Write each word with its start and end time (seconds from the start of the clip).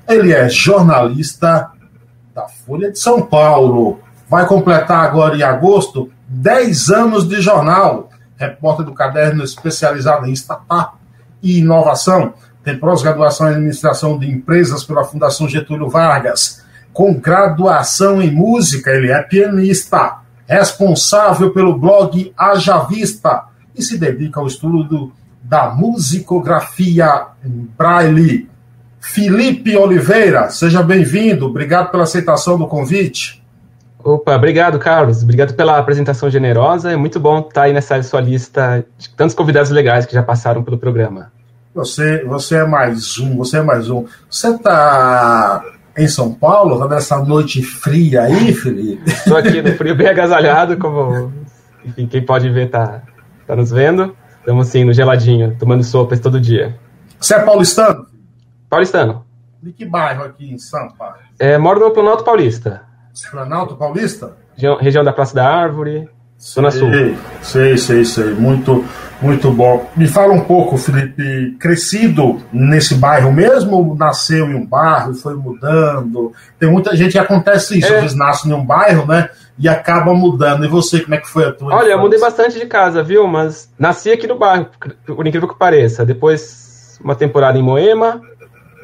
Ele 0.10 0.34
é 0.34 0.50
jornalista 0.50 1.72
da 2.36 2.50
Folha 2.50 2.92
de 2.92 3.00
São 3.00 3.22
Paulo. 3.22 4.02
Vai 4.30 4.46
completar 4.46 5.06
agora 5.06 5.38
em 5.38 5.42
agosto 5.42 6.12
10 6.28 6.90
anos 6.90 7.28
de 7.28 7.42
jornal. 7.42 8.10
Repórter 8.36 8.86
do 8.86 8.94
caderno 8.94 9.42
especializado 9.42 10.28
em 10.28 10.34
startup 10.34 10.98
e 11.42 11.60
inovação. 11.60 12.34
Tem 12.62 12.78
pós-graduação 12.78 13.48
em 13.48 13.52
administração 13.52 14.20
de 14.20 14.30
empresas 14.30 14.84
pela 14.84 15.06
Fundação 15.06 15.48
Getúlio 15.48 15.90
Vargas. 15.90 16.62
Com 16.92 17.14
graduação 17.14 18.22
em 18.22 18.32
música, 18.32 18.92
ele 18.92 19.12
é 19.12 19.24
pianista 19.24 20.20
responsável 20.46 21.54
pelo 21.54 21.78
blog 21.78 22.34
Haja 22.38 22.80
Vista 22.80 23.46
e 23.74 23.82
se 23.82 23.98
dedica 23.98 24.42
ao 24.42 24.48
estudo 24.48 25.14
da 25.48 25.70
musicografia 25.70 27.28
em 27.44 27.70
braille. 27.78 28.50
Felipe 29.00 29.78
Oliveira, 29.78 30.50
seja 30.50 30.84
bem-vindo. 30.84 31.46
Obrigado 31.46 31.90
pela 31.90 32.04
aceitação 32.04 32.58
do 32.58 32.68
convite. 32.68 33.42
Opa, 34.04 34.36
obrigado, 34.36 34.78
Carlos. 34.78 35.24
Obrigado 35.24 35.54
pela 35.54 35.78
apresentação 35.78 36.30
generosa. 36.30 36.92
É 36.92 36.98
muito 36.98 37.20
bom 37.20 37.40
estar 37.40 37.64
aí 37.64 37.74
nessa 37.74 38.02
sua 38.04 38.20
lista 38.20 38.86
de 38.98 39.10
tantos 39.12 39.34
convidados 39.34 39.72
legais 39.72 40.06
que 40.06 40.14
já 40.14 40.22
passaram 40.22 40.64
pelo 40.64 40.78
programa. 40.78 41.32
Você, 41.74 42.24
você 42.26 42.58
é 42.58 42.66
mais 42.66 43.18
um, 43.18 43.38
você 43.38 43.60
é 43.60 43.62
mais 43.62 43.90
um. 43.90 44.06
Você 44.30 44.50
está 44.50 45.64
em 45.98 46.08
São 46.08 46.34
Paulo, 46.34 46.88
nessa 46.88 47.18
noite 47.24 47.62
fria 47.62 48.24
aí, 48.24 48.54
Felipe? 48.54 49.10
Estou 49.10 49.38
aqui 49.38 49.62
no 49.62 49.72
frio 49.74 49.96
bem 49.96 50.08
agasalhado, 50.08 50.78
como 50.78 51.32
enfim, 51.86 52.06
quem 52.06 52.22
pode 52.22 52.50
ver 52.50 52.70
tá, 52.70 53.02
tá 53.46 53.56
nos 53.56 53.72
vendo. 53.72 54.16
Estamos 54.48 54.70
assim, 54.70 54.86
no 54.86 54.94
geladinho, 54.94 55.58
tomando 55.60 55.84
sopas 55.84 56.22
todo 56.22 56.40
dia. 56.40 56.74
Você 57.20 57.36
é 57.36 57.40
paulistano? 57.40 58.08
Paulistano. 58.70 59.26
De 59.62 59.74
que 59.74 59.86
bairro 59.86 60.24
aqui 60.24 60.50
em 60.50 60.58
Sampa? 60.58 61.16
É, 61.38 61.58
moro 61.58 61.82
no 61.82 61.92
Planalto 61.92 62.24
Paulista. 62.24 62.84
Planalto 63.30 63.76
Paulista? 63.76 64.38
Região, 64.56 64.78
região 64.78 65.04
da 65.04 65.12
Praça 65.12 65.36
da 65.36 65.46
Árvore, 65.46 66.08
Zona 66.40 66.72
Sul. 66.72 66.88
Sei, 67.42 67.78
sei, 67.78 68.06
sei. 68.06 68.34
Muito, 68.36 68.86
muito 69.22 69.52
bom. 69.52 69.86
Me 69.98 70.08
fala 70.08 70.32
um 70.32 70.46
pouco, 70.46 70.78
Felipe, 70.78 71.58
crescido 71.60 72.42
nesse 72.54 72.96
bairro 72.96 73.34
mesmo 73.34 73.76
ou 73.76 73.96
nasceu 73.98 74.50
em 74.50 74.56
um 74.56 74.66
bairro 74.66 75.14
foi 75.14 75.36
mudando? 75.36 76.32
Tem 76.58 76.72
muita 76.72 76.96
gente 76.96 77.12
que 77.12 77.20
acontece 77.20 77.80
isso, 77.80 77.92
é. 77.92 77.98
eles 77.98 78.14
nascem 78.14 78.50
em 78.50 78.54
um 78.54 78.66
bairro, 78.66 79.06
né? 79.06 79.30
E 79.58 79.68
acaba 79.68 80.14
mudando. 80.14 80.66
E 80.66 80.68
você, 80.68 81.02
como 81.02 81.16
é 81.16 81.18
que 81.18 81.28
foi 81.28 81.46
a 81.46 81.52
tua? 81.52 81.68
Olha, 81.68 81.76
infância? 81.78 81.92
eu 81.92 82.00
mudei 82.00 82.20
bastante 82.20 82.60
de 82.60 82.66
casa, 82.66 83.04
viu? 83.04 83.28
Mas 83.28 83.72
nasci 83.78 84.12
aqui 84.12 84.28
no 84.28 84.38
bairro, 84.38 84.68
por 85.06 85.26
incrível 85.26 85.48
que 85.48 85.58
pareça. 85.58 86.06
Depois, 86.06 87.00
uma 87.04 87.16
temporada 87.16 87.58
em 87.58 87.64
Moema. 87.64 88.22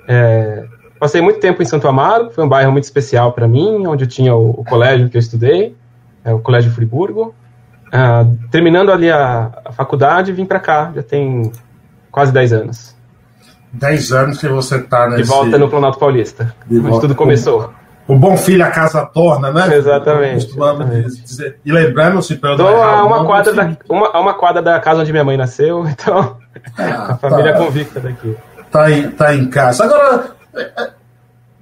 É... 0.08 0.66
Passei 1.00 1.22
muito 1.22 1.40
tempo 1.40 1.62
em 1.62 1.66
Santo 1.66 1.88
Amaro, 1.88 2.32
foi 2.32 2.46
um 2.46 2.48
bairro 2.48 2.72
muito 2.72 2.86
especial 2.86 3.34
para 3.34 3.46
mim, 3.48 3.86
onde 3.86 4.06
eu 4.06 4.08
tinha 4.08 4.34
o, 4.34 4.52
o 4.52 4.64
colégio 4.64 5.10
que 5.10 5.18
eu 5.18 5.20
estudei, 5.20 5.76
é 6.24 6.34
o 6.34 6.40
Colégio 6.40 6.72
Friburgo. 6.72 7.36
Ah, 7.92 8.26
terminando 8.50 8.92
ali 8.92 9.12
a, 9.12 9.52
a 9.66 9.72
faculdade, 9.72 10.32
vim 10.32 10.46
para 10.46 10.60
cá, 10.60 10.92
já 10.96 11.04
tem 11.04 11.52
quase 12.10 12.32
10 12.32 12.54
anos. 12.54 12.96
10 13.74 14.12
anos 14.14 14.38
que 14.40 14.48
você 14.48 14.78
está 14.78 15.10
nesse... 15.10 15.24
De 15.24 15.30
volta 15.30 15.58
no 15.58 15.70
Planalto 15.70 16.00
Paulista, 16.00 16.56
de 16.66 16.80
onde 16.80 17.02
tudo 17.02 17.14
começou. 17.14 17.72
O, 18.08 18.16
bom 18.18 18.36
filho 18.36 18.66
a 18.66 18.70
casa 18.70 19.06
torna, 19.06 19.52
né? 19.52 19.78
Exatamente. 19.78 20.48
exatamente. 20.48 21.22
Dizer. 21.22 21.58
E 21.64 21.72
lembrando-se, 21.72 22.36
pelo 22.36 22.54
Estou 22.54 22.68
a 22.68 23.06
uma, 23.06 23.26
quadra 23.26 23.54
da, 23.54 23.78
uma, 23.90 24.08
a 24.08 24.20
uma 24.20 24.34
quadra 24.34 24.62
da 24.62 24.80
casa 24.80 25.02
onde 25.02 25.12
minha 25.12 25.24
mãe 25.24 25.38
nasceu, 25.38 25.88
então 25.88 26.38
ah, 26.78 27.14
a 27.14 27.18
família 27.18 27.54
tá, 27.54 27.60
convicta 27.60 28.00
daqui. 28.00 28.36
Tá 28.70 28.92
em, 28.92 29.10
tá 29.12 29.36
em 29.36 29.46
casa. 29.50 29.86
Agora, 29.86 30.36
é, 30.56 30.62
é, 30.62 30.90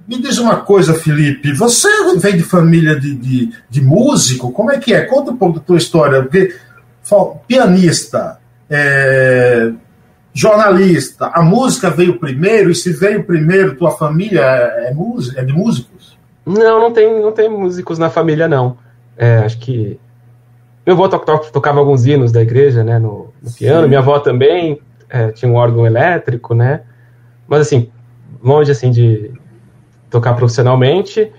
me 0.06 0.20
diz 0.20 0.38
uma 0.38 0.56
coisa, 0.56 0.94
Felipe. 0.94 1.52
Você 1.52 1.88
vem 2.16 2.36
de 2.36 2.42
família 2.42 2.98
de, 2.98 3.14
de, 3.14 3.52
de 3.70 3.80
músico? 3.80 4.50
Como 4.50 4.70
é 4.70 4.78
que 4.78 4.92
é? 4.92 5.02
Conta 5.02 5.30
um 5.30 5.36
pouco 5.36 5.60
da 5.60 5.64
tua 5.64 5.76
história. 5.76 6.22
Porque, 6.22 6.54
pianista, 7.46 8.38
é, 8.68 9.70
jornalista, 10.34 11.30
a 11.32 11.42
música 11.42 11.90
veio 11.90 12.18
primeiro, 12.18 12.70
e 12.70 12.74
se 12.74 12.92
veio 12.92 13.24
primeiro, 13.24 13.76
tua 13.76 13.90
família 13.92 14.40
é, 14.42 14.92
música, 14.92 15.40
é 15.40 15.44
de 15.44 15.52
músicos? 15.52 16.11
Não, 16.44 16.80
não 16.80 16.92
tem, 16.92 17.20
não 17.20 17.32
tem 17.32 17.48
músicos 17.48 17.98
na 17.98 18.10
família, 18.10 18.48
não. 18.48 18.76
É, 19.16 19.38
acho 19.38 19.58
que. 19.58 19.98
Meu 20.84 20.94
avô 20.94 21.08
to 21.08 21.18
to 21.18 21.52
tocava 21.52 21.78
alguns 21.78 22.06
hinos 22.06 22.32
da 22.32 22.42
igreja, 22.42 22.82
né, 22.82 22.98
no, 22.98 23.32
no 23.40 23.52
piano, 23.52 23.86
minha 23.86 24.00
avó 24.00 24.18
também 24.18 24.80
é, 25.08 25.30
tinha 25.30 25.50
um 25.50 25.54
órgão 25.54 25.86
elétrico, 25.86 26.54
né? 26.54 26.80
Mas 27.46 27.60
assim, 27.60 27.88
longe 28.42 28.72
assim 28.72 28.90
de, 28.90 29.30
tocar 30.12 30.34
profissionalmente. 30.34 31.32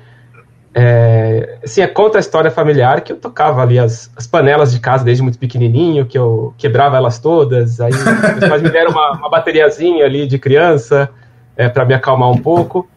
É, 0.76 1.60
assim, 1.64 1.82
é, 1.82 1.88
conta 1.88 2.18
a 2.18 2.20
história 2.20 2.50
familiar 2.50 3.02
que 3.02 3.14
eu 3.14 3.18
tocava 3.18 3.62
ali 3.62 3.78
as, 3.78 4.12
as, 4.18 4.26
panelas 4.26 4.74
de 4.74 4.80
casa 4.80 5.06
desde 5.06 5.22
muito 5.22 5.38
pequenininho, 5.38 6.08
que 6.08 6.18
eu 6.18 6.54
quebrava 6.58 6.98
elas 6.98 7.20
todas. 7.20 7.80
Aí 7.80 7.92
meus 7.94 8.50
pais 8.50 8.62
me 8.62 8.70
deram 8.72 8.92
uma, 8.92 9.12
uma 9.12 9.30
bateriazinha 9.30 10.04
ali 10.04 10.26
de 10.26 10.40
criança 10.40 11.10
é, 11.56 11.70
para 11.70 11.86
me 11.86 11.94
acalmar 11.94 12.32
um 12.32 12.38
pouco. 12.38 12.90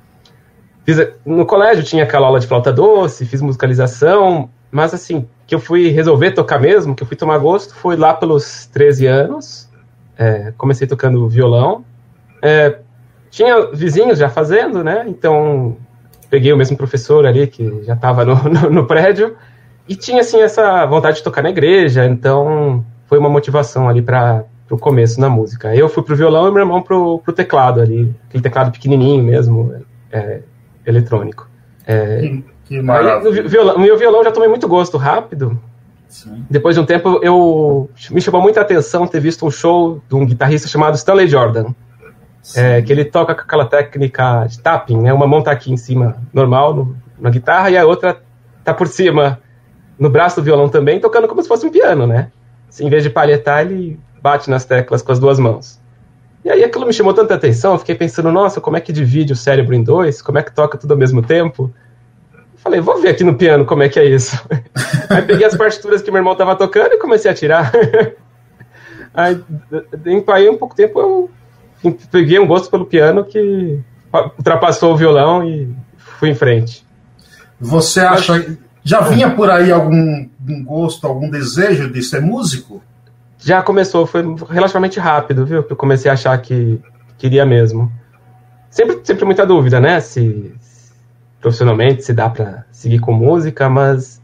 Fiz, 0.86 1.04
no 1.26 1.44
colégio 1.44 1.82
tinha 1.82 2.04
aquela 2.04 2.28
aula 2.28 2.38
de 2.38 2.46
flauta 2.46 2.72
doce, 2.72 3.26
fiz 3.26 3.42
musicalização, 3.42 4.48
mas 4.70 4.94
assim, 4.94 5.26
que 5.44 5.52
eu 5.52 5.58
fui 5.58 5.88
resolver 5.88 6.30
tocar 6.30 6.60
mesmo, 6.60 6.94
que 6.94 7.02
eu 7.02 7.06
fui 7.06 7.16
tomar 7.16 7.38
gosto, 7.38 7.74
foi 7.74 7.96
lá 7.96 8.14
pelos 8.14 8.66
13 8.66 9.06
anos. 9.06 9.68
É, 10.16 10.52
comecei 10.56 10.86
tocando 10.86 11.28
violão. 11.28 11.84
É, 12.40 12.78
tinha 13.30 13.66
vizinhos 13.72 14.18
já 14.18 14.28
fazendo, 14.28 14.84
né? 14.84 15.04
Então 15.08 15.76
peguei 16.30 16.52
o 16.52 16.56
mesmo 16.56 16.76
professor 16.76 17.26
ali 17.26 17.48
que 17.48 17.82
já 17.82 17.94
estava 17.94 18.24
no, 18.24 18.36
no, 18.48 18.70
no, 18.70 18.86
prédio 18.86 19.36
e 19.88 19.96
tinha 19.96 20.20
assim 20.20 20.40
essa 20.40 20.86
vontade 20.86 21.18
de 21.18 21.24
tocar 21.24 21.42
na 21.42 21.50
igreja. 21.50 22.06
Então 22.06 22.84
foi 23.06 23.18
uma 23.18 23.28
motivação 23.28 23.88
ali 23.88 24.02
para 24.02 24.44
o 24.70 24.78
começo 24.78 25.20
na 25.20 25.28
música. 25.28 25.74
Eu 25.74 25.88
fui 25.88 26.04
pro 26.04 26.14
violão 26.14 26.48
e 26.48 26.52
meu 26.52 26.60
irmão 26.60 26.80
pro, 26.80 27.18
pro 27.18 27.32
teclado 27.32 27.80
ali, 27.80 28.14
aquele 28.28 28.42
teclado 28.42 28.70
pequenininho 28.70 29.22
mesmo, 29.22 29.74
é, 30.12 30.40
eletrônico. 30.86 31.48
É, 31.86 32.20
que, 32.20 32.44
que 32.64 32.80
violão, 32.80 33.78
meu 33.78 33.96
violão 33.96 34.24
já 34.24 34.32
tomei 34.32 34.48
muito 34.48 34.66
gosto 34.68 34.96
rápido. 34.96 35.60
Sim. 36.08 36.44
Depois 36.48 36.76
de 36.76 36.80
um 36.80 36.86
tempo, 36.86 37.20
eu 37.22 37.90
me 38.10 38.20
chamou 38.20 38.40
muita 38.40 38.60
atenção 38.60 39.06
ter 39.06 39.20
visto 39.20 39.44
um 39.44 39.50
show 39.50 40.00
de 40.08 40.14
um 40.14 40.24
guitarrista 40.24 40.68
chamado 40.68 40.94
Stanley 40.94 41.26
Jordan 41.26 41.74
é, 42.54 42.80
que 42.82 42.92
ele 42.92 43.04
toca 43.04 43.34
com 43.34 43.40
aquela 43.40 43.64
técnica 43.64 44.46
de 44.46 44.60
tapping, 44.60 45.00
né? 45.00 45.12
Uma 45.12 45.26
mão 45.26 45.42
tá 45.42 45.50
aqui 45.50 45.72
em 45.72 45.76
cima, 45.76 46.16
normal, 46.32 46.74
no, 46.74 46.96
na 47.18 47.30
guitarra, 47.30 47.70
e 47.70 47.76
a 47.76 47.84
outra 47.84 48.20
tá 48.62 48.72
por 48.74 48.86
cima, 48.86 49.40
no 49.98 50.10
braço 50.10 50.40
do 50.40 50.44
violão 50.44 50.68
também, 50.68 51.00
tocando 51.00 51.26
como 51.26 51.42
se 51.42 51.48
fosse 51.48 51.66
um 51.66 51.70
piano, 51.70 52.06
né? 52.06 52.30
Assim, 52.68 52.86
em 52.86 52.90
vez 52.90 53.02
de 53.02 53.10
palhetar, 53.10 53.62
ele 53.62 53.98
bate 54.22 54.50
nas 54.50 54.64
teclas 54.64 55.02
com 55.02 55.12
as 55.12 55.18
duas 55.18 55.38
mãos. 55.38 55.80
E 56.46 56.48
aí 56.48 56.62
aquilo 56.62 56.86
me 56.86 56.92
chamou 56.92 57.12
tanta 57.12 57.34
atenção, 57.34 57.72
eu 57.72 57.78
fiquei 57.80 57.96
pensando, 57.96 58.30
nossa, 58.30 58.60
como 58.60 58.76
é 58.76 58.80
que 58.80 58.92
divide 58.92 59.32
o 59.32 59.36
cérebro 59.36 59.74
em 59.74 59.82
dois? 59.82 60.22
Como 60.22 60.38
é 60.38 60.44
que 60.44 60.54
toca 60.54 60.78
tudo 60.78 60.92
ao 60.92 60.96
mesmo 60.96 61.20
tempo? 61.20 61.74
Falei, 62.58 62.80
vou 62.80 63.02
ver 63.02 63.08
aqui 63.08 63.24
no 63.24 63.34
piano 63.34 63.64
como 63.64 63.82
é 63.82 63.88
que 63.88 63.98
é 63.98 64.04
isso. 64.04 64.40
aí 65.10 65.22
peguei 65.22 65.44
as 65.44 65.56
partituras 65.56 66.02
que 66.02 66.10
meu 66.12 66.20
irmão 66.20 66.36
tava 66.36 66.54
tocando 66.54 66.92
e 66.92 66.98
comecei 66.98 67.28
a 67.28 67.34
tirar. 67.34 67.72
aí, 69.12 69.42
em 70.06 70.48
um 70.48 70.56
pouco 70.56 70.76
tempo, 70.76 71.00
eu 71.00 71.30
peguei 72.12 72.38
um 72.38 72.46
gosto 72.46 72.70
pelo 72.70 72.86
piano 72.86 73.24
que 73.24 73.80
ultrapassou 74.38 74.92
o 74.92 74.96
violão 74.96 75.42
e 75.42 75.68
fui 75.96 76.28
em 76.28 76.34
frente. 76.36 76.86
Você 77.58 77.98
acha. 77.98 78.56
Já 78.84 79.00
vinha 79.00 79.30
por 79.30 79.50
aí 79.50 79.72
algum, 79.72 80.28
algum 80.40 80.64
gosto, 80.64 81.08
algum 81.08 81.28
desejo 81.28 81.92
de 81.92 82.00
ser 82.04 82.22
músico? 82.22 82.80
Já 83.46 83.62
começou, 83.62 84.04
foi 84.08 84.24
relativamente 84.50 84.98
rápido, 84.98 85.46
viu? 85.46 85.62
Que 85.62 85.72
eu 85.72 85.76
comecei 85.76 86.10
a 86.10 86.14
achar 86.14 86.36
que 86.42 86.80
queria 87.16 87.46
mesmo. 87.46 87.92
Sempre, 88.68 88.98
sempre 89.04 89.24
muita 89.24 89.46
dúvida, 89.46 89.78
né? 89.78 90.00
Se, 90.00 90.52
profissionalmente 91.40 92.02
se 92.02 92.12
dá 92.12 92.28
para 92.28 92.66
seguir 92.72 92.98
com 92.98 93.12
música, 93.12 93.68
mas 93.68 94.20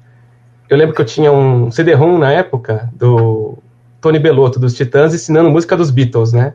eu 0.68 0.76
lembro 0.76 0.92
que 0.92 1.00
eu 1.00 1.06
tinha 1.06 1.30
um 1.30 1.70
CD-ROM 1.70 2.18
na 2.18 2.32
época 2.32 2.90
do 2.94 3.58
Tony 4.00 4.18
Bellotto 4.18 4.58
dos 4.58 4.74
Titãs 4.74 5.14
ensinando 5.14 5.48
música 5.48 5.76
dos 5.76 5.92
Beatles, 5.92 6.32
né? 6.32 6.54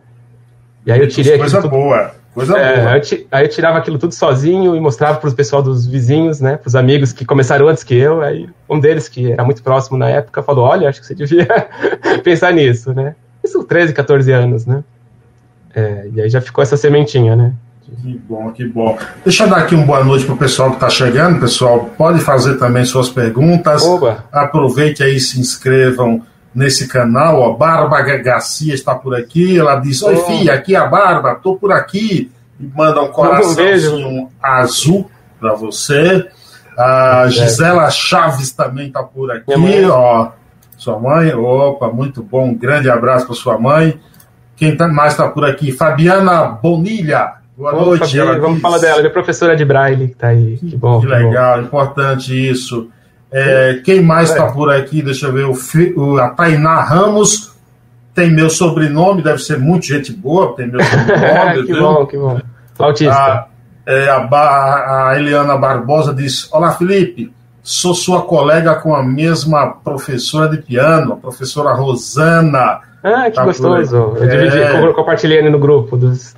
E 0.88 0.92
aí 0.92 1.02
eu 1.02 1.08
tirei 1.10 1.38
Coisa 1.38 1.58
tudo... 1.62 1.70
boa. 1.70 2.12
Coisa 2.34 2.58
é, 2.58 2.80
boa. 2.80 3.02
Aí 3.34 3.46
eu 3.46 3.50
tirava 3.50 3.78
aquilo 3.78 4.00
tudo 4.00 4.14
sozinho 4.14 4.74
e 4.74 4.80
mostrava 4.80 5.20
para 5.20 5.28
os 5.28 5.34
pessoal 5.34 5.62
dos 5.62 5.86
vizinhos, 5.86 6.40
né? 6.40 6.56
Para 6.56 6.70
os 6.70 6.76
amigos 6.78 7.12
que 7.12 7.26
começaram 7.26 7.68
antes 7.68 7.84
que 7.84 7.94
eu. 7.94 8.22
Aí 8.22 8.48
um 8.70 8.80
deles, 8.80 9.10
que 9.10 9.30
era 9.30 9.44
muito 9.44 9.62
próximo 9.62 9.98
na 9.98 10.10
época, 10.10 10.42
falou: 10.42 10.64
Olha, 10.66 10.88
acho 10.88 11.02
que 11.02 11.08
você 11.08 11.14
devia 11.14 11.46
pensar 12.24 12.54
nisso, 12.54 12.94
né? 12.94 13.16
Isso 13.44 13.62
13, 13.66 13.92
14 13.92 14.32
anos, 14.32 14.66
né? 14.66 14.82
É, 15.76 16.08
e 16.14 16.22
aí 16.22 16.30
já 16.30 16.40
ficou 16.40 16.62
essa 16.62 16.78
sementinha, 16.78 17.36
né? 17.36 17.54
Que 17.84 18.18
bom, 18.18 18.52
que 18.52 18.66
bom. 18.66 18.98
Deixa 19.26 19.44
eu 19.44 19.50
dar 19.50 19.58
aqui 19.58 19.76
uma 19.76 19.86
boa 19.86 20.04
noite 20.06 20.24
para 20.24 20.36
o 20.36 20.38
pessoal 20.38 20.70
que 20.70 20.76
está 20.78 20.90
chegando. 20.90 21.40
Pessoal, 21.42 21.90
pode 21.98 22.22
fazer 22.22 22.56
também 22.56 22.86
suas 22.86 23.10
perguntas. 23.10 23.84
Oba. 23.84 24.24
Aproveite 24.32 25.04
aí, 25.04 25.20
se 25.20 25.38
inscrevam 25.40 26.22
nesse 26.58 26.88
canal. 26.88 27.40
Ó, 27.40 27.54
Barba 27.54 28.02
Garcia 28.02 28.74
está 28.74 28.96
por 28.96 29.16
aqui. 29.16 29.60
Ela 29.60 29.76
diz: 29.76 30.02
Oi, 30.02 30.16
oh. 30.16 30.26
filha, 30.26 30.56
aqui 30.56 30.76
é 30.76 30.80
a 30.80 30.88
Barba, 30.88 31.34
estou 31.34 31.56
por 31.56 31.72
aqui. 31.72 32.32
E 32.60 32.66
manda 32.76 33.04
um 33.04 33.10
coraçãozinho 33.10 34.30
azul 34.42 35.10
para 35.40 35.54
você. 35.54 36.28
A 36.76 37.28
Gisela 37.28 37.90
Chaves 37.92 38.52
também 38.52 38.88
está 38.88 39.04
por 39.04 39.32
aqui. 39.32 39.86
Ó, 39.86 40.32
sua 40.76 41.00
mãe, 41.00 41.32
opa, 41.34 41.90
muito 41.90 42.24
bom. 42.24 42.50
Um 42.50 42.56
grande 42.56 42.90
abraço 42.90 43.28
para 43.28 43.36
sua 43.36 43.60
mãe. 43.60 44.00
Quem 44.56 44.76
tá, 44.76 44.88
mais 44.88 45.14
está 45.14 45.28
por 45.28 45.46
aqui? 45.46 45.72
Fabiana 45.72 46.46
Bonilha. 46.46 47.34
Boa 47.56 47.72
noite. 47.72 48.18
vamos 48.18 48.54
diz... 48.54 48.62
falar 48.62 48.78
dela, 48.80 49.00
minha 49.00 49.14
professora 49.14 49.56
de 49.56 49.66
Braille 49.66 50.08
que 50.08 50.14
está 50.14 50.28
aí. 50.28 50.58
Que, 50.58 50.76
bom. 50.76 51.00
Que, 51.00 51.08
que 51.08 51.14
legal, 51.14 51.58
bom. 51.58 51.64
importante 51.66 52.50
isso. 52.50 52.90
É, 53.32 53.82
quem 53.84 54.02
mais 54.02 54.30
está 54.30 54.48
por 54.48 54.72
aqui? 54.72 55.02
Deixa 55.02 55.28
eu 55.28 55.34
ver. 55.34 55.46
O, 55.98 56.18
a 56.18 56.30
Tainá 56.30 56.82
Ramos 56.82 57.54
tem 58.14 58.32
meu 58.32 58.50
sobrenome, 58.50 59.22
deve 59.22 59.40
ser 59.40 59.60
muito 59.60 59.86
gente 59.86 60.12
boa, 60.12 60.56
tem 60.56 60.68
meu 60.68 60.80
sobrenome. 60.84 61.66
que 61.66 61.80
bom, 61.80 62.06
que 62.06 62.18
bom. 62.18 62.40
Autista. 62.80 63.14
A, 63.14 63.48
é, 63.86 64.10
a, 64.10 65.10
a 65.10 65.14
Eliana 65.18 65.58
Barbosa 65.58 66.14
diz: 66.14 66.52
Olá, 66.52 66.72
Felipe. 66.72 67.36
Sou 67.62 67.94
sua 67.94 68.22
colega 68.22 68.76
com 68.76 68.96
a 68.96 69.04
mesma 69.04 69.68
professora 69.68 70.48
de 70.48 70.62
piano, 70.62 71.14
a 71.14 71.16
professora 71.18 71.74
Rosana. 71.74 72.80
Ah, 73.04 73.30
que 73.30 73.32
tá 73.32 73.44
gostoso. 73.44 74.14
Eu 74.16 74.28
dividi, 74.28 74.58
é... 74.58 74.94
compartilhei 74.94 75.50
no 75.50 75.60
grupo 75.60 75.98
dos. 75.98 76.34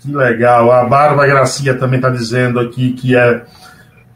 Que 0.00 0.12
legal. 0.12 0.72
A 0.72 0.84
Bárbara 0.84 1.28
Gracia 1.28 1.78
também 1.78 1.98
está 2.00 2.10
dizendo 2.10 2.58
aqui 2.58 2.94
que 2.94 3.16
é 3.16 3.44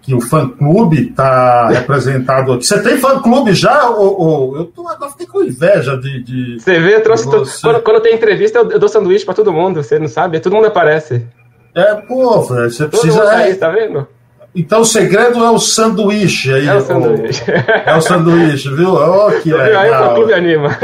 que 0.06 0.14
o 0.14 0.20
fã-clube 0.20 1.08
está 1.08 1.66
representado 1.66 2.52
aqui. 2.52 2.64
Você 2.64 2.80
tem 2.80 2.96
fã-clube 2.96 3.52
já? 3.52 3.90
Ou, 3.90 4.20
ou, 4.20 4.56
eu 4.56 4.64
tô, 4.66 4.86
agora 4.86 5.10
fiquei 5.10 5.26
com 5.26 5.42
inveja 5.42 5.96
de. 5.96 6.22
de 6.22 6.60
você 6.60 6.78
vê, 6.78 6.94
eu 6.94 7.02
trouxe. 7.02 7.24
Você... 7.24 7.60
Quando, 7.60 7.82
quando 7.82 8.00
tem 8.00 8.14
entrevista, 8.14 8.60
eu, 8.60 8.70
eu 8.70 8.78
dou 8.78 8.88
sanduíche 8.88 9.24
para 9.24 9.34
todo 9.34 9.52
mundo, 9.52 9.82
você 9.82 9.98
não 9.98 10.06
sabe? 10.06 10.38
Todo 10.38 10.54
mundo 10.54 10.68
aparece. 10.68 11.26
É, 11.74 11.96
pô, 11.96 12.40
você 12.40 12.86
precisa. 12.86 13.20
Todo 13.20 13.28
mundo 13.28 13.40
é... 13.40 13.54
tá 13.54 13.68
vendo? 13.68 14.06
Então 14.54 14.82
o 14.82 14.84
segredo 14.84 15.44
é 15.44 15.50
o 15.50 15.58
sanduíche 15.58 16.54
aí. 16.54 16.68
É 16.68 16.74
o 16.76 16.80
sanduíche. 16.80 17.42
O, 17.42 17.90
é 17.90 17.96
o 17.96 18.00
sanduíche, 18.00 18.74
viu? 18.76 18.94
Oh, 18.94 19.30
que 19.42 19.52
legal. 19.52 19.82
Aí 19.82 19.90
o 19.90 19.94
fã-clube 19.94 20.32
anima. 20.32 20.78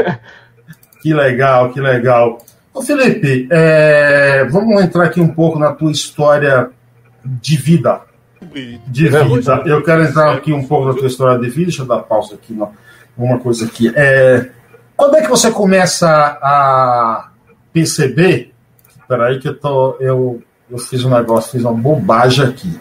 Que 1.01 1.13
legal, 1.13 1.69
que 1.71 1.79
legal. 1.79 2.37
Ô 2.73 2.81
Felipe, 2.81 3.47
é, 3.49 4.45
vamos 4.49 4.81
entrar 4.81 5.05
aqui 5.05 5.21
um 5.21 5.27
pouco 5.27 5.57
na 5.57 5.71
tua 5.71 5.91
história 5.91 6.69
de 7.23 7.55
vida 7.55 8.01
de 8.87 9.09
vida. 9.09 9.63
Eu 9.65 9.83
quero 9.83 10.03
entrar 10.03 10.33
aqui 10.33 10.53
um 10.53 10.65
pouco 10.65 10.87
na 10.87 10.93
tua 10.93 11.07
história 11.07 11.39
de 11.39 11.49
vida. 11.49 11.67
Deixa 11.67 11.81
eu 11.81 11.87
dar 11.87 11.99
pausa 11.99 12.35
aqui, 12.35 12.57
uma 13.17 13.39
coisa 13.39 13.65
aqui. 13.65 13.91
É, 13.95 14.49
quando 14.95 15.15
é 15.15 15.21
que 15.21 15.29
você 15.29 15.51
começa 15.51 16.09
a 16.09 17.29
perceber? 17.71 18.53
Espera 18.99 19.27
aí 19.27 19.39
que 19.39 19.49
eu 19.49 19.59
tô, 19.59 19.97
eu, 19.99 20.41
eu 20.69 20.77
fiz 20.77 21.03
um 21.03 21.09
negócio, 21.09 21.51
fiz 21.51 21.63
uma 21.63 21.73
bobagem 21.73 22.45
aqui. 22.45 22.79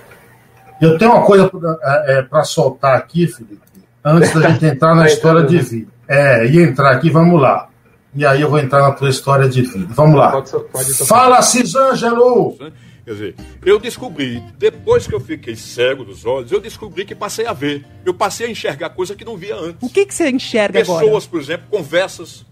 Eu 0.81 0.99
tenho 0.99 1.13
uma 1.13 1.25
coisa 1.25 1.49
para 1.49 1.79
é, 2.07 2.27
é 2.33 2.45
soltar 2.45 2.97
aqui, 2.97 3.27
Felipe, 3.27 3.61
antes 4.05 4.35
da 4.35 4.51
gente 4.51 4.67
entrar 4.67 4.95
na 4.95 5.07
história 5.07 5.43
de 5.45 5.59
vida. 5.59 5.91
É, 6.09 6.47
e 6.47 6.61
entrar 6.61 6.93
aqui, 6.93 7.09
vamos 7.09 7.41
lá. 7.41 7.69
E 8.15 8.27
aí 8.27 8.43
eu 8.43 8.51
vou 8.51 8.59
entrar 8.59 8.83
na 8.83 8.93
tua 8.93 9.09
história 9.09 9.49
de 9.49 9.63
vida. 9.63 9.89
Vamos 9.95 10.19
lá. 10.19 10.33
Pode, 10.33 10.51
pode 10.51 11.07
Fala, 11.07 11.41
Cisângelo! 11.41 12.57
Quer 13.05 13.11
dizer, 13.13 13.35
eu 13.65 13.81
descobri, 13.81 14.41
depois 14.59 15.07
que 15.09 15.15
eu 15.15 15.19
fiquei 15.19 15.57
cego 15.57 16.05
dos 16.05 16.25
olhos, 16.25 16.53
eu 16.53 16.61
descobri 16.61 17.05
que 17.05 17.15
passei 17.15 17.47
a 17.47 17.53
ver. 17.53 17.85
Eu 18.05 18.15
passei 18.15 18.47
a 18.47 18.51
enxergar 18.51 18.91
coisa 18.91 19.17
que 19.17 19.25
não 19.25 19.37
via 19.37 19.57
antes. 19.57 19.79
O 19.81 19.89
que, 19.89 20.07
que 20.07 20.15
você 20.15 20.31
enxerga 20.31 20.79
Pessoas, 20.79 20.99
agora? 20.99 21.07
Pessoas, 21.07 21.27
por 21.27 21.41
exemplo, 21.41 21.67
conversas, 21.69 22.47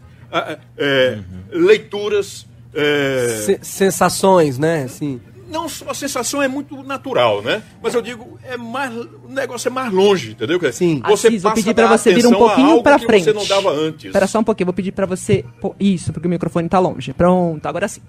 é, 0.77 1.19
uhum. 1.19 1.67
leituras. 1.67 2.47
É... 2.75 3.59
Sensações, 3.63 4.59
né? 4.59 4.85
Assim. 4.85 5.21
Não, 5.49 5.67
a 5.67 5.95
sensação 5.95 6.43
é 6.43 6.49
muito 6.49 6.83
natural, 6.83 7.43
né? 7.43 7.63
Mas 7.81 7.95
eu 7.95 8.03
digo, 8.03 8.39
é 8.43 8.57
mais, 8.57 8.93
o 8.95 9.29
negócio 9.29 9.69
é 9.69 9.71
mais 9.71 9.93
longe, 9.93 10.33
entendeu? 10.33 10.61
Sim. 10.73 11.01
Você 11.07 11.29
Assis, 11.29 11.43
vou 11.43 11.53
pedir 11.53 11.75
para 11.75 11.97
você 11.97 12.13
vir 12.13 12.27
um 12.27 12.33
pouquinho 12.33 12.83
para 12.83 12.99
frente. 12.99 13.25
você 13.25 13.33
não 13.33 13.47
dava 13.47 13.71
antes. 13.71 14.07
Espera 14.07 14.27
só 14.27 14.41
um 14.41 14.45
pouquinho, 14.45 14.67
vou 14.67 14.75
pedir 14.75 14.93
para 14.93 15.07
você. 15.07 15.45
Isso, 15.79 16.13
porque 16.13 16.27
o 16.27 16.31
microfone 16.31 16.69
tá 16.69 16.79
longe. 16.81 17.13
Pronto, 17.13 17.65
agora 17.67 17.87
sim. 17.87 18.01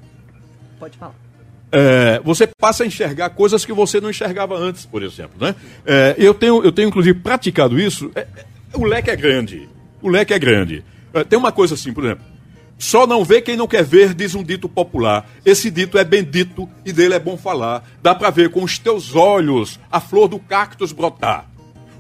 Pode 0.80 0.98
falar 0.98 1.16
é, 1.72 2.20
você 2.24 2.46
passa 2.46 2.84
a 2.84 2.88
enxergar 2.88 3.30
coisas 3.30 3.64
que 3.64 3.72
você 3.72 4.02
não 4.02 4.10
enxergava 4.10 4.58
antes, 4.58 4.86
por 4.86 5.02
exemplo. 5.02 5.36
Né? 5.40 5.56
É, 5.86 6.16
eu, 6.18 6.34
tenho, 6.34 6.64
eu 6.64 6.72
tenho, 6.72 6.90
inclusive, 6.90 7.18
praticado 7.20 7.80
isso. 7.80 8.12
É, 8.14 8.22
é 8.22 8.78
o 8.78 8.84
leque 8.84 9.10
é 9.10 9.16
grande. 9.16 9.70
O 10.02 10.10
leque 10.10 10.34
é 10.34 10.40
grande. 10.40 10.84
É, 11.14 11.24
tem 11.24 11.40
uma 11.40 11.52
coisa 11.52 11.76
assim, 11.76 11.94
por 11.94 12.04
exemplo. 12.04 12.26
Só 12.78 13.06
não 13.06 13.24
vê 13.24 13.42
quem 13.42 13.56
não 13.56 13.68
quer 13.68 13.84
ver, 13.84 14.14
diz 14.14 14.34
um 14.34 14.44
dito 14.44 14.68
popular. 14.68 15.30
Esse 15.46 15.70
dito 15.70 16.00
é 16.00 16.04
bendito 16.04 16.68
e 16.84 16.92
dele 16.92 17.14
é 17.14 17.20
bom 17.20 17.38
falar. 17.38 17.88
Dá 18.02 18.16
para 18.16 18.32
ver 18.32 18.50
com 18.50 18.64
os 18.64 18.80
teus 18.80 19.16
olhos 19.16 19.80
a 19.92 20.02
flor 20.02 20.28
do 20.28 20.40
cactus 20.40 20.92
brotar. 20.92 21.48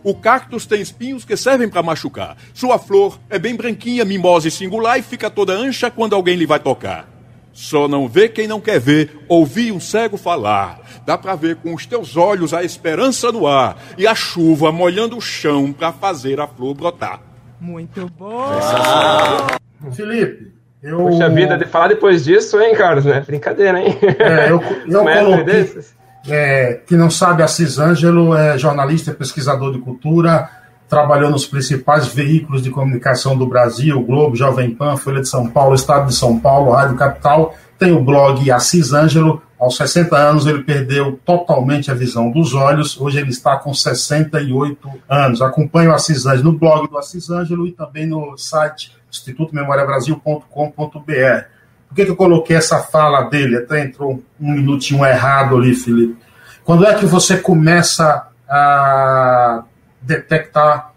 O 0.03 0.15
cactus 0.15 0.65
tem 0.65 0.81
espinhos 0.81 1.23
que 1.23 1.37
servem 1.37 1.69
para 1.69 1.83
machucar. 1.83 2.35
Sua 2.53 2.79
flor 2.79 3.19
é 3.29 3.37
bem 3.37 3.55
branquinha, 3.55 4.03
mimosa 4.03 4.47
e 4.47 4.51
singular 4.51 4.97
e 4.97 5.03
fica 5.03 5.29
toda 5.29 5.53
ancha 5.53 5.91
quando 5.91 6.15
alguém 6.15 6.35
lhe 6.35 6.47
vai 6.47 6.59
tocar. 6.59 7.10
Só 7.53 7.87
não 7.87 8.07
vê 8.07 8.29
quem 8.29 8.47
não 8.47 8.61
quer 8.61 8.79
ver, 8.79 9.17
ouvir 9.27 9.71
um 9.71 9.79
cego 9.79 10.17
falar. 10.17 10.79
Dá 11.05 11.17
para 11.17 11.35
ver 11.35 11.57
com 11.57 11.73
os 11.73 11.85
teus 11.85 12.15
olhos 12.15 12.53
a 12.53 12.63
esperança 12.63 13.31
no 13.31 13.45
ar 13.47 13.77
e 13.97 14.07
a 14.07 14.15
chuva 14.15 14.71
molhando 14.71 15.17
o 15.17 15.21
chão 15.21 15.73
para 15.73 15.91
fazer 15.91 16.39
a 16.39 16.47
flor 16.47 16.73
brotar. 16.73 17.21
Muito 17.59 18.09
bom! 18.17 18.45
Ah. 18.49 19.57
Felipe, 19.91 20.53
eu... 20.81 20.97
Puxa 20.97 21.29
vida, 21.29 21.57
de 21.57 21.65
falar 21.65 21.89
depois 21.89 22.23
disso, 22.23 22.59
hein, 22.59 22.73
Carlos? 22.75 23.05
Né? 23.05 23.23
Brincadeira, 23.25 23.79
hein? 23.79 23.97
É, 24.19 24.49
eu, 24.49 24.61
eu 24.87 25.03
coloquei, 25.03 25.83
é, 26.29 26.81
que 26.85 26.95
não 26.95 27.09
sabe, 27.09 27.41
Assis 27.41 27.79
Ângelo 27.79 28.35
é 28.35 28.57
jornalista, 28.57 29.11
pesquisador 29.11 29.73
de 29.73 29.79
cultura, 29.79 30.49
trabalhou 30.91 31.31
nos 31.31 31.45
principais 31.45 32.07
veículos 32.07 32.61
de 32.61 32.69
comunicação 32.69 33.37
do 33.37 33.47
Brasil, 33.47 34.03
Globo, 34.03 34.35
Jovem 34.35 34.71
Pan, 34.71 34.97
Folha 34.97 35.21
de 35.21 35.29
São 35.29 35.49
Paulo, 35.49 35.73
Estado 35.73 36.07
de 36.07 36.13
São 36.13 36.37
Paulo, 36.37 36.73
Rádio 36.73 36.97
Capital, 36.97 37.55
tem 37.79 37.93
o 37.93 38.03
blog 38.03 38.51
Assis 38.51 38.91
Ângelo, 38.91 39.41
aos 39.57 39.77
60 39.77 40.17
anos 40.17 40.45
ele 40.45 40.63
perdeu 40.63 41.17
totalmente 41.25 41.89
a 41.89 41.93
visão 41.93 42.29
dos 42.29 42.53
olhos, 42.53 42.99
hoje 42.99 43.19
ele 43.19 43.29
está 43.29 43.55
com 43.55 43.73
68 43.73 44.89
anos. 45.07 45.41
Acompanhe 45.41 45.87
o 45.87 45.93
Assis 45.93 46.25
Ângelo 46.25 46.51
no 46.51 46.59
blog 46.59 46.89
do 46.89 46.97
Assis 46.97 47.29
Ângelo 47.29 47.65
e 47.65 47.71
também 47.71 48.05
no 48.05 48.37
site 48.37 48.91
institutomemoriabrasil.com.br. 49.09 51.45
Por 51.87 51.95
que, 51.95 52.03
que 52.03 52.11
eu 52.11 52.17
coloquei 52.17 52.57
essa 52.57 52.79
fala 52.79 53.29
dele? 53.29 53.55
Até 53.55 53.81
entrou 53.81 54.21
um 54.39 54.51
minutinho 54.51 55.05
errado 55.05 55.55
ali, 55.55 55.73
Felipe. 55.73 56.17
Quando 56.65 56.85
é 56.85 56.93
que 56.95 57.05
você 57.05 57.37
começa 57.37 58.27
a 58.49 59.63
detectar 60.01 60.93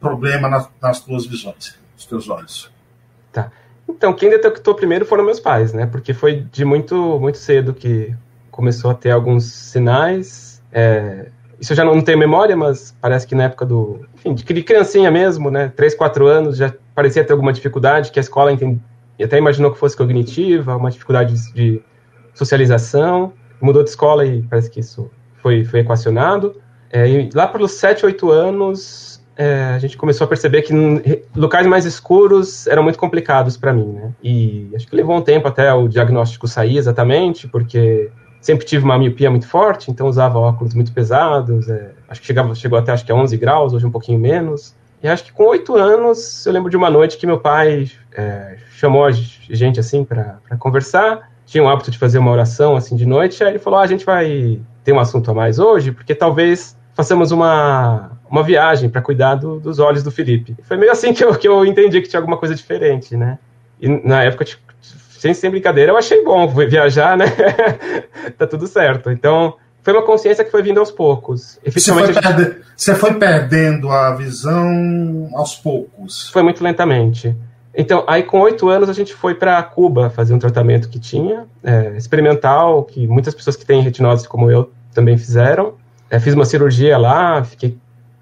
problema 0.00 0.48
nas, 0.48 0.68
nas 0.80 1.00
tuas 1.00 1.26
visões, 1.26 1.78
nos 1.94 2.06
teus 2.06 2.28
olhos. 2.28 2.70
Tá. 3.32 3.50
Então, 3.88 4.12
quem 4.12 4.28
detectou 4.28 4.74
primeiro 4.74 5.06
foram 5.06 5.24
meus 5.24 5.40
pais, 5.40 5.72
né? 5.72 5.86
Porque 5.86 6.12
foi 6.12 6.46
de 6.52 6.64
muito, 6.64 7.18
muito 7.18 7.38
cedo 7.38 7.72
que 7.72 8.14
começou 8.50 8.90
a 8.90 8.94
ter 8.94 9.10
alguns 9.10 9.44
sinais. 9.44 10.62
É, 10.72 11.28
isso 11.60 11.72
eu 11.72 11.76
já 11.76 11.84
não 11.84 12.00
tenho 12.00 12.18
memória, 12.18 12.56
mas 12.56 12.94
parece 13.00 13.26
que 13.26 13.34
na 13.34 13.44
época 13.44 13.64
do. 13.64 14.00
Enfim, 14.14 14.34
de 14.34 14.62
criancinha 14.62 15.10
mesmo, 15.10 15.50
né? 15.50 15.72
3, 15.74 15.94
4 15.94 16.26
anos, 16.26 16.56
já 16.56 16.72
parecia 16.94 17.24
ter 17.24 17.32
alguma 17.32 17.52
dificuldade, 17.52 18.12
que 18.12 18.18
a 18.18 18.22
escola 18.22 18.52
entende, 18.52 18.80
até 19.22 19.38
imaginou 19.38 19.72
que 19.72 19.78
fosse 19.78 19.96
cognitiva, 19.96 20.76
uma 20.76 20.90
dificuldade 20.90 21.34
de 21.52 21.82
socialização. 22.34 23.32
Mudou 23.60 23.82
de 23.82 23.90
escola 23.90 24.24
e 24.24 24.42
parece 24.42 24.70
que 24.70 24.80
isso 24.80 25.10
foi, 25.42 25.64
foi 25.64 25.80
equacionado. 25.80 26.54
É, 26.90 27.28
lá 27.34 27.46
pelos 27.46 27.72
7, 27.72 28.06
8 28.06 28.30
anos, 28.30 29.20
é, 29.36 29.72
a 29.74 29.78
gente 29.78 29.96
começou 29.96 30.24
a 30.24 30.28
perceber 30.28 30.62
que 30.62 30.72
locais 31.36 31.66
mais 31.66 31.84
escuros 31.84 32.66
eram 32.66 32.82
muito 32.82 32.98
complicados 32.98 33.56
para 33.56 33.72
mim, 33.72 33.92
né? 33.92 34.12
E 34.22 34.70
acho 34.74 34.86
que 34.86 34.96
levou 34.96 35.16
um 35.16 35.22
tempo 35.22 35.46
até 35.46 35.72
o 35.72 35.86
diagnóstico 35.86 36.48
sair 36.48 36.76
exatamente, 36.76 37.46
porque 37.46 38.10
sempre 38.40 38.66
tive 38.66 38.84
uma 38.84 38.98
miopia 38.98 39.30
muito 39.30 39.46
forte, 39.46 39.90
então 39.90 40.08
usava 40.08 40.38
óculos 40.38 40.74
muito 40.74 40.92
pesados, 40.92 41.68
é, 41.68 41.92
acho 42.08 42.20
que 42.20 42.26
chegava, 42.26 42.54
chegou 42.54 42.78
até 42.78 42.92
acho 42.92 43.04
que 43.04 43.12
a 43.12 43.14
11 43.14 43.36
graus, 43.36 43.72
hoje 43.72 43.86
um 43.86 43.90
pouquinho 43.90 44.18
menos. 44.18 44.74
E 45.00 45.06
acho 45.06 45.24
que 45.24 45.32
com 45.32 45.44
oito 45.44 45.76
anos, 45.76 46.44
eu 46.44 46.52
lembro 46.52 46.68
de 46.68 46.76
uma 46.76 46.90
noite 46.90 47.16
que 47.16 47.26
meu 47.26 47.38
pai 47.38 47.88
é, 48.12 48.56
chamou 48.72 49.04
a 49.04 49.12
gente 49.12 49.78
assim 49.78 50.04
para 50.04 50.40
conversar. 50.58 51.30
Tinha 51.46 51.62
o 51.62 51.68
hábito 51.68 51.90
de 51.90 51.98
fazer 51.98 52.18
uma 52.18 52.32
oração 52.32 52.76
assim 52.76 52.96
de 52.96 53.06
noite. 53.06 53.42
Aí 53.44 53.50
ele 53.50 53.58
falou: 53.60 53.78
ah, 53.78 53.82
a 53.84 53.86
gente 53.86 54.04
vai 54.04 54.60
ter 54.82 54.92
um 54.92 54.98
assunto 54.98 55.30
a 55.30 55.34
mais 55.34 55.60
hoje, 55.60 55.92
porque 55.92 56.14
talvez 56.14 56.76
façamos 56.98 57.30
uma, 57.30 58.10
uma 58.28 58.42
viagem 58.42 58.90
para 58.90 59.00
cuidar 59.00 59.36
do, 59.36 59.60
dos 59.60 59.78
olhos 59.78 60.02
do 60.02 60.10
Felipe. 60.10 60.56
Foi 60.64 60.76
meio 60.76 60.90
assim 60.90 61.14
que 61.14 61.24
eu, 61.24 61.32
que 61.32 61.46
eu 61.46 61.64
entendi 61.64 62.02
que 62.02 62.08
tinha 62.08 62.18
alguma 62.18 62.36
coisa 62.36 62.56
diferente, 62.56 63.16
né? 63.16 63.38
E 63.80 63.86
na 64.04 64.24
época, 64.24 64.44
tipo, 64.44 64.60
sem, 64.80 65.32
sem 65.32 65.48
brincadeira, 65.48 65.92
eu 65.92 65.96
achei 65.96 66.24
bom 66.24 66.48
viajar, 66.48 67.16
né? 67.16 67.26
tá 68.36 68.48
tudo 68.48 68.66
certo. 68.66 69.12
Então, 69.12 69.54
foi 69.80 69.92
uma 69.92 70.02
consciência 70.02 70.44
que 70.44 70.50
foi 70.50 70.60
vindo 70.60 70.80
aos 70.80 70.90
poucos. 70.90 71.60
Você 71.64 71.92
foi, 71.92 72.12
perde... 72.12 72.56
Você 72.74 72.94
foi, 72.96 73.14
perdendo 73.14 73.90
a 73.90 74.12
visão 74.16 75.30
aos 75.34 75.54
poucos? 75.54 76.28
Foi 76.30 76.42
muito 76.42 76.64
lentamente. 76.64 77.32
Então, 77.72 78.02
aí 78.08 78.24
com 78.24 78.40
oito 78.40 78.68
anos 78.68 78.88
a 78.88 78.92
gente 78.92 79.14
foi 79.14 79.36
para 79.36 79.62
Cuba 79.62 80.10
fazer 80.10 80.34
um 80.34 80.38
tratamento 80.40 80.88
que 80.88 80.98
tinha, 80.98 81.46
é, 81.62 81.96
experimental, 81.96 82.82
que 82.82 83.06
muitas 83.06 83.36
pessoas 83.36 83.54
que 83.54 83.64
têm 83.64 83.82
retinose 83.82 84.28
como 84.28 84.50
eu 84.50 84.68
também 84.92 85.16
fizeram. 85.16 85.74
É, 86.10 86.18
fiz 86.18 86.34
uma 86.34 86.44
cirurgia 86.44 86.96
lá, 86.96 87.44
fiquei 87.44 87.76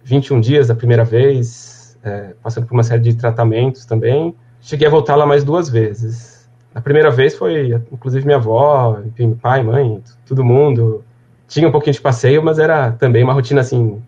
21 0.04 0.40
dias 0.40 0.68
da 0.68 0.74
primeira 0.74 1.04
vez, 1.04 1.98
é, 2.02 2.34
passando 2.42 2.66
por 2.66 2.74
uma 2.74 2.82
série 2.82 3.02
de 3.02 3.14
tratamentos 3.14 3.84
também. 3.84 4.34
Cheguei 4.60 4.86
a 4.86 4.90
voltar 4.90 5.16
lá 5.16 5.26
mais 5.26 5.44
duas 5.44 5.68
vezes. 5.68 6.48
A 6.74 6.80
primeira 6.80 7.10
vez 7.10 7.34
foi, 7.34 7.72
inclusive, 7.90 8.24
minha 8.24 8.36
avó, 8.36 8.98
enfim, 9.06 9.34
pai, 9.34 9.62
mãe, 9.62 10.02
todo 10.26 10.44
mundo 10.44 11.04
tinha 11.48 11.68
um 11.68 11.72
pouquinho 11.72 11.94
de 11.94 12.00
passeio, 12.00 12.42
mas 12.42 12.58
era 12.58 12.92
também 12.92 13.22
uma 13.22 13.32
rotina 13.32 13.60
assim 13.60 14.02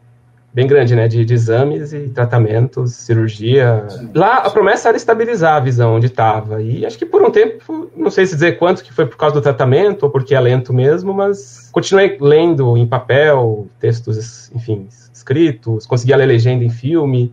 bem 0.59 0.67
grande, 0.67 0.97
né, 0.97 1.07
de, 1.07 1.25
de 1.25 1.35
exames 1.35 1.93
e 1.93 2.09
tratamentos, 2.09 2.91
cirurgia. 2.91 3.85
Sim. 3.89 4.11
Lá 4.13 4.39
a 4.39 4.51
promessa 4.51 4.89
era 4.89 4.97
estabilizar 4.97 5.55
a 5.55 5.61
visão 5.61 5.95
onde 5.95 6.07
estava 6.07 6.61
e 6.61 6.85
acho 6.85 6.99
que 6.99 7.07
por 7.07 7.23
um 7.23 7.31
tempo, 7.31 7.89
não 7.97 8.11
sei 8.11 8.27
se 8.27 8.35
dizer 8.35 8.59
quanto 8.59 8.83
que 8.83 8.93
foi 8.93 9.07
por 9.07 9.17
causa 9.17 9.37
do 9.37 9.41
tratamento 9.41 10.03
ou 10.03 10.11
porque 10.11 10.35
é 10.35 10.41
lento 10.41 10.75
mesmo, 10.75 11.15
mas 11.15 11.69
continuei 11.71 12.19
lendo 12.21 12.77
em 12.77 12.85
papel 12.89 13.69
textos, 13.79 14.51
enfim, 14.53 14.89
escritos, 15.13 15.87
conseguia 15.87 16.17
ler 16.17 16.27
legenda 16.27 16.65
em 16.65 16.71
filme. 16.71 17.33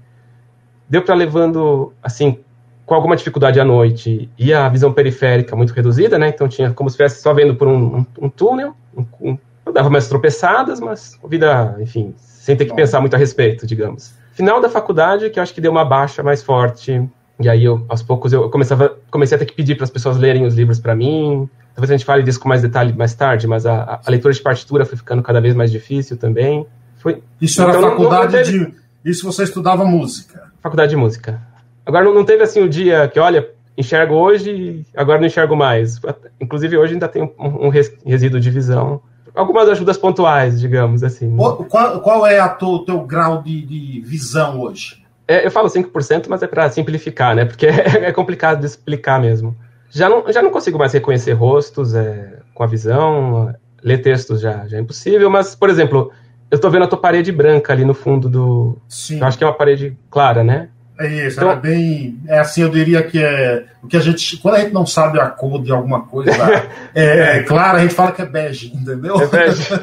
Deu 0.88 1.02
para 1.02 1.16
levando 1.16 1.94
assim 2.04 2.38
com 2.86 2.94
alguma 2.94 3.16
dificuldade 3.16 3.60
à 3.60 3.66
noite 3.66 4.30
e 4.38 4.54
a 4.54 4.70
visão 4.70 4.94
periférica 4.94 5.56
muito 5.56 5.74
reduzida, 5.74 6.20
né? 6.20 6.28
Então 6.28 6.48
tinha 6.48 6.70
como 6.70 6.92
se 6.92 6.94
estivesse 6.94 7.24
só 7.24 7.34
vendo 7.34 7.56
por 7.56 7.68
um, 7.68 7.98
um, 7.98 8.06
um 8.22 8.30
túnel, 8.30 8.76
um, 8.96 9.04
um 9.20 9.38
dava 9.76 9.90
umas 9.90 10.08
tropeçadas, 10.08 10.80
mas 10.80 11.20
vida, 11.28 11.76
enfim, 11.82 12.16
sem 12.18 12.56
ter 12.56 12.66
que 12.66 12.74
pensar 12.74 13.02
muito 13.02 13.14
a 13.14 13.20
respeito, 13.20 13.68
digamos. 13.68 14.14
Final 14.32 14.62
da 14.62 14.70
faculdade, 14.70 15.30
que 15.30 15.38
eu 15.38 15.44
acho 15.44 15.54
que 15.54 15.60
deu 15.60 15.70
uma 15.70 15.84
baixa 15.84 16.24
mais 16.24 16.42
forte. 16.42 17.04
E 17.38 17.50
aí, 17.50 17.66
eu, 17.66 17.86
aos 17.90 18.02
poucos, 18.02 18.32
eu 18.32 18.50
começava, 18.50 18.98
comecei 19.12 19.36
a 19.36 19.40
ter 19.40 19.46
que 19.46 19.54
pedir 19.54 19.76
para 19.76 19.84
as 19.84 19.90
pessoas 19.90 20.16
lerem 20.18 20.46
os 20.46 20.56
livros 20.56 20.80
para 20.80 20.96
mim. 20.96 21.50
Talvez 21.76 21.92
a 21.92 21.98
gente 21.98 22.06
fale 22.06 22.24
disso 22.24 22.40
com 22.40 22.48
mais 22.48 22.62
detalhe 22.62 22.94
mais 22.94 23.14
tarde, 23.14 23.48
mas 23.48 23.66
a, 23.66 24.00
a, 24.06 24.10
leitura 24.10 24.34
de 24.34 24.42
partitura 24.42 24.86
foi 24.86 24.98
ficando 24.98 25.22
cada 25.22 25.42
vez 25.42 25.54
mais 25.54 25.70
difícil 25.70 26.16
também. 26.16 26.66
Foi... 26.96 27.22
Isso 27.42 27.62
era 27.62 27.72
então, 27.72 27.90
faculdade 27.90 28.34
não, 28.34 28.40
não 28.40 28.46
teve... 28.46 28.66
de. 28.72 28.86
Isso 29.04 29.26
você 29.26 29.44
estudava 29.44 29.84
música? 29.84 30.54
Faculdade 30.62 30.92
de 30.92 30.96
música. 30.96 31.42
Agora, 31.86 32.06
não, 32.06 32.14
não 32.14 32.24
teve 32.24 32.44
assim 32.44 32.62
o 32.62 32.70
dia 32.70 33.10
que, 33.10 33.20
olha, 33.20 33.50
enxergo 33.78 34.16
hoje, 34.16 34.86
agora 34.96 35.20
não 35.20 35.28
enxergo 35.28 35.54
mais. 35.54 36.00
Inclusive, 36.40 36.78
hoje 36.78 36.94
ainda 36.94 37.10
tem 37.10 37.22
um, 37.24 37.68
um 37.68 37.70
resíduo 37.70 38.40
de 38.40 38.50
visão 38.50 39.02
algumas 39.36 39.68
ajudas 39.70 39.98
pontuais, 39.98 40.60
digamos 40.60 41.04
assim. 41.04 41.36
Qual, 41.36 42.00
qual 42.02 42.26
é 42.26 42.44
o 42.44 42.80
teu 42.80 43.02
grau 43.02 43.42
de, 43.42 43.66
de 43.66 44.02
visão 44.02 44.62
hoje? 44.62 45.04
É, 45.28 45.46
eu 45.46 45.52
falo 45.52 45.68
5%, 45.68 46.26
mas 46.30 46.44
é 46.44 46.48
para 46.48 46.70
simplificar, 46.70 47.36
né? 47.36 47.46
Porque 47.46 47.66
é, 47.68 48.12
complicado 48.12 48.60
de 48.60 48.66
explicar 48.66 49.20
mesmo. 49.20 49.56
Já 49.90 50.10
não, 50.10 50.32
já 50.32 50.42
não 50.42 50.52
consigo 50.52 50.78
mais 50.78 50.94
reconhecer 50.94 51.34
rostos 51.34 51.96
é, 51.96 52.40
com 52.54 52.64
a 52.64 52.68
visão, 52.68 53.54
ler 53.84 54.00
textos 54.00 54.42
já, 54.42 54.68
já 54.68 54.78
é 54.78 54.82
impossível, 54.82 55.30
mas, 55.30 55.56
por 55.56 55.70
exemplo, 55.70 56.12
eu 56.50 56.56
estou 56.56 56.70
vendo 56.70 56.84
a 56.84 56.88
tua 56.88 57.00
parede 57.00 57.32
branca 57.32 57.74
ali 57.74 57.86
no 57.86 57.94
fundo 57.94 58.30
do. 58.30 58.78
Sim. 58.88 59.20
Eu 59.20 59.26
acho 59.26 59.38
que 59.38 59.44
é 59.44 59.48
uma 59.48 59.54
parede 59.54 59.98
clara, 60.10 60.44
né? 60.44 60.70
É 60.98 61.08
isso, 61.28 61.38
então, 61.38 61.52
é 61.52 61.56
bem. 61.58 62.18
É 62.26 62.40
assim, 62.40 62.62
eu 62.62 62.70
diria 62.70 63.04
que 63.04 63.22
é. 63.22 63.66
O 63.84 63.88
que 63.88 63.98
a 63.98 64.00
gente. 64.00 64.38
Quando 64.38 64.56
a 64.56 64.60
gente 64.60 64.74
não 64.74 64.86
sabe 64.86 65.20
a 65.20 65.28
cor 65.28 65.62
de 65.62 65.72
alguma 65.72 66.04
coisa, 66.04 66.32
é, 66.96 67.38
é 67.38 67.44
claro, 67.44 67.78
a 67.78 67.82
gente 67.82 67.94
fala 67.94 68.14
que 68.14 68.22
é 68.22 68.26
bege, 68.26 68.72
entendeu? 68.74 69.20
É 69.20 69.28
bege. 69.28 69.68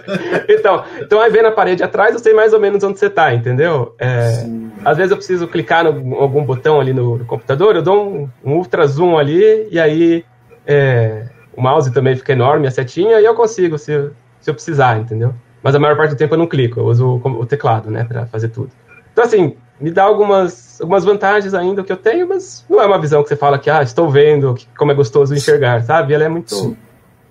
Então, 0.48 0.84
então 1.00 1.20
aí 1.20 1.30
vendo 1.30 1.46
a 1.46 1.52
parede 1.52 1.82
atrás, 1.82 2.14
eu 2.14 2.18
sei 2.18 2.32
mais 2.32 2.52
ou 2.52 2.60
menos 2.60 2.82
onde 2.82 2.98
você 2.98 3.06
está, 3.06 3.34
entendeu? 3.34 3.94
É, 3.98 4.46
às 4.84 4.96
vezes 4.96 5.10
eu 5.10 5.16
preciso 5.16 5.48
clicar 5.48 5.84
no 5.84 6.14
algum 6.16 6.44
botão 6.44 6.80
ali 6.80 6.92
no, 6.92 7.18
no 7.18 7.24
computador, 7.24 7.76
eu 7.76 7.82
dou 7.82 8.08
um, 8.08 8.28
um, 8.44 8.56
ultra 8.56 8.86
zoom 8.86 9.18
ali, 9.18 9.68
e 9.70 9.80
aí 9.80 10.24
é, 10.66 11.26
o 11.56 11.60
mouse 11.60 11.92
também 11.92 12.16
fica 12.16 12.32
enorme, 12.32 12.66
a 12.66 12.70
setinha, 12.70 13.20
e 13.20 13.24
eu 13.24 13.34
consigo 13.34 13.76
se, 13.76 14.10
se 14.40 14.50
eu 14.50 14.54
precisar, 14.54 14.98
entendeu? 14.98 15.34
Mas 15.62 15.74
a 15.74 15.78
maior 15.78 15.96
parte 15.96 16.14
do 16.14 16.18
tempo 16.18 16.34
eu 16.34 16.38
não 16.38 16.46
clico, 16.46 16.80
eu 16.80 16.84
uso 16.84 17.20
o, 17.22 17.28
o 17.28 17.46
teclado, 17.46 17.90
né, 17.90 18.04
para 18.04 18.26
fazer 18.26 18.48
tudo. 18.48 18.70
Então, 19.12 19.24
assim, 19.24 19.56
me 19.82 19.90
dá 19.90 20.04
algumas, 20.04 20.80
algumas 20.80 21.04
vantagens 21.04 21.54
ainda 21.54 21.82
que 21.82 21.90
eu 21.90 21.96
tenho, 21.96 22.28
mas 22.28 22.64
não 22.70 22.80
é 22.80 22.86
uma 22.86 23.00
visão 23.00 23.20
que 23.22 23.28
você 23.28 23.36
fala 23.36 23.58
que, 23.58 23.68
ah, 23.68 23.82
estou 23.82 24.08
vendo 24.08 24.56
como 24.78 24.92
é 24.92 24.94
gostoso 24.94 25.34
enxergar, 25.34 25.82
sabe? 25.82 26.14
Ela 26.14 26.24
é 26.24 26.28
muito 26.28 26.54
Sim. 26.54 26.76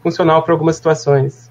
funcional 0.03 0.43
para 0.43 0.53
algumas 0.53 0.75
situações. 0.75 1.50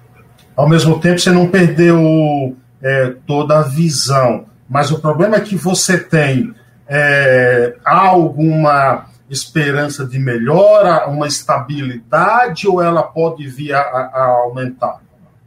Ao 0.55 0.69
mesmo 0.69 0.99
tempo, 0.99 1.17
você 1.17 1.31
não 1.31 1.47
perdeu 1.47 2.55
é, 2.83 3.15
toda 3.25 3.59
a 3.59 3.63
visão, 3.63 4.45
mas 4.69 4.91
o 4.91 4.99
problema 4.99 5.37
é 5.37 5.39
que 5.39 5.55
você 5.55 5.97
tem 5.97 6.53
é, 6.87 7.75
alguma 7.83 9.05
esperança 9.27 10.05
de 10.05 10.19
melhora, 10.19 11.07
uma 11.07 11.25
estabilidade, 11.25 12.67
ou 12.67 12.79
ela 12.79 13.01
pode 13.01 13.47
vir 13.47 13.73
a, 13.73 13.79
a 13.79 14.25
aumentar? 14.43 14.99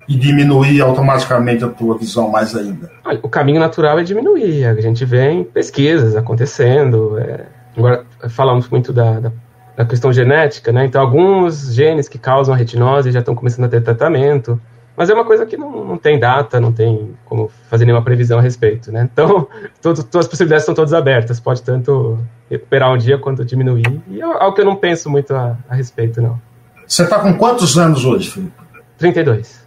E 0.09 0.17
diminuir 0.17 0.81
automaticamente 0.81 1.65
a 1.65 1.69
tua 1.69 1.97
visão 1.97 2.29
mais 2.29 2.55
ainda? 2.55 2.91
O 3.23 3.29
caminho 3.29 3.61
natural 3.61 3.99
é 3.99 4.03
diminuir. 4.03 4.67
A 4.67 4.81
gente 4.81 5.05
vê 5.05 5.31
em 5.31 5.45
pesquisas 5.45 6.17
acontecendo. 6.17 7.19
É... 7.19 7.47
Agora, 7.77 8.05
falamos 8.29 8.69
muito 8.69 8.93
da, 8.93 9.21
da, 9.21 9.33
da, 9.77 9.85
questão 9.85 10.13
genética, 10.13 10.71
né? 10.73 10.85
Então, 10.85 11.01
alguns 11.01 11.75
genes 11.75 12.09
que 12.09 12.19
causam 12.19 12.55
a 12.55 12.57
retinose 12.57 13.11
já 13.11 13.21
estão 13.21 13.35
começando 13.35 13.65
a 13.65 13.69
ter 13.69 13.81
tratamento. 13.83 14.61
Mas 14.97 15.11
é 15.11 15.15
uma 15.15 15.25
coisa 15.25 15.45
que 15.45 15.57
não, 15.57 15.85
não 15.85 15.99
tem 15.99 16.21
data, 16.21 16.61
não 16.61 16.71
tem 16.71 17.17
como 17.25 17.51
fazer 17.69 17.85
nenhuma 17.85 18.05
previsão 18.05 18.39
a 18.39 18.43
respeito, 18.43 18.93
né? 18.93 19.09
Então, 19.13 19.49
todas 19.83 20.01
as 20.01 20.29
possibilidades 20.29 20.63
estão 20.63 20.75
todas 20.75 20.93
abertas. 20.93 21.41
Pode 21.41 21.63
tanto 21.63 22.19
recuperar 22.49 22.93
um 22.93 22.99
dia 22.99 23.19
quanto 23.19 23.45
diminuir. 23.45 24.01
E 24.09 24.21
é 24.21 24.25
algo 24.25 24.53
que 24.53 24.61
eu 24.61 24.65
não 24.65 24.77
penso 24.77 25.11
muito 25.11 25.35
a, 25.35 25.57
a 25.69 25.75
respeito, 25.75 26.23
não. 26.23 26.41
Você 26.87 27.03
está 27.03 27.19
com 27.19 27.35
quantos 27.35 27.77
anos 27.79 28.05
hoje, 28.05 28.31
Felipe? 28.31 28.53
32. 28.99 29.64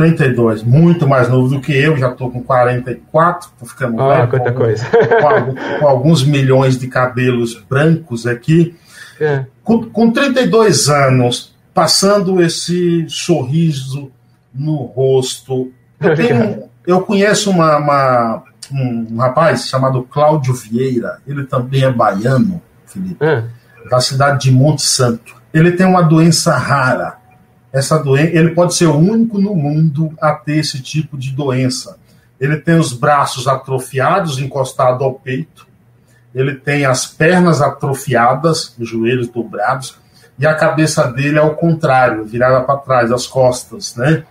32, 0.00 0.62
muito 0.62 1.06
mais 1.06 1.28
novo 1.28 1.54
do 1.54 1.60
que 1.60 1.76
eu, 1.76 1.94
já 1.94 2.08
estou 2.08 2.30
com 2.30 2.42
44, 2.42 3.50
estou 3.52 3.68
ficando 3.68 4.00
ah, 4.00 4.16
velho, 4.16 4.28
quanta 4.28 4.52
com, 4.52 4.58
coisa. 4.58 4.86
Com, 4.86 5.78
com, 5.78 5.86
alguns 5.86 6.24
milhões 6.24 6.78
de 6.78 6.86
cabelos 6.88 7.54
brancos 7.68 8.26
aqui. 8.26 8.74
É. 9.20 9.44
Com, 9.62 9.84
com 9.90 10.10
32 10.10 10.88
anos, 10.88 11.54
passando 11.74 12.40
esse 12.40 13.04
sorriso 13.10 14.10
no 14.54 14.76
rosto. 14.84 15.70
Eu, 16.00 16.14
tenho, 16.16 16.62
eu 16.86 17.02
conheço 17.02 17.50
uma, 17.50 17.76
uma, 17.76 18.42
um 18.72 19.18
rapaz 19.18 19.66
chamado 19.66 20.02
Cláudio 20.04 20.54
Vieira, 20.54 21.18
ele 21.26 21.44
também 21.44 21.84
é 21.84 21.92
baiano, 21.92 22.62
Felipe, 22.86 23.22
é. 23.22 23.44
da 23.90 24.00
cidade 24.00 24.44
de 24.44 24.50
Monte 24.50 24.80
Santo. 24.80 25.36
Ele 25.52 25.72
tem 25.72 25.84
uma 25.84 26.00
doença 26.00 26.56
rara 26.56 27.19
essa 27.72 27.98
doença, 27.98 28.36
ele 28.36 28.50
pode 28.50 28.74
ser 28.74 28.86
o 28.86 28.96
único 28.96 29.40
no 29.40 29.54
mundo 29.54 30.12
a 30.20 30.32
ter 30.32 30.56
esse 30.56 30.80
tipo 30.80 31.16
de 31.16 31.30
doença. 31.30 31.96
Ele 32.40 32.56
tem 32.56 32.76
os 32.76 32.92
braços 32.92 33.46
atrofiados, 33.46 34.38
encostados 34.38 35.02
ao 35.02 35.14
peito, 35.14 35.68
ele 36.34 36.54
tem 36.54 36.84
as 36.84 37.06
pernas 37.06 37.60
atrofiadas, 37.60 38.74
os 38.78 38.88
joelhos 38.88 39.28
dobrados, 39.28 39.98
e 40.38 40.46
a 40.46 40.54
cabeça 40.54 41.06
dele 41.12 41.36
é 41.38 41.40
ao 41.40 41.54
contrário, 41.54 42.24
virada 42.24 42.62
para 42.62 42.78
trás, 42.78 43.12
as 43.12 43.26
costas, 43.26 43.94
né? 43.96 44.24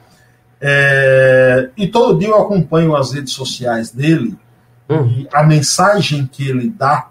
É, 0.62 1.70
e 1.78 1.88
todo 1.88 2.18
dia 2.18 2.30
eu 2.30 2.42
acompanho 2.42 2.96
as 2.96 3.14
redes 3.14 3.34
sociais 3.34 3.92
dele, 3.92 4.38
hum. 4.90 5.06
e 5.08 5.28
a 5.32 5.44
mensagem 5.44 6.26
que 6.26 6.50
ele 6.50 6.70
dá, 6.70 7.10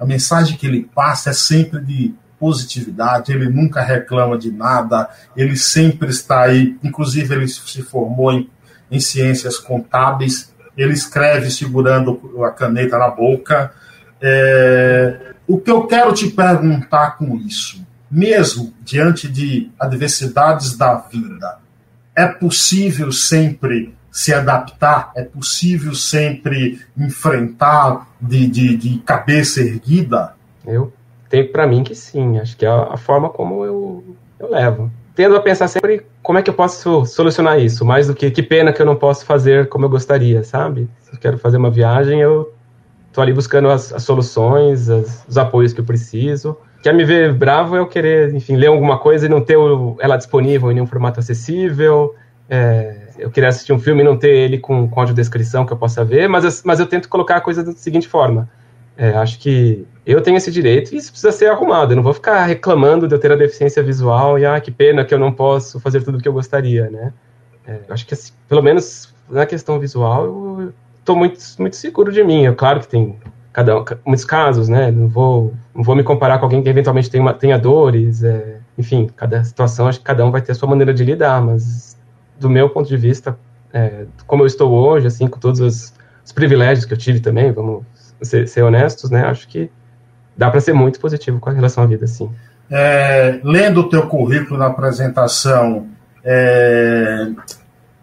a 0.00 0.06
mensagem 0.06 0.56
que 0.56 0.66
ele 0.66 0.88
passa 0.94 1.30
é 1.30 1.32
sempre 1.32 1.80
de 1.84 2.14
positividade, 2.38 3.32
ele 3.32 3.48
nunca 3.48 3.82
reclama 3.82 4.38
de 4.38 4.50
nada, 4.50 5.08
ele 5.36 5.56
sempre 5.56 6.10
está 6.10 6.42
aí, 6.42 6.76
inclusive 6.82 7.34
ele 7.34 7.48
se 7.48 7.82
formou 7.82 8.32
em, 8.32 8.48
em 8.90 9.00
ciências 9.00 9.58
contábeis, 9.58 10.52
ele 10.76 10.92
escreve 10.92 11.50
segurando 11.50 12.42
a 12.44 12.50
caneta 12.50 12.96
na 12.98 13.10
boca. 13.10 13.72
É, 14.20 15.32
o 15.46 15.58
que 15.58 15.70
eu 15.70 15.86
quero 15.86 16.12
te 16.12 16.28
perguntar 16.28 17.18
com 17.18 17.36
isso, 17.36 17.84
mesmo 18.10 18.72
diante 18.82 19.28
de 19.28 19.70
adversidades 19.78 20.76
da 20.76 20.94
vida, 20.94 21.58
é 22.14 22.26
possível 22.26 23.12
sempre 23.12 23.94
se 24.10 24.32
adaptar? 24.32 25.12
É 25.14 25.22
possível 25.22 25.94
sempre 25.94 26.80
enfrentar 26.96 28.08
de, 28.20 28.46
de, 28.46 28.76
de 28.76 28.98
cabeça 28.98 29.60
erguida? 29.60 30.34
Eu 30.66 30.92
tenho 31.28 31.48
para 31.50 31.66
mim 31.66 31.82
que 31.82 31.94
sim. 31.94 32.38
Acho 32.38 32.56
que 32.56 32.64
é 32.64 32.68
a 32.68 32.96
forma 32.96 33.28
como 33.28 33.64
eu, 33.64 34.04
eu 34.38 34.50
levo. 34.50 34.90
Tendo 35.14 35.36
a 35.36 35.40
pensar 35.40 35.68
sempre 35.68 36.06
como 36.22 36.38
é 36.38 36.42
que 36.42 36.50
eu 36.50 36.54
posso 36.54 37.04
solucionar 37.04 37.58
isso, 37.58 37.84
mais 37.84 38.06
do 38.06 38.14
que 38.14 38.30
que 38.30 38.42
pena 38.42 38.72
que 38.72 38.80
eu 38.80 38.86
não 38.86 38.96
posso 38.96 39.24
fazer 39.26 39.68
como 39.68 39.84
eu 39.84 39.88
gostaria, 39.88 40.44
sabe? 40.44 40.88
Se 41.00 41.14
eu 41.14 41.18
quero 41.18 41.38
fazer 41.38 41.56
uma 41.56 41.70
viagem, 41.70 42.20
eu 42.20 42.52
tô 43.12 43.20
ali 43.20 43.32
buscando 43.32 43.68
as, 43.68 43.92
as 43.92 44.04
soluções, 44.04 44.88
as, 44.88 45.24
os 45.28 45.36
apoios 45.36 45.72
que 45.72 45.80
eu 45.80 45.84
preciso. 45.84 46.56
Quer 46.82 46.94
me 46.94 47.04
ver 47.04 47.34
bravo 47.34 47.74
é 47.74 47.80
eu 47.80 47.86
querer, 47.86 48.32
enfim, 48.34 48.54
ler 48.54 48.68
alguma 48.68 48.98
coisa 48.98 49.26
e 49.26 49.28
não 49.28 49.40
ter 49.40 49.56
ela 49.98 50.16
disponível 50.16 50.70
em 50.70 50.74
nenhum 50.74 50.86
formato 50.86 51.18
acessível. 51.18 52.14
É, 52.48 53.08
eu 53.18 53.30
queria 53.30 53.48
assistir 53.48 53.72
um 53.72 53.78
filme 53.78 54.02
e 54.02 54.04
não 54.04 54.16
ter 54.16 54.30
ele 54.30 54.58
com, 54.58 54.88
com 54.88 55.00
audiodescrição 55.00 55.66
que 55.66 55.72
eu 55.72 55.76
possa 55.76 56.04
ver, 56.04 56.28
mas, 56.28 56.62
mas 56.62 56.78
eu 56.78 56.86
tento 56.86 57.08
colocar 57.08 57.36
a 57.36 57.40
coisa 57.40 57.64
da 57.64 57.72
seguinte 57.72 58.06
forma. 58.06 58.48
É, 58.98 59.10
acho 59.10 59.38
que 59.38 59.86
eu 60.04 60.20
tenho 60.20 60.36
esse 60.36 60.50
direito 60.50 60.92
e 60.92 60.96
isso 60.96 61.12
precisa 61.12 61.30
ser 61.30 61.46
arrumado. 61.46 61.92
Eu 61.92 61.96
não 61.96 62.02
vou 62.02 62.12
ficar 62.12 62.44
reclamando 62.44 63.06
de 63.06 63.14
eu 63.14 63.18
ter 63.18 63.30
a 63.30 63.36
deficiência 63.36 63.80
visual 63.80 64.36
e, 64.36 64.44
ah, 64.44 64.60
que 64.60 64.72
pena 64.72 65.04
que 65.04 65.14
eu 65.14 65.20
não 65.20 65.30
posso 65.32 65.78
fazer 65.78 66.02
tudo 66.02 66.18
o 66.18 66.20
que 66.20 66.26
eu 66.26 66.32
gostaria, 66.32 66.90
né? 66.90 67.12
É, 67.64 67.78
acho 67.90 68.04
que, 68.04 68.14
assim, 68.14 68.32
pelo 68.48 68.60
menos 68.60 69.14
na 69.30 69.46
questão 69.46 69.78
visual, 69.78 70.24
eu 70.24 70.72
estou 70.98 71.14
muito, 71.14 71.38
muito 71.60 71.76
seguro 71.76 72.10
de 72.10 72.24
mim. 72.24 72.46
É 72.46 72.52
claro 72.52 72.80
que 72.80 72.88
tem 72.88 73.16
cada 73.52 73.72
muitos 74.04 74.24
casos, 74.24 74.68
né? 74.68 74.90
Não 74.90 75.06
vou, 75.06 75.54
não 75.72 75.84
vou 75.84 75.94
me 75.94 76.02
comparar 76.02 76.38
com 76.38 76.46
alguém 76.46 76.60
que 76.60 76.68
eventualmente 76.68 77.08
tem 77.08 77.20
uma, 77.20 77.32
tenha 77.32 77.56
dores. 77.56 78.24
É, 78.24 78.58
enfim, 78.76 79.08
cada 79.14 79.44
situação, 79.44 79.86
acho 79.86 80.00
que 80.00 80.04
cada 80.04 80.26
um 80.26 80.32
vai 80.32 80.42
ter 80.42 80.52
a 80.52 80.54
sua 80.56 80.68
maneira 80.68 80.92
de 80.92 81.04
lidar, 81.04 81.40
mas 81.40 81.96
do 82.40 82.50
meu 82.50 82.68
ponto 82.68 82.88
de 82.88 82.96
vista, 82.96 83.38
é, 83.72 84.06
como 84.26 84.42
eu 84.42 84.46
estou 84.46 84.72
hoje, 84.72 85.06
assim, 85.06 85.28
com 85.28 85.38
todos 85.38 85.60
os, 85.60 85.94
os 86.24 86.32
privilégios 86.32 86.84
que 86.84 86.94
eu 86.94 86.98
tive 86.98 87.20
também, 87.20 87.52
vamos 87.52 87.84
ser, 88.22 88.48
ser 88.48 88.62
honestos, 88.62 89.10
né? 89.10 89.24
Acho 89.24 89.46
que 89.48 89.70
dá 90.36 90.50
para 90.50 90.60
ser 90.60 90.72
muito 90.72 91.00
positivo 91.00 91.40
com 91.40 91.50
relação 91.50 91.84
à 91.84 91.86
vida, 91.86 92.06
sim. 92.06 92.30
É, 92.70 93.40
lendo 93.42 93.80
o 93.80 93.88
teu 93.88 94.06
currículo 94.06 94.58
na 94.58 94.66
apresentação, 94.66 95.88
é, 96.22 97.28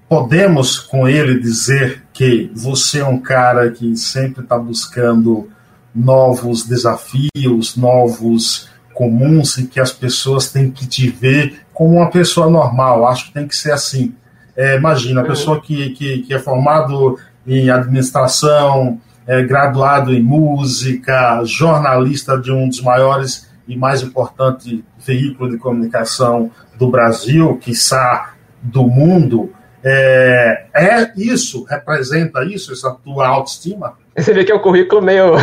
podemos 0.09 0.79
com 0.79 1.07
ele 1.07 1.39
dizer 1.39 2.03
que 2.11 2.51
você 2.55 2.99
é 2.99 3.05
um 3.05 3.19
cara 3.19 3.69
que 3.69 3.95
sempre 3.95 4.43
está 4.43 4.57
buscando 4.57 5.49
novos 5.93 6.65
desafios, 6.65 7.77
novos 7.77 8.69
comuns 8.93 9.57
e 9.57 9.67
que 9.67 9.79
as 9.79 9.91
pessoas 9.91 10.51
têm 10.51 10.71
que 10.71 10.87
te 10.87 11.09
ver 11.09 11.61
como 11.73 11.97
uma 11.97 12.09
pessoa 12.09 12.49
normal. 12.49 13.07
Acho 13.07 13.27
que 13.27 13.33
tem 13.33 13.47
que 13.47 13.55
ser 13.55 13.71
assim. 13.71 14.13
É, 14.55 14.75
imagina, 14.75 15.21
a 15.21 15.23
uhum. 15.23 15.29
pessoa 15.29 15.61
que, 15.61 15.89
que, 15.91 16.19
que 16.23 16.33
é 16.33 16.39
formado 16.39 17.19
em 17.45 17.69
administração, 17.69 18.99
é, 19.27 19.43
graduado 19.43 20.13
em 20.13 20.21
música, 20.21 21.43
jornalista 21.43 22.37
de 22.39 22.51
um 22.51 22.67
dos 22.67 22.81
maiores 22.81 23.49
e 23.67 23.75
mais 23.75 24.01
importantes 24.01 24.79
veículos 24.97 25.53
de 25.53 25.57
comunicação 25.57 26.51
do 26.77 26.89
Brasil, 26.89 27.57
quiçá 27.57 28.33
do 28.61 28.87
mundo, 28.87 29.51
é, 29.87 30.65
é 30.73 31.11
isso, 31.15 31.63
representa 31.65 32.43
isso, 32.43 32.73
essa 32.73 32.91
tua 32.91 33.27
autoestima? 33.27 33.93
Você 34.17 34.33
vê 34.33 34.43
que 34.43 34.51
é 34.51 34.55
um 34.55 34.59
currículo 34.59 34.99
meio 34.99 35.33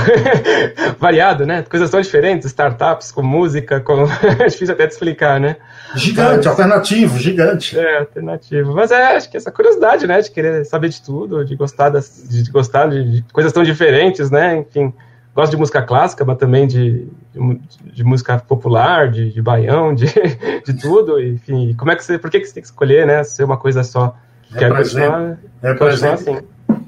variado, 0.99 1.47
né? 1.47 1.63
Coisas 1.63 1.91
tão 1.91 2.01
diferentes, 2.01 2.47
startups 2.47 3.13
com 3.13 3.23
música, 3.23 3.81
com... 3.81 4.05
é 4.41 4.47
difícil 4.47 4.75
até 4.75 4.87
de 4.87 4.95
explicar, 4.95 5.39
né? 5.39 5.57
Gigante, 5.95 6.49
alternativo, 6.49 7.19
gigante. 7.19 7.79
É, 7.79 7.99
alternativo. 7.99 8.75
Mas 8.75 8.91
é, 8.91 9.17
acho 9.17 9.31
que 9.31 9.37
essa 9.37 9.51
curiosidade, 9.51 10.07
né? 10.07 10.21
De 10.21 10.31
querer 10.31 10.65
saber 10.65 10.89
de 10.89 11.03
tudo, 11.03 11.45
de 11.45 11.55
gostar, 11.57 11.91
das, 11.91 12.27
de 12.29 12.51
gostar 12.51 12.89
de 12.89 13.25
coisas 13.33 13.53
tão 13.53 13.63
diferentes, 13.63 14.31
né? 14.31 14.59
Enfim, 14.59 14.93
gosto 15.35 15.53
de 15.53 15.57
música 15.57 15.83
clássica, 15.83 16.25
mas 16.25 16.39
também 16.39 16.67
de, 16.67 17.07
de, 17.33 17.61
de 17.93 18.05
música 18.05 18.39
popular, 18.39 19.11
de, 19.11 19.33
de 19.33 19.43
baião, 19.43 19.95
de, 19.95 20.07
de 20.65 20.75
tudo. 20.75 21.21
Enfim, 21.21 21.75
como 21.79 21.91
é 21.91 21.97
que 21.97 22.05
você, 22.05 22.19
por 22.19 22.31
que, 22.31 22.41
que 22.41 22.47
você 22.47 22.55
tem 22.55 22.63
que 22.63 22.69
escolher, 22.69 23.07
né? 23.07 23.23
Ser 23.25 23.45
uma 23.45 23.57
coisa 23.57 23.83
só. 23.83 24.17
Quer 24.57 24.75
continuar, 24.75 25.39
continuar 25.79 26.15
assim. 26.15 26.39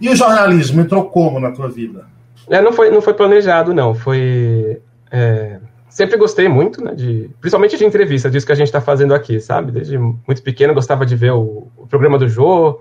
E 0.01 0.09
o 0.11 0.17
jornalismo 0.17 0.83
entrou 0.83 1.05
como 1.09 1.40
na 1.40 1.51
tua 1.51 1.69
vida? 1.69 2.07
É, 2.49 2.61
não 2.61 2.73
foi, 2.73 2.90
não 2.90 3.01
foi 3.01 3.14
planejado, 3.14 3.73
não. 3.73 3.95
Foi. 3.95 4.81
É, 5.11 5.59
sempre 5.94 6.16
gostei 6.16 6.48
muito, 6.48 6.85
né? 6.85 6.92
De, 6.92 7.30
principalmente 7.40 7.78
de 7.78 7.85
entrevista, 7.85 8.28
disso 8.28 8.44
que 8.44 8.52
a 8.52 8.57
gente 8.57 8.66
está 8.66 8.80
fazendo 8.80 9.14
aqui, 9.14 9.38
sabe? 9.40 9.70
Desde 9.70 9.96
muito 9.96 10.42
pequeno 10.42 10.74
gostava 10.74 11.07
de 11.07 11.14
ver 11.14 11.33
o, 11.33 11.68
o 11.76 11.87
programa 11.87 12.18
do 12.18 12.28
Jô. 12.28 12.80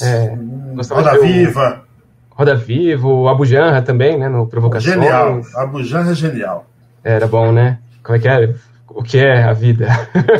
É, 0.00 0.34
gostava 0.74 1.02
Roda 1.02 1.12
de 1.12 1.18
ver 1.18 1.46
Viva. 1.46 1.84
O, 2.30 2.34
Roda 2.34 2.54
Viva, 2.56 3.06
o 3.06 3.28
Abu 3.28 3.44
Janra 3.44 3.82
também, 3.82 4.18
né? 4.18 4.28
No 4.28 4.46
Provocações. 4.46 4.94
Genial. 4.94 5.42
Abu 5.56 5.84
Janra 5.84 6.12
é 6.12 6.14
genial. 6.14 6.66
Era 7.04 7.26
bom, 7.26 7.52
né? 7.52 7.78
Como 8.02 8.16
é 8.16 8.20
que 8.20 8.26
era? 8.26 8.54
o 8.88 9.02
que 9.02 9.18
é 9.18 9.42
a 9.42 9.52
vida. 9.52 9.88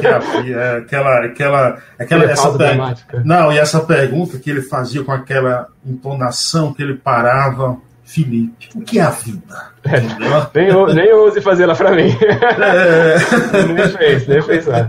Que 0.01 0.07
é 0.07 0.15
a 0.15 0.19
vida, 0.19 0.61
é 0.61 0.79
aquela, 0.79 1.25
aquela, 1.25 1.79
aquela 1.99 2.25
essa 2.25 2.53
per... 2.57 2.79
Não, 3.25 3.53
e 3.53 3.59
essa 3.59 3.81
pergunta 3.81 4.39
que 4.39 4.49
ele 4.49 4.63
fazia 4.63 5.03
com 5.03 5.13
aquela 5.13 5.67
entonação 5.85 6.73
que 6.73 6.83
ele 6.83 6.95
parava, 6.95 7.77
Felipe, 8.15 8.69
o 8.77 8.81
que 8.81 8.99
é 8.99 9.03
a 9.03 9.11
vida? 9.11 9.73
É, 9.83 10.01
nem, 10.55 10.95
nem 10.95 11.13
ouse 11.15 11.41
fazer 11.41 11.65
ela 11.65 11.75
para 11.75 11.91
mim. 11.91 12.11
É. 12.11 13.67
nem 13.75 13.89
fez, 13.89 14.29
nem 14.29 14.41
fez 14.41 14.67
lá. 14.67 14.89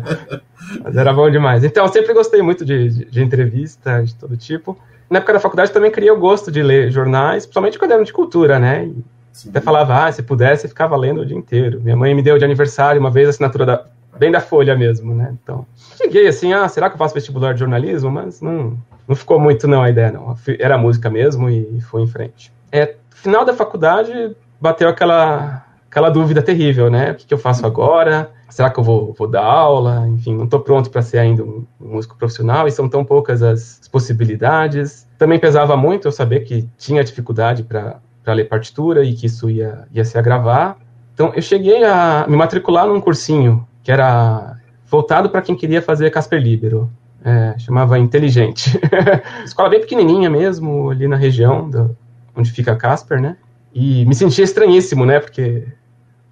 Mas 0.84 0.96
era 0.96 1.12
bom 1.12 1.30
demais. 1.32 1.64
Então, 1.64 1.86
eu 1.86 1.92
sempre 1.92 2.14
gostei 2.14 2.42
muito 2.42 2.64
de, 2.64 2.90
de, 2.90 3.06
de 3.06 3.24
entrevista, 3.24 4.04
de 4.04 4.14
todo 4.14 4.38
tipo. 4.38 4.78
Na 5.10 5.18
época 5.18 5.34
da 5.34 5.40
faculdade 5.40 5.72
também 5.72 5.92
queria 5.92 6.14
o 6.14 6.20
gosto 6.20 6.52
de 6.52 6.62
ler 6.62 6.92
jornais, 6.92 7.46
principalmente 7.46 7.80
caderno 7.80 8.06
de 8.06 8.14
cultura, 8.14 8.60
né? 8.60 8.86
E 8.86 9.04
Sim. 9.36 9.50
Até 9.50 9.60
falava, 9.60 10.06
ah, 10.06 10.12
se 10.12 10.24
pudesse, 10.24 10.68
ficava 10.70 10.96
lendo 10.96 11.20
o 11.20 11.26
dia 11.26 11.36
inteiro. 11.36 11.82
Minha 11.82 11.98
mãe 11.98 12.16
me 12.16 12.22
deu 12.22 12.38
de 12.38 12.46
aniversário 12.46 13.02
uma 13.02 13.12
vez 13.12 13.28
a 13.28 13.32
assinatura 13.32 13.66
da, 13.66 13.86
bem 14.18 14.32
da 14.32 14.40
Folha 14.40 14.78
mesmo, 14.78 15.14
né? 15.14 15.36
Então, 15.44 15.66
cheguei 15.98 16.26
assim, 16.26 16.54
ah, 16.54 16.70
será 16.70 16.90
que 16.90 16.96
eu 16.96 17.00
faço 17.00 17.14
vestibular 17.14 17.54
de 17.54 17.60
jornalismo? 17.60 18.10
Mas 18.10 18.40
não, 18.40 18.78
não 19.06 19.14
ficou 19.14 19.38
muito 19.38 19.68
não 19.68 19.82
a 19.84 19.90
ideia, 19.90 20.10
não. 20.10 20.38
Era 20.58 20.78
música 20.78 21.10
mesmo 21.10 21.50
e 21.50 21.82
foi 21.82 22.04
em 22.04 22.08
frente. 22.08 22.50
É, 22.72 22.96
final 23.26 23.44
da 23.44 23.56
faculdade, 23.56 24.36
bateu 24.62 24.88
aquela, 24.88 25.66
aquela 25.90 26.12
dúvida 26.12 26.44
terrível, 26.44 26.92
né? 26.92 27.12
O 27.12 27.16
que, 27.16 27.26
que 27.26 27.34
eu 27.34 27.40
faço 27.40 27.66
agora? 27.66 28.30
Será 28.48 28.70
que 28.70 28.80
eu 28.80 28.84
vou, 28.84 29.16
vou 29.18 29.28
dar 29.28 29.44
aula? 29.44 30.08
Enfim, 30.10 30.36
não 30.36 30.46
estou 30.46 30.60
pronto 30.60 30.92
para 30.92 31.02
ser 31.02 31.18
ainda 31.18 31.44
um, 31.44 31.66
músico 31.80 32.16
profissional 32.16 32.68
e 32.68 32.72
são 32.72 32.88
tão 32.88 33.04
poucas 33.04 33.42
as 33.42 33.82
possibilidades. 33.92 35.08
Também 35.18 35.40
pesava 35.40 35.76
muito 35.76 36.08
eu 36.08 36.12
saber 36.12 36.42
que 36.42 36.70
tinha 36.78 37.04
dificuldade 37.04 37.64
para 37.64 38.00
ler 38.28 38.48
partitura 38.48 39.04
e 39.04 39.14
que 39.16 39.26
isso 39.26 39.50
ia, 39.50 39.88
ia 39.92 40.06
se 40.06 40.20
agravar. 40.20 40.78
Então, 41.16 41.32
eu 41.36 41.42
cheguei 41.42 41.84
a 41.84 42.26
me 42.28 42.38
matricular 42.38 42.86
num 42.86 43.02
cursinho 43.02 43.68
que 43.82 43.92
era 43.92 44.56
voltado 44.86 45.32
para 45.32 45.42
quem 45.42 45.56
queria 45.56 45.82
fazer 45.82 46.12
Casper 46.12 46.40
Libero. 46.40 46.92
É, 47.24 47.58
chamava 47.58 47.98
Inteligente. 47.98 48.80
Escola 49.44 49.68
bem 49.68 49.80
pequenininha 49.80 50.30
mesmo, 50.30 50.92
ali 50.92 51.08
na 51.08 51.16
região 51.16 51.68
do, 51.68 51.98
onde 52.36 52.52
fica 52.52 52.76
Casper, 52.76 53.22
né? 53.22 53.38
E 53.74 54.06
me 54.06 54.16
sentia 54.16 54.44
estranhíssimo, 54.44 55.06
né? 55.06 55.20
Porque 55.20 55.66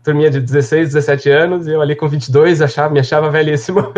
turminha 0.03 0.29
de 0.29 0.41
16, 0.41 0.93
17 0.93 1.29
anos, 1.29 1.65
e 1.65 1.71
eu 1.71 1.81
ali 1.81 1.95
com 1.95 2.07
22 2.07 2.61
achava, 2.61 2.93
me 2.93 2.99
achava 2.99 3.29
velhíssimo. 3.29 3.79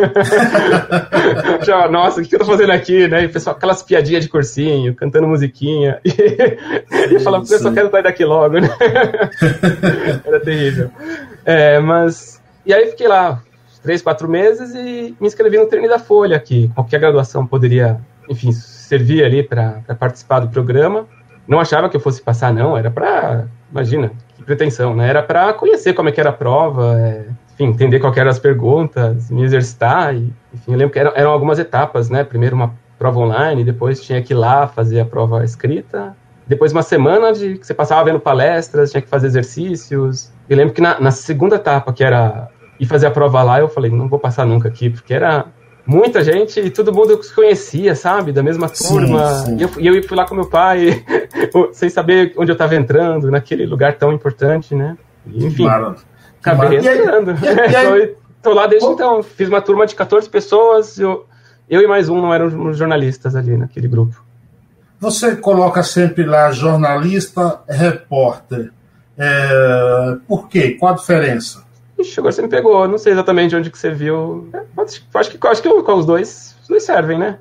achava, 1.60 1.90
nossa, 1.90 2.22
o 2.22 2.24
que 2.24 2.36
eu 2.36 2.40
tô 2.40 2.46
fazendo 2.46 2.72
aqui, 2.72 3.08
né? 3.08 3.24
E 3.24 3.26
o 3.26 3.32
pessoal, 3.32 3.56
aquelas 3.56 3.82
piadinhas 3.82 4.24
de 4.24 4.30
cursinho, 4.30 4.94
cantando 4.94 5.28
musiquinha. 5.28 6.00
E, 6.06 7.16
e 7.16 7.20
falava, 7.20 7.44
eu 7.50 7.60
só 7.60 7.72
quero 7.72 7.92
sair 7.92 8.04
daqui 8.04 8.24
logo, 8.24 8.60
né? 8.60 8.70
Era 10.26 10.40
terrível. 10.40 10.90
É, 11.44 11.80
mas, 11.80 12.42
e 12.66 12.74
aí 12.74 12.88
fiquei 12.88 13.08
lá 13.08 13.42
três, 13.84 14.02
quatro 14.02 14.28
meses 14.28 14.74
e 14.74 15.16
me 15.20 15.28
inscrevi 15.28 15.58
no 15.58 15.68
treino 15.68 15.88
da 15.88 16.00
Folha, 16.00 16.40
que 16.40 16.70
qualquer 16.70 17.00
graduação 17.00 17.46
poderia, 17.46 18.00
enfim, 18.28 18.52
servir 18.52 19.24
ali 19.24 19.44
para 19.44 19.82
participar 20.00 20.40
do 20.40 20.50
programa. 20.50 21.06
Não 21.48 21.60
achava 21.60 21.90
que 21.90 21.96
eu 21.96 22.02
fosse 22.02 22.22
passar, 22.22 22.54
não, 22.54 22.78
era 22.78 22.90
para, 22.90 23.46
imagina, 23.72 24.12
pretensão, 24.46 24.96
né? 24.96 25.10
Era 25.10 25.22
para 25.22 25.54
conhecer 25.54 25.94
como 25.94 26.10
é 26.10 26.12
que 26.12 26.20
era 26.20 26.30
a 26.30 26.34
prova, 26.34 26.98
é, 27.00 27.26
enfim, 27.54 27.66
entender 27.66 28.00
qual 28.00 28.14
eram 28.16 28.30
as 28.30 28.40
perguntas, 28.40 29.30
me 29.30 29.44
exercitar. 29.44 30.16
E, 30.16 30.32
enfim, 30.54 30.72
eu 30.72 30.78
lembro 30.78 30.94
que 30.94 31.00
eram, 31.00 31.12
eram, 31.16 31.32
algumas 31.32 31.60
etapas, 31.60 32.10
né? 32.10 32.24
Primeiro 32.24 32.56
uma 32.56 32.74
prova 32.98 33.20
online, 33.20 33.64
depois 33.64 34.02
tinha 34.02 34.22
que 34.22 34.34
ir 34.34 34.38
lá 34.38 34.68
fazer 34.68 35.00
a 35.02 35.06
prova 35.06 35.44
escrita. 35.44 36.16
Depois 36.48 36.72
uma 36.72 36.84
semana 36.84 37.34
de 37.34 37.58
que 37.58 37.66
você 37.66 37.74
passava 37.74 38.04
vendo 38.06 38.20
palestras, 38.20 38.92
tinha 38.92 39.02
que 39.02 39.10
fazer 39.10 39.28
exercícios. 39.28 40.32
Eu 40.48 40.58
lembro 40.58 40.74
que 40.74 40.82
na, 40.82 41.00
na 41.00 41.12
segunda 41.12 41.56
etapa, 41.56 41.92
que 41.92 42.04
era 42.04 42.50
ir 42.80 42.86
fazer 42.86 43.08
a 43.08 43.12
prova 43.12 43.42
lá, 43.42 43.60
eu 43.60 43.68
falei, 43.68 43.90
não 43.90 44.08
vou 44.08 44.20
passar 44.20 44.46
nunca 44.46 44.68
aqui, 44.68 44.90
porque 44.90 45.14
era 45.14 45.46
muita 45.86 46.24
gente 46.24 46.60
e 46.60 46.70
todo 46.70 46.94
mundo 46.94 47.22
se 47.22 47.34
conhecia, 47.34 47.96
sabe? 47.96 48.32
Da 48.32 48.42
mesma 48.42 48.68
turma. 48.68 49.30
Sim, 49.30 49.46
sim. 49.46 49.58
E, 49.58 49.62
eu, 49.62 49.70
e 49.94 49.98
eu 49.98 50.04
fui 50.04 50.18
lá 50.18 50.26
com 50.26 50.36
meu 50.36 50.50
pai, 50.50 51.06
sem 51.74 51.90
saber 51.90 52.34
onde 52.38 52.52
eu 52.52 52.56
estava 52.56 52.76
entrando, 52.76 53.30
naquele 53.30 53.66
lugar 53.66 53.98
tão 53.98 54.12
importante, 54.12 54.74
né? 54.74 54.98
E, 55.28 55.46
enfim, 55.46 55.68
acabei 56.40 56.80
entrando. 56.80 57.32
Estou 58.38 58.54
lá 58.56 58.68
desde 58.68 58.88
então. 58.88 59.22
Fiz 59.22 59.48
uma 59.48 59.62
turma 59.62 59.86
de 59.86 59.96
14 59.96 60.30
pessoas, 60.30 61.00
eu, 61.00 61.26
eu 61.70 61.82
e 61.82 61.88
mais 61.88 62.10
um 62.10 62.22
não 62.22 62.34
eram 62.34 62.74
jornalistas 62.74 63.36
ali 63.36 63.58
naquele 63.58 63.88
grupo. 63.88 64.24
Você 65.00 65.36
coloca 65.36 65.84
sempre 65.84 66.24
lá 66.24 66.52
jornalista, 66.52 67.62
repórter. 67.68 68.72
É, 69.18 70.18
por 70.28 70.48
quê? 70.48 70.72
Qual 70.72 70.94
a 70.94 70.96
diferença? 70.96 71.65
Ixi, 71.98 72.20
agora 72.20 72.32
você 72.32 72.42
me 72.42 72.48
pegou. 72.48 72.88
Não 72.88 72.98
sei 72.98 73.14
exatamente 73.14 73.56
onde 73.56 73.72
que 73.72 73.78
você 73.78 73.92
viu. 73.92 74.50
É, 74.54 74.62
acho, 74.82 75.32
que, 75.32 75.48
acho 75.48 75.62
que 75.62 75.70
os 75.70 76.06
dois, 76.06 76.56
os 76.62 76.68
dois 76.68 76.84
servem, 76.84 77.18
né? 77.18 77.38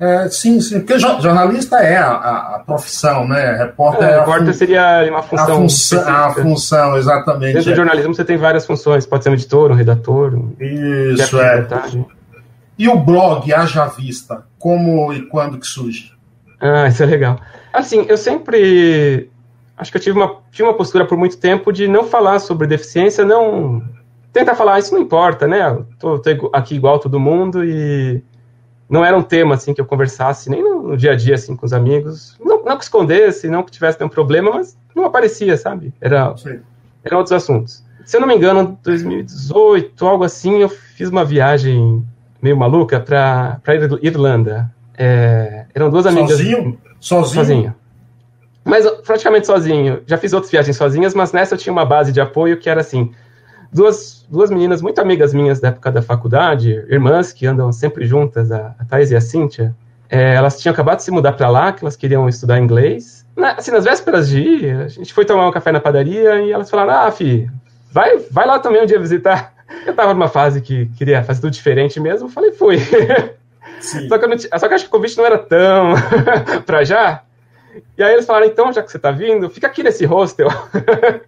É, 0.00 0.30
sim, 0.30 0.58
sim. 0.62 0.80
Porque 0.80 0.98
jornalista 0.98 1.76
é 1.76 1.98
a, 1.98 2.08
a, 2.08 2.56
a 2.56 2.58
profissão, 2.60 3.28
né? 3.28 3.56
Repórter, 3.56 4.08
é, 4.08 4.12
é 4.12 4.18
repórter 4.20 4.54
seria 4.54 5.06
uma 5.10 5.22
função. 5.22 5.44
A, 5.44 5.60
função, 5.60 6.08
a 6.08 6.30
função, 6.30 6.96
exatamente. 6.96 7.52
Dentro 7.52 7.70
do 7.70 7.76
jornalismo 7.76 8.14
você 8.14 8.24
tem 8.24 8.38
várias 8.38 8.64
funções. 8.64 9.04
Pode 9.04 9.24
ser 9.24 9.30
um 9.30 9.34
editor, 9.34 9.70
um 9.70 9.74
redator. 9.74 10.34
Um 10.34 10.54
Isso, 10.58 11.38
é. 11.38 11.66
E 12.78 12.88
o 12.88 12.96
blog 12.96 13.52
Haja 13.52 13.84
Vista, 13.84 14.46
como 14.58 15.12
e 15.12 15.26
quando 15.26 15.58
que 15.58 15.66
surge? 15.66 16.14
Ah, 16.58 16.88
isso 16.88 17.02
é 17.02 17.06
legal. 17.06 17.38
Assim, 17.70 18.06
eu 18.08 18.16
sempre 18.16 19.29
acho 19.80 19.90
que 19.90 19.96
eu 19.96 20.02
tive 20.02 20.18
uma, 20.18 20.36
tive 20.50 20.68
uma 20.68 20.74
postura 20.74 21.06
por 21.06 21.16
muito 21.16 21.38
tempo 21.38 21.72
de 21.72 21.88
não 21.88 22.04
falar 22.04 22.38
sobre 22.38 22.66
deficiência, 22.66 23.24
não 23.24 23.82
tentar 24.30 24.54
falar, 24.54 24.74
ah, 24.74 24.78
isso 24.78 24.94
não 24.94 25.00
importa, 25.00 25.48
né? 25.48 25.82
Tô, 25.98 26.18
tô, 26.18 26.50
aqui 26.52 26.74
igual 26.74 26.98
todo 26.98 27.18
mundo 27.18 27.64
e 27.64 28.22
não 28.88 29.04
era 29.04 29.16
um 29.16 29.22
tema 29.22 29.54
assim 29.54 29.72
que 29.72 29.80
eu 29.80 29.86
conversasse 29.86 30.50
nem 30.50 30.62
no, 30.62 30.82
no 30.82 30.96
dia 30.96 31.12
a 31.12 31.16
dia 31.16 31.34
assim 31.34 31.56
com 31.56 31.64
os 31.64 31.72
amigos, 31.72 32.36
não, 32.44 32.62
não 32.62 32.76
que 32.76 32.84
escondesse, 32.84 33.48
não 33.48 33.62
que 33.62 33.72
tivesse 33.72 33.98
nenhum 33.98 34.10
problema, 34.10 34.50
mas 34.50 34.76
não 34.94 35.06
aparecia, 35.06 35.56
sabe? 35.56 35.94
Era 36.00 36.34
eram 37.02 37.18
outros 37.18 37.32
assuntos. 37.32 37.82
Se 38.04 38.16
eu 38.16 38.20
não 38.20 38.28
me 38.28 38.34
engano, 38.34 38.60
em 38.60 38.78
2018, 38.82 40.06
algo 40.06 40.24
assim, 40.24 40.58
eu 40.58 40.68
fiz 40.68 41.08
uma 41.08 41.24
viagem 41.24 42.04
meio 42.42 42.56
maluca 42.56 43.00
para 43.00 43.60
para 43.64 43.74
Irlanda. 44.02 44.70
É, 44.98 45.64
eram 45.74 45.88
duas 45.88 46.04
amigas. 46.04 46.32
Sozinho? 46.32 46.78
Sozinho. 47.00 47.34
Sozinho 47.34 47.79
mas 48.64 48.88
praticamente 49.06 49.46
sozinho. 49.46 50.02
Já 50.06 50.16
fiz 50.16 50.32
outras 50.32 50.50
viagens 50.50 50.76
sozinhas, 50.76 51.14
mas 51.14 51.32
nessa 51.32 51.54
eu 51.54 51.58
tinha 51.58 51.72
uma 51.72 51.84
base 51.84 52.12
de 52.12 52.20
apoio 52.20 52.58
que 52.58 52.68
era 52.68 52.80
assim: 52.80 53.12
duas, 53.72 54.26
duas 54.28 54.50
meninas 54.50 54.82
muito 54.82 55.00
amigas 55.00 55.32
minhas 55.32 55.60
da 55.60 55.68
época 55.68 55.90
da 55.90 56.02
faculdade, 56.02 56.70
irmãs 56.88 57.32
que 57.32 57.46
andam 57.46 57.72
sempre 57.72 58.06
juntas, 58.06 58.50
a, 58.52 58.74
a 58.78 58.84
Thais 58.84 59.10
e 59.10 59.16
a 59.16 59.20
Cíntia. 59.20 59.74
É, 60.08 60.34
elas 60.34 60.60
tinham 60.60 60.72
acabado 60.72 60.98
de 60.98 61.04
se 61.04 61.10
mudar 61.10 61.32
para 61.32 61.48
lá, 61.48 61.72
que 61.72 61.84
elas 61.84 61.94
queriam 61.94 62.28
estudar 62.28 62.58
inglês. 62.58 63.24
Na, 63.36 63.52
assim, 63.52 63.70
nas 63.70 63.84
vésperas 63.84 64.28
de 64.28 64.40
ir, 64.40 64.76
a 64.76 64.88
gente 64.88 65.14
foi 65.14 65.24
tomar 65.24 65.46
um 65.46 65.52
café 65.52 65.70
na 65.70 65.80
padaria 65.80 66.42
e 66.42 66.50
elas 66.50 66.68
falaram: 66.68 67.06
Ah, 67.06 67.10
fi, 67.10 67.48
vai, 67.92 68.18
vai 68.30 68.46
lá 68.46 68.58
também 68.58 68.82
um 68.82 68.86
dia 68.86 68.98
visitar. 68.98 69.54
Eu 69.86 69.94
tava 69.94 70.12
numa 70.12 70.28
fase 70.28 70.60
que 70.60 70.86
queria 70.98 71.22
fazer 71.22 71.40
tudo 71.40 71.52
diferente 71.52 72.00
mesmo, 72.00 72.28
falei: 72.28 72.52
Fui. 72.52 72.76
Só 73.80 74.18
que, 74.18 74.26
não, 74.26 74.36
só 74.38 74.68
que 74.68 74.74
acho 74.74 74.84
que 74.84 74.88
o 74.88 74.92
convite 74.92 75.16
não 75.16 75.24
era 75.24 75.38
tão 75.38 75.94
para 76.66 76.84
já. 76.84 77.22
E 77.96 78.02
aí 78.02 78.12
eles 78.12 78.26
falaram, 78.26 78.46
então, 78.46 78.72
já 78.72 78.82
que 78.82 78.90
você 78.90 78.98
tá 78.98 79.10
vindo, 79.10 79.48
fica 79.50 79.66
aqui 79.66 79.82
nesse 79.82 80.04
hostel. 80.04 80.48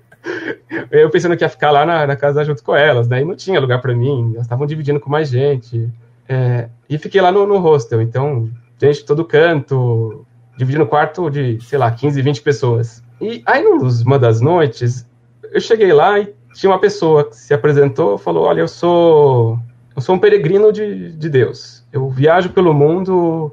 eu 0.91 1.11
pensando 1.11 1.37
que 1.37 1.45
ia 1.45 1.49
ficar 1.49 1.71
lá 1.71 1.85
na, 1.85 2.07
na, 2.07 2.17
casa 2.17 2.45
junto 2.45 2.63
com 2.63 2.75
elas, 2.75 3.09
né? 3.09 3.21
E 3.21 3.25
não 3.25 3.35
tinha 3.35 3.61
lugar 3.61 3.81
para 3.81 3.95
mim, 3.95 4.33
elas 4.35 4.47
estavam 4.47 4.67
dividindo 4.67 5.01
com 5.01 5.11
mais 5.11 5.29
gente. 5.29 5.89
É, 6.29 6.69
e 6.89 6.99
fiquei 6.99 7.21
lá 7.21 7.33
no, 7.33 7.47
no 7.47 7.59
hostel, 7.59 8.01
então, 8.01 8.49
gente 8.81 9.01
de 9.01 9.05
todo 9.05 9.25
canto, 9.25 10.25
dividindo 10.57 10.87
quarto 10.87 11.31
de, 11.31 11.59
sei 11.63 11.79
lá, 11.79 11.91
15, 11.91 12.21
20 12.23 12.43
pessoas. 12.43 13.03
E 13.21 13.43
aí, 13.47 13.63
numa 13.63 14.19
das 14.19 14.41
noites, 14.41 15.07
eu 15.53 15.61
cheguei 15.61 15.93
lá 15.93 16.19
e 16.19 16.35
tinha 16.55 16.71
uma 16.71 16.79
pessoa 16.81 17.25
que 17.25 17.37
se 17.37 17.55
apresentou 17.55 18.19
falou: 18.19 18.45
Olha, 18.45 18.61
eu 18.61 18.69
sou, 18.69 19.59
eu 19.95 20.03
sou 20.03 20.15
um 20.15 20.19
peregrino 20.19 20.73
de, 20.73 21.13
de 21.13 21.29
Deus. 21.29 21.85
Eu 21.93 22.09
viajo 22.09 22.51
pelo 22.51 22.75
mundo 22.75 23.53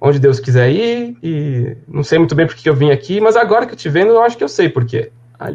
onde 0.00 0.18
Deus 0.18 0.38
quiser 0.38 0.70
ir, 0.70 1.16
e 1.22 1.76
não 1.88 2.02
sei 2.02 2.18
muito 2.18 2.34
bem 2.34 2.46
porque 2.46 2.68
eu 2.68 2.74
vim 2.74 2.90
aqui, 2.90 3.20
mas 3.20 3.36
agora 3.36 3.66
que 3.66 3.72
eu 3.72 3.76
te 3.76 3.88
vendo, 3.88 4.10
eu 4.10 4.22
acho 4.22 4.36
que 4.36 4.44
eu 4.44 4.48
sei 4.48 4.68
por 4.68 4.84
quê. 4.84 5.10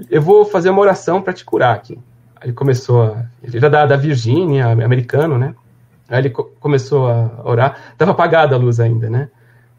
Eu 0.10 0.22
vou 0.22 0.46
fazer 0.46 0.70
uma 0.70 0.82
oração 0.82 1.22
para 1.22 1.34
te 1.34 1.46
curar 1.46 1.76
aqui. 1.76 1.98
Aí 2.36 2.48
ele 2.48 2.54
começou 2.54 3.04
a. 3.04 3.26
Ele 3.44 3.58
era 3.58 3.70
da, 3.70 3.86
da 3.86 3.96
Virgínia, 3.96 4.68
americano, 4.68 5.38
né? 5.38 5.56
Aí 6.08 6.20
ele 6.20 6.30
co 6.30 6.46
começou 6.60 7.08
a 7.08 7.42
orar. 7.44 7.94
Tava 7.98 8.12
apagada 8.12 8.56
a 8.56 8.58
luz 8.58 8.80
ainda, 8.80 9.10
né? 9.10 9.30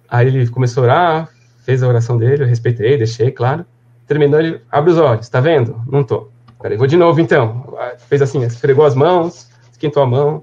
Aí 0.08 0.26
ele 0.26 0.48
começou 0.48 0.82
a 0.82 0.86
orar, 0.86 1.28
fez 1.64 1.82
a 1.82 1.88
oração 1.88 2.16
dele, 2.16 2.42
eu 2.42 2.46
respeitei, 2.46 2.96
deixei, 2.96 3.30
claro. 3.30 3.64
Terminou, 4.06 4.40
ele 4.40 4.60
abre 4.70 4.90
os 4.90 4.98
olhos, 4.98 5.28
tá 5.28 5.40
vendo? 5.40 5.80
Não 5.86 6.02
tô. 6.02 6.28
Peraí, 6.60 6.76
vou 6.76 6.86
de 6.86 6.96
novo 6.96 7.20
então. 7.20 7.76
Fez 8.08 8.20
assim, 8.20 8.42
esfregou 8.42 8.84
as 8.84 8.94
mãos, 8.94 9.48
esquentou 9.70 10.02
a 10.02 10.06
mão, 10.06 10.42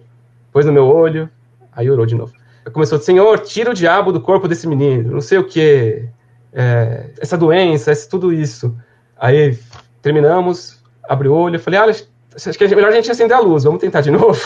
pôs 0.51 0.65
no 0.65 0.71
meu 0.71 0.87
olho, 0.87 1.29
aí 1.73 1.89
orou 1.89 2.05
de 2.05 2.15
novo 2.15 2.36
começou, 2.71 2.99
Senhor, 2.99 3.39
tira 3.39 3.71
o 3.71 3.73
diabo 3.73 4.11
do 4.11 4.21
corpo 4.21 4.47
desse 4.47 4.67
menino, 4.67 5.11
não 5.11 5.21
sei 5.21 5.37
o 5.37 5.43
que, 5.43 6.07
é, 6.53 7.11
essa 7.19 7.37
doença, 7.37 7.91
esse, 7.91 8.07
tudo 8.09 8.33
isso. 8.33 8.75
Aí 9.17 9.57
terminamos, 10.01 10.81
abre 11.07 11.27
o 11.27 11.33
olho, 11.33 11.55
eu 11.55 11.59
falei, 11.59 11.79
ah, 11.79 11.85
acho 11.85 12.57
que 12.57 12.63
é 12.63 12.67
melhor 12.67 12.89
a 12.89 12.95
gente 12.95 13.11
acender 13.11 13.35
a 13.35 13.39
luz, 13.39 13.63
vamos 13.63 13.79
tentar 13.79 14.01
de 14.01 14.09
novo. 14.11 14.39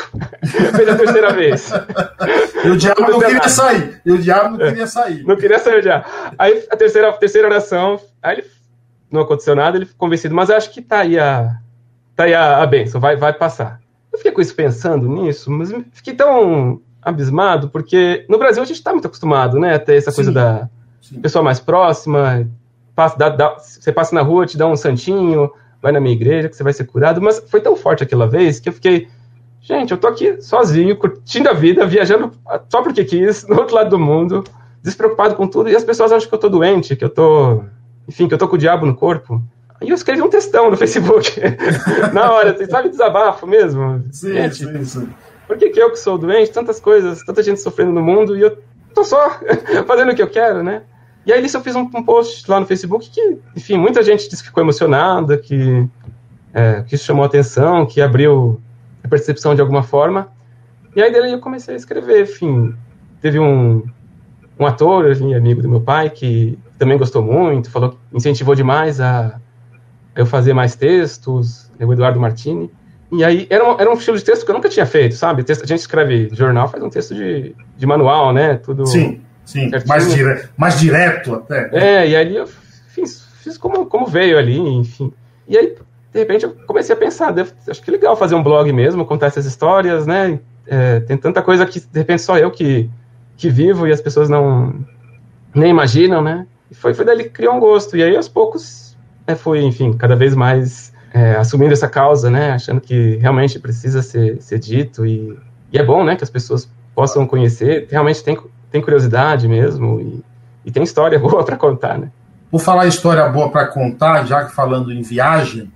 Fez 0.75 0.89
a 0.89 0.95
terceira 0.95 1.31
vez. 1.33 1.71
E 2.63 2.69
o 2.69 2.77
diabo 2.77 3.01
não, 3.01 3.09
não 3.09 3.19
queria 3.19 3.35
nada. 3.35 3.49
sair. 3.49 4.01
E 4.05 4.11
o 4.11 4.17
diabo 4.17 4.57
não 4.57 4.65
é, 4.65 4.69
queria 4.69 4.87
sair. 4.87 5.23
Não 5.23 5.35
queria 5.35 5.59
sair 5.59 5.79
o 5.79 5.81
diabo. 5.81 6.05
Aí 6.37 6.65
a 6.69 6.75
terceira, 6.75 7.09
a 7.09 7.13
terceira 7.13 7.47
oração, 7.47 7.99
aí 8.21 8.39
ele, 8.39 8.47
não 9.09 9.21
aconteceu 9.21 9.55
nada, 9.55 9.77
ele 9.77 9.85
ficou 9.85 10.07
convencido, 10.07 10.33
mas 10.33 10.49
acho 10.49 10.71
que 10.71 10.81
tá 10.81 10.99
aí 10.99 11.19
a, 11.19 11.57
tá 12.15 12.23
aí 12.23 12.33
a, 12.33 12.61
a 12.61 12.65
benção, 12.65 13.01
vai, 13.01 13.15
vai 13.15 13.33
passar. 13.33 13.81
Eu 14.11 14.17
fiquei 14.17 14.31
com 14.31 14.41
isso 14.41 14.55
pensando 14.55 15.07
nisso, 15.07 15.49
mas 15.49 15.73
fiquei 15.93 16.13
tão 16.13 16.81
abismado, 17.01 17.69
porque 17.69 18.25
no 18.29 18.37
Brasil 18.37 18.61
a 18.61 18.65
gente 18.65 18.77
está 18.77 18.91
muito 18.91 19.07
acostumado, 19.07 19.59
né? 19.59 19.75
A 19.75 19.79
ter 19.79 19.95
essa 19.95 20.11
sim, 20.11 20.15
coisa 20.15 20.31
da 20.31 20.69
sim. 21.01 21.19
pessoa 21.19 21.43
mais 21.43 21.59
próxima, 21.59 22.47
passa, 22.95 23.17
dá, 23.17 23.29
dá, 23.29 23.55
você 23.57 23.91
passa 23.91 24.13
na 24.13 24.21
rua, 24.21 24.45
te 24.45 24.57
dá 24.57 24.67
um 24.67 24.75
santinho, 24.75 25.51
vai 25.81 25.91
na 25.91 25.99
minha 25.99 26.13
igreja 26.13 26.47
que 26.47 26.55
você 26.55 26.63
vai 26.63 26.73
ser 26.73 26.85
curado, 26.85 27.21
mas 27.21 27.39
foi 27.49 27.59
tão 27.59 27.75
forte 27.75 28.03
aquela 28.03 28.27
vez 28.27 28.59
que 28.59 28.69
eu 28.69 28.73
fiquei, 28.73 29.07
gente, 29.61 29.91
eu 29.91 29.97
tô 29.97 30.07
aqui 30.07 30.41
sozinho, 30.41 30.95
curtindo 30.95 31.49
a 31.49 31.53
vida, 31.53 31.85
viajando 31.85 32.31
só 32.69 32.81
porque 32.83 33.03
quis, 33.03 33.47
no 33.47 33.57
outro 33.57 33.75
lado 33.75 33.89
do 33.89 33.99
mundo, 33.99 34.43
despreocupado 34.83 35.35
com 35.35 35.47
tudo, 35.47 35.69
e 35.69 35.75
as 35.75 35.83
pessoas 35.83 36.11
acham 36.11 36.29
que 36.29 36.35
eu 36.35 36.39
tô 36.39 36.49
doente, 36.49 36.95
que 36.95 37.03
eu 37.03 37.09
tô, 37.09 37.63
enfim, 38.07 38.27
que 38.27 38.33
eu 38.33 38.37
tô 38.37 38.47
com 38.47 38.55
o 38.55 38.59
diabo 38.59 38.85
no 38.85 38.95
corpo. 38.95 39.41
Aí 39.79 39.89
eu 39.89 39.95
escrevi 39.95 40.21
um 40.21 40.29
textão 40.29 40.69
no 40.69 40.77
Facebook, 40.77 41.41
na 42.13 42.31
hora, 42.31 42.55
você 42.55 42.67
sabe 42.67 42.89
desabafo 42.89 43.47
mesmo? 43.47 44.03
Sim, 44.11 44.33
gente, 44.33 44.55
sim, 44.57 44.85
sim 44.85 45.09
por 45.51 45.57
que, 45.57 45.69
que 45.69 45.81
eu 45.81 45.91
que 45.91 45.99
sou 45.99 46.17
doente, 46.17 46.49
tantas 46.49 46.79
coisas, 46.79 47.25
tanta 47.25 47.43
gente 47.43 47.59
sofrendo 47.59 47.91
no 47.91 48.01
mundo 48.01 48.37
e 48.37 48.41
eu 48.41 48.57
tô 48.95 49.03
só 49.03 49.37
fazendo 49.85 50.13
o 50.13 50.15
que 50.15 50.21
eu 50.21 50.29
quero, 50.29 50.63
né? 50.63 50.83
E 51.25 51.33
aí 51.33 51.43
eu 51.43 51.61
fiz 51.61 51.75
um, 51.75 51.81
um, 51.93 52.01
post 52.01 52.49
lá 52.49 52.57
no 52.57 52.65
Facebook 52.65 53.09
que, 53.09 53.37
enfim, 53.53 53.77
muita 53.77 54.01
gente 54.01 54.29
disse 54.29 54.41
que 54.41 54.47
ficou 54.47 54.63
emocionada, 54.63 55.37
que, 55.37 55.85
é, 56.53 56.83
que 56.83 56.95
isso 56.95 57.03
chamou 57.03 57.25
atenção, 57.25 57.85
que 57.85 57.99
abriu 57.99 58.61
a 59.03 59.09
percepção 59.09 59.53
de 59.53 59.59
alguma 59.59 59.83
forma. 59.83 60.31
E 60.95 61.03
aí 61.03 61.11
dele 61.11 61.33
eu 61.33 61.39
comecei 61.41 61.73
a 61.73 61.77
escrever, 61.77 62.23
enfim, 62.23 62.73
teve 63.19 63.37
um, 63.37 63.83
um 64.57 64.65
ator, 64.65 65.11
enfim, 65.11 65.33
amigo 65.33 65.61
do 65.61 65.67
meu 65.67 65.81
pai, 65.81 66.09
que 66.09 66.57
também 66.79 66.97
gostou 66.97 67.21
muito, 67.21 67.69
falou 67.69 67.97
incentivou 68.13 68.55
demais 68.55 69.01
a 69.01 69.37
eu 70.15 70.25
fazer 70.25 70.53
mais 70.53 70.77
textos, 70.77 71.69
o 71.77 71.91
Eduardo 71.91 72.21
Martini. 72.21 72.71
E 73.11 73.23
aí, 73.25 73.45
era 73.49 73.63
um, 73.63 73.79
era 73.79 73.89
um 73.89 73.93
estilo 73.93 74.17
de 74.17 74.23
texto 74.23 74.45
que 74.45 74.51
eu 74.51 74.55
nunca 74.55 74.69
tinha 74.69 74.85
feito, 74.85 75.15
sabe? 75.15 75.43
Texto, 75.43 75.63
a 75.63 75.67
gente 75.67 75.79
escreve 75.79 76.29
jornal, 76.31 76.69
faz 76.69 76.81
um 76.81 76.89
texto 76.89 77.13
de, 77.13 77.53
de 77.77 77.85
manual, 77.85 78.31
né? 78.31 78.55
Tudo 78.55 78.85
sim, 78.85 79.19
sim. 79.43 79.69
Mais, 79.85 80.13
dire, 80.13 80.49
mais 80.55 80.79
direto 80.79 81.35
até. 81.35 81.69
É, 81.73 82.07
e 82.07 82.15
aí 82.15 82.35
eu 82.35 82.47
fiz, 82.87 83.25
fiz 83.43 83.57
como, 83.57 83.85
como 83.85 84.05
veio 84.05 84.37
ali, 84.37 84.57
enfim. 84.57 85.11
E 85.45 85.57
aí, 85.57 85.75
de 86.13 86.19
repente, 86.19 86.45
eu 86.45 86.55
comecei 86.65 86.95
a 86.95 86.97
pensar, 86.97 87.31
devo, 87.31 87.51
acho 87.67 87.81
que 87.81 87.89
é 87.89 87.93
legal 87.93 88.15
fazer 88.15 88.35
um 88.35 88.43
blog 88.43 88.71
mesmo, 88.71 89.05
contar 89.05 89.27
essas 89.27 89.45
histórias, 89.45 90.07
né? 90.07 90.39
É, 90.65 91.01
tem 91.01 91.17
tanta 91.17 91.41
coisa 91.41 91.65
que, 91.65 91.81
de 91.81 91.99
repente, 91.99 92.21
só 92.21 92.37
eu 92.37 92.49
que, 92.49 92.89
que 93.35 93.49
vivo 93.49 93.87
e 93.87 93.91
as 93.91 93.99
pessoas 93.99 94.29
não 94.29 94.73
nem 95.53 95.69
imaginam, 95.69 96.21
né? 96.21 96.47
E 96.69 96.75
foi, 96.75 96.93
foi 96.93 97.03
daí 97.03 97.23
que 97.23 97.29
criou 97.29 97.55
um 97.55 97.59
gosto. 97.59 97.97
E 97.97 98.03
aí, 98.03 98.15
aos 98.15 98.29
poucos, 98.29 98.97
é, 99.27 99.35
foi, 99.35 99.61
enfim, 99.61 99.91
cada 99.91 100.15
vez 100.15 100.33
mais 100.33 100.90
é, 101.13 101.35
assumindo 101.35 101.73
essa 101.73 101.89
causa, 101.89 102.29
né, 102.29 102.51
achando 102.51 102.79
que 102.79 103.17
realmente 103.17 103.59
precisa 103.59 104.01
ser, 104.01 104.41
ser 104.41 104.59
dito 104.59 105.05
e, 105.05 105.37
e, 105.71 105.77
é 105.77 105.83
bom, 105.83 106.03
né, 106.03 106.15
que 106.15 106.23
as 106.23 106.29
pessoas 106.29 106.69
possam 106.95 107.27
conhecer, 107.27 107.87
realmente 107.89 108.23
tem, 108.23 108.37
tem 108.71 108.81
curiosidade 108.81 109.47
mesmo 109.47 109.99
e, 109.99 110.23
e 110.65 110.71
tem 110.71 110.83
história 110.83 111.17
boa 111.19 111.43
para 111.43 111.57
contar, 111.57 111.97
né. 111.97 112.09
Por 112.49 112.59
falar 112.59 112.85
história 112.87 113.27
boa 113.29 113.49
para 113.49 113.67
contar, 113.67 114.25
já 114.25 114.43
que 114.43 114.53
falando 114.53 114.91
em 114.91 115.01
viagem, 115.01 115.71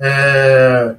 é, 0.00 0.94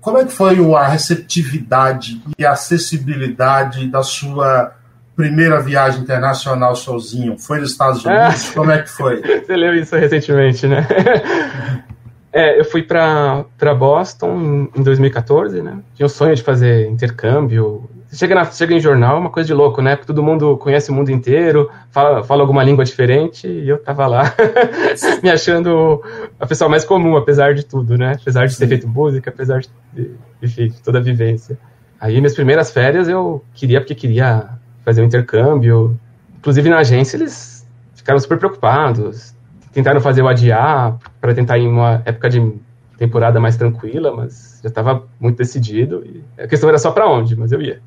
como 0.00 0.18
é 0.18 0.24
que 0.24 0.32
foi 0.32 0.56
a 0.74 0.86
receptividade 0.86 2.20
e 2.38 2.44
a 2.44 2.52
acessibilidade 2.52 3.86
da 3.88 4.02
sua 4.02 4.72
primeira 5.16 5.60
viagem 5.60 6.02
internacional 6.02 6.74
sozinho? 6.76 7.38
Foi 7.38 7.60
nos 7.60 7.72
Estados 7.72 8.04
Unidos? 8.04 8.50
É. 8.50 8.54
Como 8.54 8.70
é 8.70 8.82
que 8.82 8.90
foi? 8.90 9.20
Você 9.44 9.56
leu 9.56 9.74
isso 9.74 9.96
recentemente, 9.96 10.66
né? 10.66 10.86
É, 12.34 12.58
eu 12.58 12.64
fui 12.64 12.82
para 12.82 13.44
Boston 13.78 14.68
em, 14.74 14.80
em 14.80 14.82
2014, 14.82 15.62
né? 15.62 15.78
Tinha 15.94 16.04
o 16.04 16.08
sonho 16.08 16.34
de 16.34 16.42
fazer 16.42 16.90
intercâmbio. 16.90 17.88
chega, 18.12 18.34
na, 18.34 18.44
chega 18.44 18.74
em 18.74 18.80
jornal, 18.80 19.18
é 19.18 19.20
uma 19.20 19.30
coisa 19.30 19.46
de 19.46 19.54
louco, 19.54 19.80
né? 19.80 19.94
Porque 19.94 20.08
todo 20.08 20.20
mundo 20.20 20.56
conhece 20.56 20.90
o 20.90 20.94
mundo 20.94 21.12
inteiro, 21.12 21.70
fala, 21.92 22.24
fala 22.24 22.42
alguma 22.42 22.64
língua 22.64 22.84
diferente, 22.84 23.46
e 23.46 23.68
eu 23.68 23.78
tava 23.78 24.08
lá 24.08 24.34
me 25.22 25.30
achando 25.30 26.02
a 26.40 26.44
pessoa 26.44 26.68
mais 26.68 26.84
comum, 26.84 27.16
apesar 27.16 27.54
de 27.54 27.64
tudo, 27.64 27.96
né? 27.96 28.16
Apesar 28.20 28.46
de 28.46 28.54
Sim. 28.54 28.58
ter 28.58 28.66
feito 28.66 28.88
música, 28.88 29.30
apesar 29.30 29.60
de, 29.60 30.10
enfim, 30.42 30.70
de 30.70 30.82
toda 30.82 30.98
a 30.98 31.02
vivência. 31.02 31.56
Aí, 32.00 32.16
minhas 32.16 32.34
primeiras 32.34 32.72
férias, 32.72 33.08
eu 33.08 33.44
queria, 33.54 33.80
porque 33.80 33.94
queria 33.94 34.48
fazer 34.84 35.02
um 35.02 35.04
intercâmbio. 35.04 35.96
Inclusive, 36.38 36.68
na 36.68 36.78
agência, 36.78 37.16
eles 37.16 37.64
ficaram 37.94 38.18
super 38.18 38.38
preocupados 38.38 39.33
tentaram 39.74 40.00
fazer 40.00 40.22
o 40.22 40.28
adiar 40.28 40.96
para 41.20 41.34
tentar 41.34 41.58
em 41.58 41.66
uma 41.66 42.00
época 42.04 42.30
de 42.30 42.54
temporada 42.96 43.40
mais 43.40 43.56
tranquila, 43.56 44.14
mas 44.14 44.60
já 44.62 44.68
estava 44.68 45.04
muito 45.18 45.36
decidido. 45.36 46.04
a 46.38 46.46
questão 46.46 46.68
era 46.68 46.78
só 46.78 46.92
para 46.92 47.08
onde, 47.08 47.36
mas 47.36 47.50
eu 47.50 47.60
ia. 47.60 47.80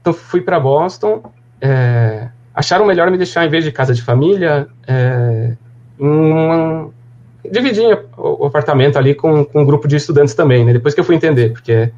Então 0.00 0.12
fui 0.12 0.42
para 0.42 0.60
Boston. 0.60 1.22
É, 1.60 2.28
acharam 2.54 2.84
melhor 2.84 3.10
me 3.10 3.16
deixar 3.16 3.46
em 3.46 3.48
vez 3.48 3.64
de 3.64 3.72
casa 3.72 3.94
de 3.94 4.02
família, 4.02 4.68
é, 4.86 5.56
uma, 5.98 6.90
dividir 7.50 7.98
o, 8.16 8.42
o, 8.42 8.46
apartamento 8.46 8.98
ali 8.98 9.14
com, 9.14 9.44
com 9.44 9.62
um 9.62 9.64
grupo 9.64 9.88
de 9.88 9.96
estudantes 9.96 10.34
também, 10.34 10.64
né? 10.64 10.72
Depois 10.72 10.92
que 10.92 11.00
eu 11.00 11.04
fui 11.04 11.14
entender, 11.14 11.52
porque 11.52 11.90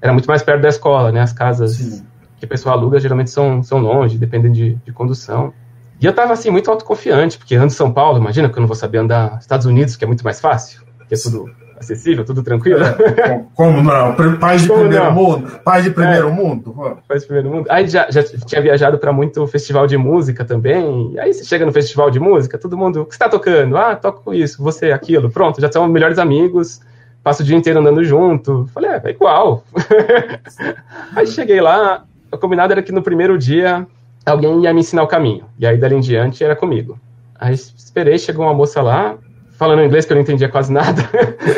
era 0.00 0.12
muito 0.12 0.26
mais 0.26 0.42
perto 0.42 0.62
da 0.62 0.68
escola, 0.68 1.12
né? 1.12 1.20
As 1.20 1.32
casas 1.32 1.72
Sim. 1.72 2.04
que 2.38 2.44
o 2.44 2.48
pessoal 2.48 2.76
aluga 2.76 2.98
geralmente 2.98 3.30
são, 3.30 3.62
são 3.62 3.78
longe, 3.78 4.18
dependem 4.18 4.50
de, 4.50 4.74
de 4.74 4.92
condução. 4.92 5.52
E 6.00 6.06
eu 6.06 6.12
tava, 6.14 6.32
assim, 6.32 6.50
muito 6.50 6.70
autoconfiante, 6.70 7.36
porque 7.36 7.54
ando 7.54 7.66
em 7.66 7.70
São 7.70 7.92
Paulo, 7.92 8.18
imagina 8.18 8.48
que 8.48 8.56
eu 8.56 8.60
não 8.60 8.66
vou 8.66 8.76
saber 8.76 8.98
andar 8.98 9.32
nos 9.32 9.40
Estados 9.40 9.66
Unidos, 9.66 9.96
que 9.96 10.04
é 10.04 10.06
muito 10.06 10.24
mais 10.24 10.40
fácil, 10.40 10.80
que 11.06 11.14
é 11.14 11.18
tudo 11.18 11.50
acessível, 11.80 12.24
tudo 12.24 12.42
tranquilo. 12.42 12.84
É, 12.84 13.44
como 13.54 13.82
não? 13.82 14.14
Paz 14.38 14.62
de 14.62 14.68
como 14.68 14.80
primeiro 14.80 15.04
não? 15.06 15.12
mundo? 15.12 15.60
Paz 15.64 15.84
de 15.84 15.90
primeiro 15.90 16.28
é, 16.28 16.30
mundo? 16.30 16.98
Paz 17.08 17.22
de 17.22 17.26
primeiro 17.26 17.50
mundo. 17.50 17.66
Aí 17.70 17.88
já, 17.88 18.10
já 18.10 18.22
tinha 18.22 18.60
viajado 18.60 18.98
para 18.98 19.12
muito 19.12 19.46
festival 19.46 19.86
de 19.86 19.96
música 19.96 20.44
também. 20.44 21.18
Aí 21.18 21.32
você 21.32 21.44
chega 21.44 21.64
no 21.64 21.72
festival 21.72 22.10
de 22.10 22.20
música, 22.20 22.58
todo 22.58 22.76
mundo, 22.76 23.02
o 23.02 23.06
que 23.06 23.14
você 23.14 23.18
tá 23.18 23.28
tocando? 23.28 23.76
Ah, 23.76 23.96
toco 23.96 24.34
isso, 24.34 24.62
você 24.62 24.92
aquilo. 24.92 25.30
Pronto, 25.30 25.60
já 25.60 25.72
são 25.72 25.88
melhores 25.88 26.18
amigos. 26.18 26.80
Passo 27.22 27.42
o 27.42 27.44
dia 27.44 27.56
inteiro 27.56 27.80
andando 27.80 28.04
junto. 28.04 28.66
Falei, 28.74 28.90
é, 28.90 29.00
é 29.04 29.10
igual. 29.10 29.64
aí 31.16 31.26
cheguei 31.26 31.60
lá, 31.60 32.04
o 32.30 32.38
combinado 32.38 32.72
era 32.72 32.82
que 32.82 32.92
no 32.92 33.02
primeiro 33.02 33.38
dia 33.38 33.86
alguém 34.24 34.62
ia 34.62 34.72
me 34.72 34.80
ensinar 34.80 35.02
o 35.02 35.06
caminho. 35.08 35.44
E 35.58 35.66
aí, 35.66 35.76
dali 35.78 35.96
em 35.96 36.00
diante, 36.00 36.44
era 36.44 36.56
comigo. 36.56 36.98
Aí 37.38 37.54
esperei, 37.54 38.18
chegou 38.18 38.44
uma 38.44 38.54
moça 38.54 38.82
lá, 38.82 39.16
falando 39.52 39.82
inglês 39.82 40.04
que 40.04 40.12
eu 40.12 40.16
não 40.16 40.22
entendia 40.22 40.48
quase 40.48 40.72
nada. 40.72 41.02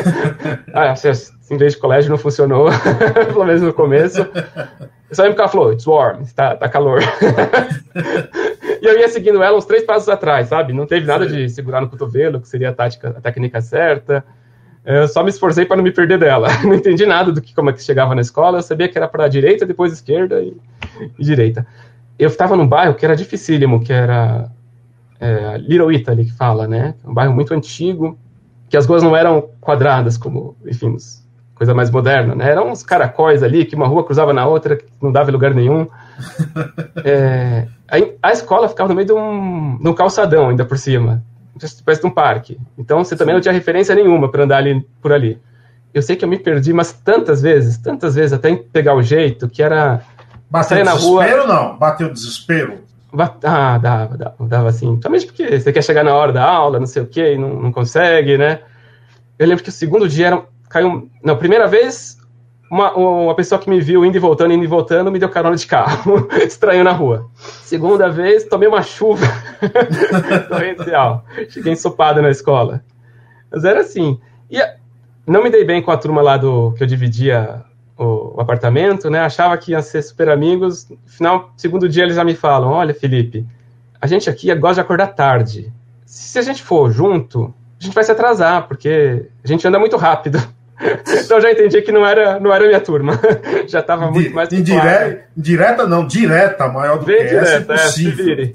ah, 0.73 0.93
esse 0.93 1.33
inglês 1.51 1.73
de 1.73 1.79
colégio 1.79 2.09
não 2.09 2.17
funcionou, 2.17 2.69
pelo 3.27 3.45
menos 3.45 3.61
no 3.61 3.73
começo. 3.73 4.21
Eu 4.21 5.15
só 5.15 5.23
lembro 5.23 5.35
que 5.35 5.41
ela 5.41 5.49
falou, 5.49 5.73
it's 5.73 5.85
warm, 5.85 6.23
tá, 6.35 6.55
tá 6.55 6.69
calor. 6.69 7.01
e 8.81 8.85
eu 8.85 8.97
ia 8.97 9.09
seguindo 9.09 9.43
ela 9.43 9.57
uns 9.57 9.65
três 9.65 9.83
passos 9.83 10.07
atrás, 10.09 10.47
sabe? 10.47 10.73
Não 10.73 10.87
teve 10.87 11.05
nada 11.05 11.27
de 11.27 11.49
segurar 11.49 11.81
no 11.81 11.89
cotovelo, 11.89 12.39
que 12.39 12.47
seria 12.47 12.69
a 12.69 12.73
tática, 12.73 13.09
a 13.09 13.21
técnica 13.21 13.61
certa. 13.61 14.23
Eu 14.85 15.07
só 15.07 15.23
me 15.23 15.29
esforcei 15.29 15.65
para 15.65 15.77
não 15.77 15.83
me 15.83 15.91
perder 15.91 16.17
dela. 16.17 16.47
Não 16.63 16.73
entendi 16.73 17.05
nada 17.05 17.31
do 17.31 17.41
que 17.41 17.53
como 17.53 17.69
é 17.69 17.73
que 17.73 17.81
chegava 17.81 18.15
na 18.15 18.21
escola. 18.21 18.57
Eu 18.57 18.63
sabia 18.63 18.89
que 18.89 18.97
era 18.97 19.07
para 19.07 19.27
direita, 19.29 19.65
depois 19.65 19.93
esquerda 19.93 20.41
e, 20.41 20.57
e 21.17 21.23
direita 21.23 21.65
eu 22.17 22.27
estava 22.27 22.55
num 22.55 22.67
bairro 22.67 22.95
que 22.95 23.05
era 23.05 23.15
dificílimo, 23.15 23.83
que 23.83 23.91
era 23.91 24.49
é, 25.19 25.57
Little 25.57 25.91
Italy, 25.91 26.25
que 26.25 26.33
fala, 26.33 26.67
né? 26.67 26.95
Um 27.03 27.13
bairro 27.13 27.33
muito 27.33 27.53
antigo, 27.53 28.17
que 28.69 28.77
as 28.77 28.85
ruas 28.85 29.01
não 29.01 29.15
eram 29.15 29.49
quadradas, 29.61 30.17
como, 30.17 30.55
enfim, 30.65 30.95
coisa 31.55 31.73
mais 31.73 31.89
moderna, 31.89 32.35
né? 32.35 32.49
Eram 32.49 32.71
uns 32.71 32.83
caracóis 32.83 33.41
ali, 33.41 33.65
que 33.65 33.75
uma 33.75 33.87
rua 33.87 34.03
cruzava 34.03 34.33
na 34.33 34.45
outra, 34.45 34.75
que 34.75 34.85
não 35.01 35.11
dava 35.11 35.31
lugar 35.31 35.53
nenhum. 35.53 35.87
É, 37.05 37.67
a, 37.89 38.29
a, 38.29 38.31
escola 38.31 38.69
ficava 38.69 38.87
no 38.87 38.95
meio 38.95 39.07
de 39.07 39.11
um, 39.11 39.77
de 39.77 39.89
um 39.89 39.93
calçadão, 39.93 40.49
ainda 40.49 40.63
por 40.63 40.77
cima, 40.77 41.21
parece 41.83 42.01
de 42.01 42.07
um 42.07 42.11
parque. 42.11 42.57
Então 42.77 43.03
você 43.03 43.15
também 43.15 43.33
não 43.33 43.41
tinha 43.41 43.53
referência 43.53 43.93
nenhuma 43.93 44.31
para 44.31 44.43
andar 44.43 44.57
ali, 44.57 44.87
por 45.01 45.11
ali. 45.11 45.37
Eu 45.93 46.01
sei 46.01 46.15
que 46.15 46.23
eu 46.23 46.29
me 46.29 46.37
perdi, 46.37 46.71
mas 46.71 46.93
tantas 46.93 47.41
vezes, 47.41 47.77
tantas 47.77 48.15
vezes, 48.15 48.31
até 48.31 48.55
pegar 48.55 48.95
o 48.95 49.01
jeito, 49.01 49.49
que 49.49 49.61
era 49.61 50.01
Bateu 50.53 50.85
na 50.85 50.93
desespero 50.93 51.47
não? 51.47 51.77
Bateu 51.77 52.13
desespero? 52.13 52.83
Ah, 53.43 53.79
dava, 53.79 54.15
dava, 54.15 54.35
dava 54.41 54.69
assim. 54.69 54.97
Também 54.97 55.19
porque 55.25 55.59
você 55.59 55.73
quer 55.73 55.83
chegar 55.83 56.03
na 56.03 56.13
hora 56.13 56.31
da 56.31 56.43
aula, 56.43 56.79
não 56.79 56.85
sei 56.85 57.01
o 57.01 57.07
quê, 57.07 57.33
e 57.33 57.37
não, 57.39 57.55
não 57.55 57.71
consegue, 57.71 58.37
né? 58.37 58.59
Eu 59.39 59.47
lembro 59.47 59.63
que 59.63 59.69
o 59.69 59.73
segundo 59.73 60.07
dia 60.07 60.27
era, 60.27 60.43
caiu. 60.69 61.09
Não, 61.23 61.37
primeira 61.37 61.67
vez, 61.67 62.19
uma, 62.69 62.93
uma 62.93 63.35
pessoa 63.35 63.59
que 63.59 63.67
me 63.67 63.81
viu 63.81 64.05
indo 64.05 64.15
e 64.15 64.19
voltando, 64.19 64.53
indo 64.53 64.63
e 64.63 64.67
voltando, 64.67 65.11
me 65.11 65.17
deu 65.17 65.27
carona 65.27 65.55
de 65.55 65.65
carro, 65.65 66.27
estranho 66.45 66.83
na 66.83 66.91
rua. 66.91 67.27
Segunda 67.63 68.07
vez, 68.09 68.43
tomei 68.43 68.67
uma 68.67 68.83
chuva 68.83 69.25
torrencial. 70.49 71.25
Cheguei 71.49 71.73
ensopado 71.73 72.21
na 72.21 72.29
escola. 72.29 72.83
Mas 73.51 73.63
era 73.63 73.79
assim. 73.79 74.19
E 74.51 74.59
não 75.25 75.43
me 75.43 75.49
dei 75.49 75.65
bem 75.65 75.81
com 75.81 75.89
a 75.89 75.97
turma 75.97 76.21
lá 76.21 76.37
do 76.37 76.73
que 76.73 76.83
eu 76.83 76.87
dividia 76.87 77.65
o, 77.97 78.37
o, 78.37 78.41
apartamento, 78.41 79.09
né? 79.09 79.19
Achava 79.19 79.57
que 79.57 79.71
ia 79.71 79.81
ser 79.81 80.01
super 80.01 80.29
amigos. 80.29 80.87
No 80.89 80.97
final, 81.05 81.51
segundo 81.55 81.87
dia, 81.87 82.03
eles 82.03 82.15
já 82.15 82.23
me 82.23 82.35
falam: 82.35 82.71
Olha, 82.71 82.93
Felipe, 82.93 83.45
a 84.01 84.07
gente 84.07 84.29
aqui 84.29 84.53
gosta 84.55 84.75
de 84.75 84.81
acordar 84.81 85.07
tarde. 85.07 85.71
Se 86.05 86.37
a 86.37 86.41
gente 86.41 86.61
for 86.61 86.91
junto, 86.91 87.53
a 87.79 87.83
gente 87.83 87.93
vai 87.93 88.03
se 88.03 88.11
atrasar, 88.11 88.67
porque 88.67 89.25
a 89.43 89.47
gente 89.47 89.67
anda 89.67 89.79
muito 89.79 89.97
rápido. 89.97 90.41
então 91.23 91.39
já 91.39 91.51
entendi 91.51 91.81
que 91.81 91.91
não 91.91 92.05
era, 92.05 92.39
não 92.39 92.53
era 92.53 92.65
minha 92.65 92.79
turma. 92.79 93.19
já 93.67 93.79
estava 93.79 94.11
muito 94.11 94.33
mais. 94.33 94.51
Indire... 94.51 95.21
Direta 95.35 95.87
não, 95.87 96.05
direta, 96.05 96.67
maior 96.67 96.99
do 96.99 97.05
Bem 97.05 97.17
que 97.17 97.29
direta, 97.29 97.73
essa. 97.73 97.85
É, 97.85 97.91
se 97.91 98.11
vire. 98.11 98.53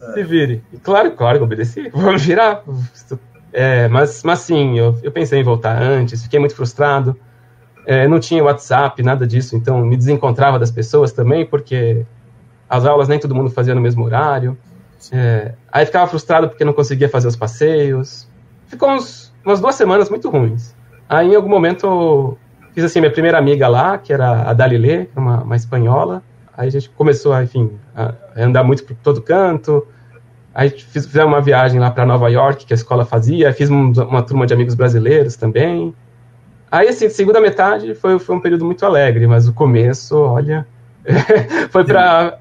É. 0.00 0.12
Se 0.12 0.22
vire. 0.22 0.62
E 0.72 0.78
claro, 0.78 1.12
claro 1.12 1.38
que 1.38 1.44
obedeci. 1.44 1.88
Vamos 1.94 2.22
virar. 2.22 2.62
É, 3.52 3.88
mas, 3.88 4.22
mas 4.22 4.40
sim, 4.40 4.78
eu, 4.78 4.98
eu 5.02 5.10
pensei 5.10 5.40
em 5.40 5.44
voltar 5.44 5.80
antes, 5.80 6.22
fiquei 6.22 6.38
muito 6.38 6.54
frustrado. 6.54 7.16
É, 7.86 8.06
não 8.06 8.20
tinha 8.20 8.44
WhatsApp, 8.44 9.02
nada 9.02 9.26
disso, 9.26 9.56
então 9.56 9.84
me 9.84 9.96
desencontrava 9.96 10.58
das 10.58 10.70
pessoas 10.70 11.12
também, 11.12 11.46
porque 11.46 12.04
as 12.68 12.84
aulas 12.84 13.08
nem 13.08 13.18
todo 13.18 13.34
mundo 13.34 13.50
fazia 13.50 13.74
no 13.74 13.80
mesmo 13.80 14.04
horário. 14.04 14.56
É, 15.12 15.54
aí 15.72 15.86
ficava 15.86 16.06
frustrado 16.06 16.48
porque 16.48 16.64
não 16.64 16.72
conseguia 16.72 17.08
fazer 17.08 17.26
os 17.26 17.36
passeios. 17.36 18.28
Ficou 18.66 18.90
uns, 18.90 19.32
umas 19.44 19.60
duas 19.60 19.74
semanas 19.74 20.10
muito 20.10 20.28
ruins. 20.28 20.74
Aí 21.08 21.32
em 21.32 21.34
algum 21.34 21.48
momento 21.48 22.36
fiz 22.72 22.84
assim 22.84 23.00
minha 23.00 23.10
primeira 23.12 23.38
amiga 23.38 23.66
lá, 23.66 23.98
que 23.98 24.12
era 24.12 24.48
a 24.48 24.52
Dalilê, 24.52 25.08
é 25.14 25.18
uma, 25.18 25.42
uma 25.42 25.56
espanhola. 25.56 26.22
Aí 26.56 26.68
a 26.68 26.70
gente 26.70 26.90
começou 26.90 27.32
a, 27.32 27.42
enfim, 27.42 27.72
a 27.96 28.14
andar 28.36 28.62
muito 28.62 28.84
por 28.84 28.94
todo 28.96 29.22
canto. 29.22 29.86
Aí 30.54 30.68
fiz, 30.70 31.06
fizemos 31.06 31.32
uma 31.32 31.40
viagem 31.40 31.80
lá 31.80 31.90
para 31.90 32.04
Nova 32.04 32.28
York, 32.28 32.66
que 32.66 32.72
a 32.72 32.76
escola 32.76 33.04
fazia. 33.04 33.52
Fiz 33.52 33.70
um, 33.70 33.92
uma 33.92 34.22
turma 34.22 34.46
de 34.46 34.52
amigos 34.52 34.74
brasileiros 34.74 35.36
também. 35.36 35.94
Aí, 36.70 36.88
assim, 36.88 37.08
segunda 37.08 37.40
metade 37.40 37.94
foi, 37.94 38.18
foi 38.18 38.36
um 38.36 38.40
período 38.40 38.64
muito 38.64 38.86
alegre, 38.86 39.26
mas 39.26 39.48
o 39.48 39.52
começo, 39.52 40.16
olha, 40.16 40.66
foi 41.70 41.84
para 41.84 42.38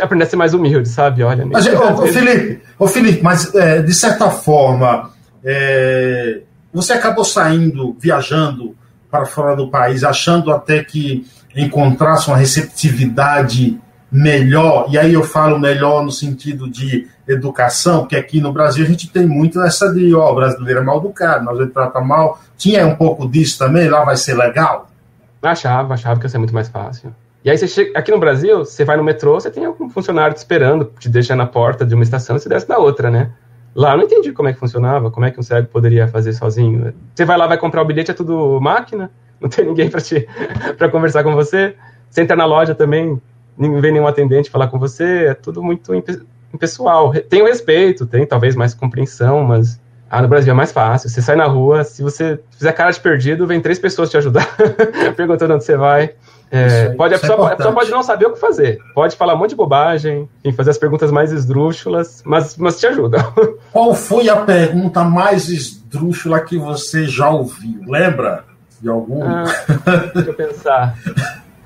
aprender 0.00 0.24
a 0.24 0.26
ser 0.26 0.36
mais 0.36 0.52
humilde, 0.52 0.88
sabe? 0.88 1.22
Olha, 1.22 1.46
mas, 1.46 1.66
ô, 1.66 2.06
Felipe, 2.06 2.60
ô, 2.78 2.86
Felipe, 2.86 3.22
mas 3.22 3.54
é, 3.54 3.80
de 3.80 3.94
certa 3.94 4.28
forma, 4.30 5.10
é, 5.44 6.40
você 6.72 6.92
acabou 6.92 7.24
saindo, 7.24 7.96
viajando 7.98 8.76
para 9.10 9.24
fora 9.24 9.56
do 9.56 9.68
país, 9.68 10.04
achando 10.04 10.52
até 10.52 10.82
que 10.82 11.26
encontrasse 11.54 12.28
uma 12.28 12.36
receptividade 12.36 13.78
melhor, 14.12 14.88
e 14.90 14.98
aí 14.98 15.14
eu 15.14 15.22
falo 15.22 15.58
melhor 15.58 16.04
no 16.04 16.12
sentido 16.12 16.70
de 16.70 17.08
educação, 17.26 18.00
porque 18.00 18.16
aqui 18.16 18.42
no 18.42 18.52
Brasil 18.52 18.84
a 18.84 18.88
gente 18.88 19.10
tem 19.10 19.26
muito 19.26 19.62
essa 19.62 19.90
de, 19.90 20.14
ó, 20.14 20.34
brasileiro 20.34 20.80
é 20.80 20.82
mal 20.82 20.98
educado, 20.98 21.44
nós 21.46 21.58
ele 21.58 21.70
trata 21.70 21.98
mal. 22.00 22.38
Tinha 22.58 22.86
um 22.86 22.94
pouco 22.94 23.26
disso 23.26 23.58
também, 23.58 23.88
lá 23.88 24.04
vai 24.04 24.16
ser 24.16 24.34
legal? 24.34 24.90
Achava, 25.42 25.94
achava 25.94 26.20
que 26.20 26.26
ia 26.26 26.28
ser 26.28 26.38
muito 26.38 26.52
mais 26.52 26.68
fácil. 26.68 27.14
E 27.42 27.50
aí 27.50 27.56
você 27.56 27.66
chega, 27.66 27.98
aqui 27.98 28.12
no 28.12 28.18
Brasil, 28.18 28.58
você 28.58 28.84
vai 28.84 28.96
no 28.98 29.02
metrô, 29.02 29.40
você 29.40 29.50
tem 29.50 29.64
algum 29.64 29.88
funcionário 29.88 30.34
te 30.34 30.38
esperando, 30.38 30.92
te 30.98 31.08
deixa 31.08 31.34
na 31.34 31.46
porta 31.46 31.84
de 31.84 31.94
uma 31.94 32.04
estação 32.04 32.36
e 32.36 32.38
você 32.38 32.48
desce 32.48 32.68
na 32.68 32.76
outra, 32.76 33.10
né? 33.10 33.32
Lá 33.74 33.92
eu 33.92 33.96
não 33.96 34.04
entendi 34.04 34.32
como 34.32 34.48
é 34.48 34.52
que 34.52 34.60
funcionava, 34.60 35.10
como 35.10 35.24
é 35.24 35.30
que 35.30 35.40
um 35.40 35.42
cego 35.42 35.66
poderia 35.68 36.06
fazer 36.06 36.34
sozinho. 36.34 36.92
Você 37.14 37.24
vai 37.24 37.38
lá, 37.38 37.46
vai 37.46 37.56
comprar 37.56 37.80
o 37.80 37.84
bilhete, 37.84 38.10
é 38.10 38.14
tudo 38.14 38.60
máquina, 38.60 39.10
não 39.40 39.48
tem 39.48 39.64
ninguém 39.64 39.88
para 39.88 40.00
te 40.00 40.28
para 40.76 40.90
conversar 40.90 41.24
com 41.24 41.34
você. 41.34 41.74
Você 42.10 42.20
entra 42.20 42.36
na 42.36 42.44
loja 42.44 42.74
também, 42.74 43.20
não 43.56 43.80
vem 43.80 43.92
nenhum 43.92 44.06
atendente 44.06 44.50
falar 44.50 44.68
com 44.68 44.78
você, 44.78 45.26
é 45.26 45.34
tudo 45.34 45.62
muito 45.62 45.92
pessoal. 46.58 47.12
Tem 47.28 47.42
o 47.42 47.46
respeito, 47.46 48.06
tem 48.06 48.26
talvez 48.26 48.54
mais 48.54 48.74
compreensão, 48.74 49.42
mas 49.44 49.80
Ah, 50.10 50.20
no 50.20 50.28
Brasil 50.28 50.52
é 50.52 50.54
mais 50.54 50.70
fácil. 50.70 51.08
Você 51.08 51.22
sai 51.22 51.36
na 51.36 51.46
rua, 51.46 51.84
se 51.84 52.02
você 52.02 52.38
fizer 52.50 52.70
cara 52.72 52.90
de 52.90 53.00
perdido, 53.00 53.46
vem 53.46 53.62
três 53.62 53.78
pessoas 53.78 54.10
te 54.10 54.18
ajudar, 54.18 54.46
perguntando 55.16 55.54
onde 55.54 55.64
você 55.64 55.74
vai. 55.74 56.12
É, 56.50 56.88
aí, 56.90 56.96
pode, 56.96 57.14
a, 57.14 57.16
é 57.16 57.20
pessoa, 57.20 57.52
a 57.52 57.56
pessoa 57.56 57.74
pode 57.74 57.90
não 57.90 58.02
saber 58.02 58.26
o 58.26 58.34
que 58.34 58.38
fazer. 58.38 58.78
Pode 58.94 59.16
falar 59.16 59.34
um 59.34 59.38
monte 59.38 59.50
de 59.50 59.56
bobagem, 59.56 60.28
enfim, 60.44 60.54
fazer 60.54 60.68
as 60.68 60.76
perguntas 60.76 61.10
mais 61.10 61.32
esdrúxulas, 61.32 62.22
mas, 62.26 62.58
mas 62.58 62.78
te 62.78 62.86
ajuda. 62.86 63.24
Qual 63.72 63.94
foi 63.94 64.28
a 64.28 64.36
pergunta 64.36 65.02
mais 65.02 65.48
esdrúxula 65.48 66.40
que 66.40 66.58
você 66.58 67.06
já 67.06 67.30
ouviu? 67.30 67.80
Lembra 67.88 68.44
de 68.82 68.90
algum? 68.90 69.24
Ah, 69.24 69.44
deixa 70.14 70.28
eu 70.28 70.34
pensar. 70.34 70.94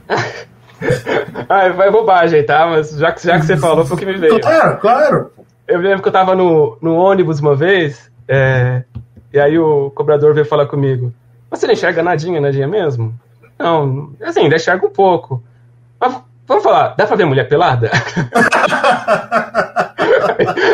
ah, 1.49 1.69
vai 1.71 1.91
bobagem, 1.91 2.45
tá? 2.45 2.67
Mas 2.67 2.91
já 2.91 3.13
que, 3.13 3.23
já 3.25 3.39
que 3.39 3.47
você 3.47 3.57
falou, 3.57 3.85
foi 3.85 3.97
o 3.97 3.99
que 3.99 4.07
me 4.07 4.17
veio. 4.17 4.41
Claro, 4.41 4.79
claro. 4.79 5.31
Eu 5.67 5.81
lembro 5.81 6.03
que 6.03 6.09
eu 6.09 6.13
tava 6.13 6.35
no, 6.35 6.79
no 6.81 6.95
ônibus 6.95 7.41
uma 7.41 7.57
vez, 7.57 8.11
é, 8.29 8.83
e 9.33 9.41
aí 9.41 9.59
o 9.59 9.91
cobrador 9.91 10.33
veio 10.35 10.47
falar 10.47 10.67
comigo. 10.67 11.13
Você 11.51 11.67
não 11.67 11.75
enxerga 11.75 12.03
nadinha, 12.03 12.41
nadinha 12.41 12.69
mesmo? 12.69 13.15
Não, 13.59 14.13
assim, 14.23 14.41
ainda 14.41 14.57
enxerga 14.57 14.87
um 14.87 14.91
pouco. 14.91 15.43
Mas 15.99 16.19
vamos 16.47 16.63
falar, 16.63 16.95
dá 16.97 17.07
pra 17.07 17.17
ver 17.17 17.25
mulher 17.25 17.49
pelada? 17.49 17.91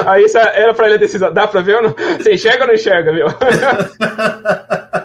aí 0.07 0.25
isso 0.25 0.39
era 0.39 0.75
pra 0.75 0.87
ele 0.87 0.97
a 0.97 0.99
decisão, 0.99 1.33
dá 1.33 1.47
pra 1.47 1.61
ver 1.61 1.77
ou 1.77 1.83
não? 1.83 1.95
Você 2.19 2.35
enxerga 2.35 2.63
ou 2.63 2.67
não 2.67 2.75
enxerga, 2.75 3.13
meu? 3.13 3.29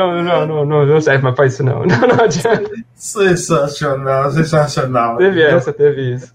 Não, 0.00 0.22
não, 0.22 0.46
não, 0.46 0.64
não, 0.64 0.86
não 0.86 1.00
serve 1.00 1.22
mais 1.22 1.34
pra 1.34 1.46
isso 1.46 1.62
não. 1.62 1.84
Não, 1.86 2.00
não 2.00 2.24
adianta. 2.24 2.70
Sensacional, 2.94 4.30
sensacional. 4.30 5.16
Teve 5.16 5.42
essa, 5.42 5.72
teve 5.72 6.14
isso. 6.14 6.32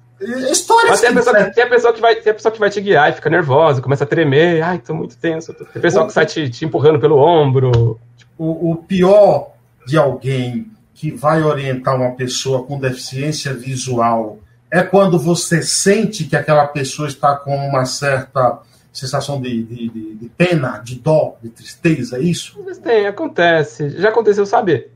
Histórias 0.52 0.92
Mas 0.92 1.02
tem 1.02 1.10
a, 1.10 1.14
pessoa 1.14 1.36
que, 1.36 1.54
tem, 1.54 1.64
a 1.64 1.70
pessoa 1.70 1.94
que 1.94 2.02
vai, 2.02 2.16
tem 2.16 2.32
a 2.32 2.34
pessoa 2.34 2.52
que 2.52 2.60
vai 2.60 2.70
te 2.70 2.82
guiar 2.82 3.10
e 3.10 3.14
fica 3.14 3.30
nervosa, 3.30 3.82
começa 3.82 4.06
a 4.06 4.08
tremer, 4.08 4.62
ai, 4.62 4.80
tô 4.80 4.94
muito 4.94 5.18
tenso. 5.18 5.54
Tem 5.54 5.82
pessoal 5.82 6.08
que 6.08 6.14
sai 6.14 6.26
te, 6.26 6.50
te 6.50 6.66
empurrando 6.66 7.00
pelo 7.00 7.18
ombro. 7.18 8.00
o, 8.38 8.72
o 8.72 8.76
pior 8.78 9.52
de 9.86 9.98
alguém 9.98 10.68
que 10.94 11.12
vai 11.12 11.44
orientar 11.44 11.96
uma 11.96 12.12
pessoa 12.12 12.64
com 12.64 12.80
deficiência 12.80 13.54
visual 13.54 14.40
é 14.72 14.82
quando 14.82 15.20
você 15.20 15.62
sente 15.62 16.24
que 16.24 16.36
aquela 16.36 16.66
pessoa 16.68 17.08
está 17.08 17.36
com 17.36 17.56
uma 17.56 17.86
certa 17.86 18.60
sensação 19.00 19.42
de, 19.42 19.64
de, 19.64 19.90
de, 19.90 20.16
de 20.16 20.30
pena, 20.30 20.80
de 20.80 20.96
dó, 20.96 21.36
de 21.44 21.50
tristeza, 21.50 22.18
é 22.18 22.22
isso? 22.22 22.62
Mas 22.66 22.78
tem, 22.78 23.06
acontece. 23.06 23.90
Já 24.00 24.10
aconteceu, 24.10 24.46
sabe? 24.46 24.88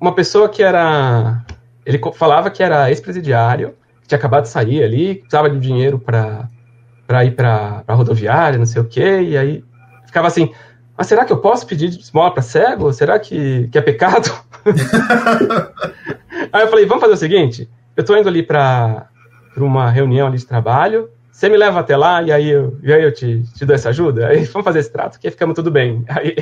Uma 0.00 0.14
pessoa 0.14 0.48
que 0.48 0.62
era. 0.62 1.44
Ele 1.84 2.00
falava 2.14 2.50
que 2.50 2.62
era 2.62 2.88
ex-presidiário, 2.90 3.74
que 4.02 4.08
tinha 4.08 4.18
acabado 4.18 4.44
de 4.44 4.50
sair 4.50 4.82
ali, 4.82 5.16
precisava 5.16 5.50
de 5.50 5.58
dinheiro 5.58 5.98
pra, 5.98 6.48
pra 7.06 7.24
ir 7.24 7.32
pra, 7.32 7.82
pra 7.84 7.94
rodoviária, 7.94 8.58
não 8.58 8.66
sei 8.66 8.80
o 8.80 8.84
quê, 8.84 9.22
e 9.22 9.36
aí 9.36 9.64
ficava 10.06 10.28
assim. 10.28 10.52
Mas 10.96 11.06
será 11.06 11.24
que 11.24 11.32
eu 11.32 11.38
posso 11.38 11.66
pedir 11.66 11.88
esmola 11.88 12.32
pra 12.32 12.42
cego? 12.42 12.92
Será 12.92 13.18
que, 13.18 13.68
que 13.68 13.78
é 13.78 13.80
pecado? 13.80 14.30
aí 16.52 16.62
eu 16.62 16.68
falei, 16.68 16.86
vamos 16.86 17.00
fazer 17.00 17.14
o 17.14 17.16
seguinte: 17.16 17.68
eu 17.96 18.04
tô 18.04 18.16
indo 18.16 18.28
ali 18.28 18.42
pra 18.42 19.08
uma 19.56 19.90
reunião 19.90 20.28
ali 20.28 20.38
de 20.38 20.46
trabalho, 20.46 21.10
você 21.40 21.48
me 21.48 21.56
leva 21.56 21.80
até 21.80 21.96
lá 21.96 22.22
e 22.22 22.30
aí 22.30 22.50
eu, 22.50 22.76
e 22.82 22.92
aí 22.92 23.02
eu 23.02 23.12
te, 23.14 23.42
te 23.54 23.64
dou 23.64 23.74
essa 23.74 23.88
ajuda? 23.88 24.26
Aí 24.28 24.44
vamos 24.44 24.62
fazer 24.64 24.80
esse 24.80 24.92
trato, 24.92 25.18
que 25.18 25.26
aí 25.26 25.30
ficamos 25.30 25.54
tudo 25.54 25.70
bem. 25.70 26.04
Aí 26.08 26.36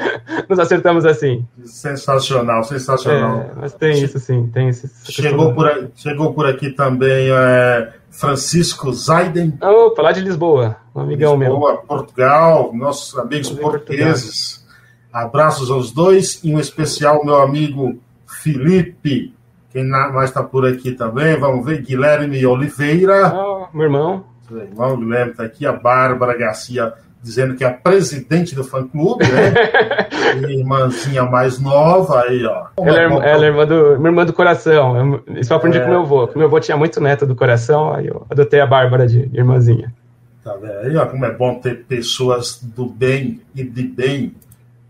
nos 0.48 0.58
acertamos 0.60 1.04
assim. 1.04 1.44
Sensacional, 1.64 2.62
sensacional. 2.62 3.40
É, 3.40 3.50
mas 3.56 3.74
tem 3.74 4.00
isso 4.02 4.18
sim, 4.20 4.46
tem 4.54 4.68
isso. 4.68 4.88
Chegou 5.10 5.52
por, 5.54 5.66
aí- 5.66 5.88
chegou 5.96 6.32
por 6.32 6.46
aqui 6.46 6.70
também 6.70 7.28
é, 7.32 7.92
Francisco 8.10 8.92
Zaiden, 8.92 9.58
Opa, 9.60 10.02
lá 10.02 10.12
de 10.12 10.20
Lisboa, 10.20 10.76
um 10.94 11.00
amigão 11.00 11.36
meu. 11.36 11.50
Lisboa, 11.50 11.76
Portugal, 11.78 12.70
nossos 12.72 13.18
amigos 13.18 13.48
Amigo 13.48 13.62
portugueses. 13.70 14.64
Abraços 15.12 15.68
aos 15.70 15.90
dois, 15.92 16.38
e 16.44 16.54
um 16.54 16.60
especial 16.60 17.24
meu 17.24 17.36
amigo 17.42 17.98
Felipe, 18.26 19.34
quem 19.70 19.84
mais 19.84 20.30
está 20.30 20.42
por 20.44 20.64
aqui 20.64 20.92
também, 20.92 21.36
vamos 21.38 21.64
ver, 21.66 21.82
Guilherme 21.82 22.44
Oliveira, 22.46 23.26
Ah, 23.26 23.68
meu 23.74 23.82
irmão. 23.84 24.33
O 24.54 24.62
irmão 24.62 24.96
Guilherme 24.98 25.32
está 25.32 25.44
aqui, 25.44 25.66
a 25.66 25.72
Bárbara 25.72 26.36
Garcia 26.36 26.92
dizendo 27.22 27.54
que 27.54 27.64
é 27.64 27.68
a 27.68 27.72
presidente 27.72 28.54
do 28.54 28.62
fã-clube, 28.62 29.24
né? 29.24 29.54
Irmãzinha 30.52 31.22
mais 31.24 31.58
nova, 31.58 32.20
aí, 32.22 32.44
ó. 32.44 32.66
Ela 32.78 32.98
é, 33.00 33.02
irmã- 33.04 33.22
ela 33.24 33.44
é 33.44 33.48
irmã 33.48 33.66
do, 33.66 33.96
minha 33.98 34.08
irmã 34.10 34.26
do 34.26 34.32
coração. 34.32 34.96
Eu- 35.26 35.36
Isso 35.40 35.52
eu 35.52 35.56
aprendi 35.56 35.78
É. 35.78 35.80
com 35.82 35.88
meu 35.90 36.00
avô. 36.00 36.28
Meu 36.36 36.46
avô 36.46 36.60
tinha 36.60 36.76
muito 36.76 37.00
neto 37.00 37.24
do 37.26 37.34
coração, 37.34 37.94
aí 37.94 38.08
eu 38.08 38.26
adotei 38.30 38.60
a 38.60 38.66
Bárbara 38.66 39.06
de 39.06 39.20
irmãzinha. 39.32 39.92
Tá 40.42 40.54
vendo 40.60 40.78
aí, 40.80 40.96
ó, 40.96 41.06
como 41.06 41.24
é 41.24 41.30
bom 41.32 41.54
ter 41.54 41.84
pessoas 41.84 42.60
do 42.62 42.84
bem 42.86 43.40
e 43.54 43.64
de 43.64 43.82
bem 43.84 44.34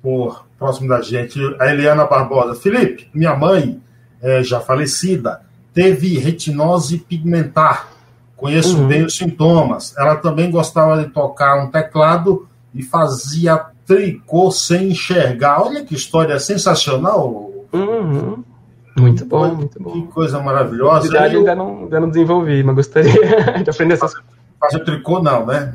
por 0.03 0.44
próximo 0.59 0.88
da 0.88 1.00
gente. 1.00 1.38
A 1.61 1.68
Eliana 1.70 2.05
Barbosa. 2.05 2.61
Felipe, 2.61 3.09
minha 3.14 3.37
mãe, 3.37 3.81
é, 4.20 4.42
já 4.42 4.59
falecida, 4.59 5.40
teve 5.72 6.18
retinose 6.18 6.98
pigmentar. 6.98 7.93
Conheço 8.37 8.77
Uhum. 8.79 8.87
bem 8.88 9.05
os 9.05 9.16
sintomas. 9.16 9.94
Ela 9.97 10.16
também 10.16 10.51
gostava 10.51 11.03
de 11.03 11.09
tocar 11.11 11.62
um 11.64 11.70
teclado 11.70 12.47
e 12.75 12.83
fazia 12.83 13.61
tricô 13.87 14.51
sem 14.51 14.88
enxergar. 14.90 15.62
Olha 15.62 15.85
que 15.85 15.94
história 15.94 16.38
sensacional. 16.38 17.51
Uhum. 17.73 18.42
Muito 18.99 19.25
bom, 19.25 19.55
muito 19.55 19.77
Que 19.79 19.83
bom. 19.83 20.07
coisa 20.07 20.38
Na 20.38 20.44
maravilhosa. 20.44 21.09
verdade, 21.11 21.35
E 21.35 21.38
ainda 21.38 21.55
não, 21.55 21.79
ainda 21.81 22.01
não 22.01 22.09
desenvolvi, 22.09 22.62
mas 22.62 22.75
gostaria 22.77 23.12
de 23.62 23.70
aprender 23.70 23.94
essas 23.94 24.12
coisas. 24.14 24.31
Fazer 24.61 24.85
tricô, 24.85 25.20
não, 25.20 25.44
né? 25.47 25.75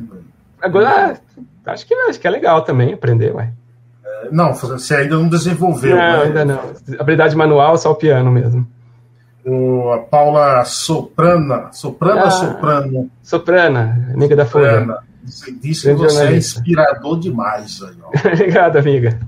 Agora, 0.61 1.19
acho 1.65 1.85
que, 1.85 1.93
acho 1.93 2.19
que 2.19 2.27
é 2.27 2.29
legal 2.31 2.61
também 2.63 2.93
aprender, 2.93 3.33
ué. 3.35 3.51
Não, 4.31 4.53
você 4.53 4.95
ainda 4.95 5.15
não 5.17 5.27
desenvolveu. 5.29 5.95
Não, 5.95 6.01
né? 6.01 6.21
ainda 6.23 6.45
não. 6.45 6.59
Habilidade 6.99 7.35
manual, 7.35 7.77
só 7.77 7.91
o 7.91 7.95
piano 7.95 8.31
mesmo. 8.31 8.67
O, 9.45 9.91
a 9.91 9.99
Paula 9.99 10.63
Soprana, 10.65 11.71
Soprana 11.71 12.21
Ah. 12.21 12.25
ou 12.25 12.31
Soprano? 12.31 13.11
Soprana, 13.23 14.09
amiga 14.13 14.35
da 14.35 14.45
Folha. 14.45 14.79
Soprana. 14.79 14.97
Você 15.25 15.51
disse 15.51 15.87
que 15.87 15.93
você 15.93 16.05
é 16.05 16.09
jornalista. 16.09 16.59
inspirador 16.59 17.19
demais. 17.19 17.81
Aí, 17.81 17.95
ó. 18.03 18.09
Obrigado, 18.33 18.77
amiga. 18.77 19.19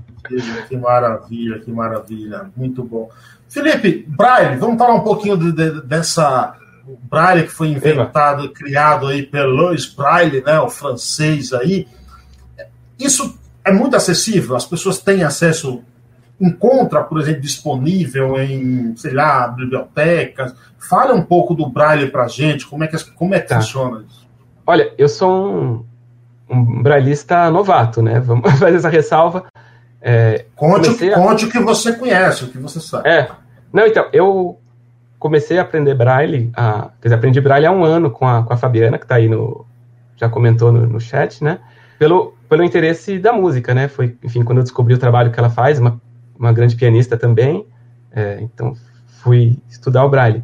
Que, 0.68 0.76
maravilha, 0.76 1.58
que 1.60 1.70
maravilha. 1.72 2.50
Muito 2.56 2.82
bom. 2.84 3.08
Felipe, 3.48 4.04
Braille, 4.08 4.56
vamos 4.56 4.78
falar 4.78 4.94
um 4.94 5.00
pouquinho 5.00 5.36
de- 5.36 5.52
de- 5.52 5.82
dessa 5.82 6.54
o 6.86 6.96
Braille 7.08 7.44
que 7.44 7.52
foi 7.52 7.68
inventado, 7.68 8.48
criado 8.50 9.06
aí 9.06 9.22
pelo 9.22 9.50
Louis 9.54 9.86
Braille, 9.86 10.42
né, 10.42 10.58
o 10.60 10.68
francês 10.68 11.52
aí. 11.52 11.86
Isso 12.98 13.38
é 13.64 13.72
muito 13.72 13.94
acessível, 13.96 14.56
as 14.56 14.64
pessoas 14.66 14.98
têm 14.98 15.22
acesso, 15.22 15.82
encontra, 16.42 17.02
por 17.02 17.20
exemplo, 17.20 17.40
disponível 17.40 18.40
em, 18.42 18.94
sei 18.96 19.12
lá, 19.12 19.48
bibliotecas. 19.48 20.54
Fala 20.78 21.14
um 21.14 21.22
pouco 21.22 21.54
do 21.54 21.68
Braille 21.68 22.10
pra 22.10 22.26
gente, 22.28 22.66
como 22.66 22.84
é 22.84 22.86
que, 22.88 22.96
como 23.14 23.34
é 23.34 23.40
que 23.40 23.48
Tá. 23.48 23.56
funciona 23.56 24.04
isso? 24.06 24.26
Olha, 24.66 24.92
eu 24.98 25.08
sou 25.08 25.52
um, 25.54 25.84
um 26.50 26.82
brailista 26.82 27.50
novato, 27.50 28.02
né? 28.02 28.20
Vamos 28.20 28.50
fazer 28.58 28.76
essa 28.76 28.88
ressalva. 28.88 29.44
É, 30.00 30.44
Conte, 30.56 31.10
a- 31.12 31.14
conte 31.14 31.44
o 31.46 31.50
que 31.50 31.60
você 31.60 31.92
conhece, 31.92 32.44
o 32.44 32.48
que 32.48 32.58
você 32.58 32.80
sabe. 32.80 33.08
é. 33.08 33.28
Não, 33.72 33.86
então, 33.86 34.06
eu 34.12 34.58
comecei 35.18 35.58
a 35.58 35.62
aprender 35.62 35.94
braille, 35.94 36.50
a, 36.54 36.90
quer 37.00 37.08
dizer, 37.08 37.14
aprendi 37.14 37.40
braille 37.40 37.64
há 37.64 37.70
um 37.72 37.84
ano 37.84 38.10
com 38.10 38.26
a, 38.26 38.42
com 38.42 38.52
a 38.52 38.56
Fabiana, 38.56 38.98
que 38.98 39.04
está 39.04 39.14
aí 39.14 39.28
no. 39.28 39.64
já 40.16 40.28
comentou 40.28 40.70
no, 40.72 40.86
no 40.86 41.00
chat, 41.00 41.42
né? 41.42 41.58
Pelo, 41.98 42.34
pelo 42.48 42.64
interesse 42.64 43.18
da 43.20 43.32
música, 43.32 43.72
né? 43.72 43.86
Foi, 43.88 44.16
enfim, 44.24 44.42
quando 44.42 44.58
eu 44.58 44.64
descobri 44.64 44.92
o 44.94 44.98
trabalho 44.98 45.30
que 45.30 45.38
ela 45.38 45.48
faz, 45.48 45.78
uma, 45.78 46.00
uma 46.42 46.52
grande 46.52 46.74
pianista 46.74 47.16
também, 47.16 47.64
é, 48.10 48.38
então 48.40 48.74
fui 49.22 49.56
estudar 49.68 50.04
o 50.04 50.08
braille. 50.08 50.42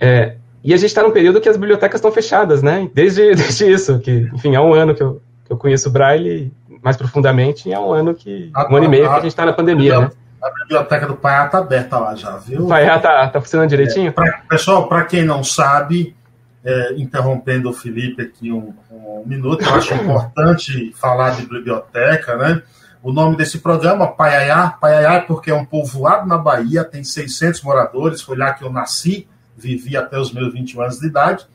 É, 0.00 0.36
e 0.64 0.72
a 0.72 0.76
gente 0.76 0.86
está 0.86 1.02
num 1.02 1.10
período 1.10 1.40
que 1.40 1.48
as 1.48 1.56
bibliotecas 1.56 1.98
estão 1.98 2.10
fechadas, 2.10 2.62
né? 2.62 2.88
Desde, 2.94 3.34
desde 3.36 3.70
isso, 3.70 3.98
que, 3.98 4.30
enfim, 4.32 4.56
há 4.56 4.62
um 4.62 4.72
ano 4.72 4.94
que 4.94 5.02
eu, 5.02 5.20
que 5.44 5.52
eu 5.52 5.56
conheço 5.56 5.88
o 5.88 5.92
braille 5.92 6.52
mais 6.82 6.96
profundamente, 6.96 7.68
e 7.68 7.74
há 7.74 7.80
um 7.80 7.92
ano 7.92 8.14
que. 8.14 8.50
um 8.70 8.76
ano 8.76 8.86
e 8.86 8.88
meio 8.88 9.04
que 9.04 9.10
a 9.10 9.20
gente 9.20 9.26
está 9.26 9.44
na 9.44 9.52
pandemia, 9.52 10.00
né? 10.00 10.10
A 10.42 10.50
biblioteca 10.50 11.06
do 11.06 11.14
Paiá 11.14 11.46
está 11.46 11.58
aberta 11.58 11.98
lá 11.98 12.16
já, 12.16 12.36
viu? 12.38 12.64
O 12.64 12.68
Paiá 12.68 12.98
tá, 12.98 13.28
tá 13.28 13.40
funcionando 13.40 13.68
direitinho? 13.68 14.12
Pra- 14.12 14.42
pessoal, 14.48 14.88
para 14.88 15.04
quem 15.04 15.24
não 15.24 15.44
sabe, 15.44 16.16
é, 16.64 16.94
interrompendo 16.94 17.70
o 17.70 17.72
Felipe 17.72 18.22
aqui 18.22 18.50
um, 18.50 18.74
um 18.90 19.22
minuto, 19.24 19.62
eu 19.62 19.74
acho 19.74 19.94
importante 19.94 20.92
falar 20.96 21.30
de 21.30 21.42
biblioteca, 21.42 22.36
né? 22.36 22.62
O 23.02 23.12
nome 23.12 23.36
desse 23.36 23.58
programa, 23.58 24.06
Paiaiá, 24.06 24.70
Paiaiá 24.80 25.14
é 25.14 25.20
porque 25.20 25.50
é 25.50 25.54
um 25.54 25.64
povoado 25.64 26.26
na 26.26 26.38
Bahia, 26.38 26.84
tem 26.84 27.02
600 27.02 27.60
moradores, 27.62 28.22
foi 28.22 28.36
lá 28.36 28.52
que 28.52 28.62
eu 28.62 28.70
nasci, 28.70 29.26
vivi 29.56 29.96
até 29.96 30.18
os 30.18 30.32
meus 30.32 30.52
21 30.52 30.82
anos 30.82 30.98
de 31.00 31.06
idade. 31.08 31.46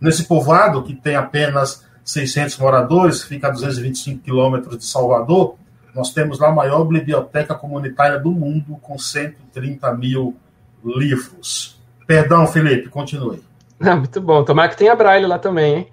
Nesse 0.00 0.24
povoado, 0.24 0.82
que 0.82 0.94
tem 0.94 1.14
apenas 1.14 1.84
600 2.04 2.58
moradores, 2.58 3.22
fica 3.22 3.46
a 3.46 3.50
225 3.50 4.20
quilômetros 4.20 4.78
de 4.78 4.84
Salvador, 4.84 5.56
nós 5.94 6.12
temos 6.12 6.38
lá 6.38 6.48
a 6.48 6.52
maior 6.52 6.84
biblioteca 6.84 7.54
comunitária 7.54 8.18
do 8.18 8.30
mundo, 8.30 8.76
com 8.82 8.98
130 8.98 9.94
mil 9.94 10.36
livros. 10.84 11.80
Perdão, 12.06 12.46
Felipe, 12.46 12.88
continue. 12.88 13.42
Ah, 13.80 13.96
muito 13.96 14.20
bom. 14.20 14.44
Tomara 14.44 14.68
que 14.68 14.76
tenha 14.76 14.94
braille 14.94 15.26
lá 15.26 15.38
também, 15.38 15.74
hein? 15.74 15.88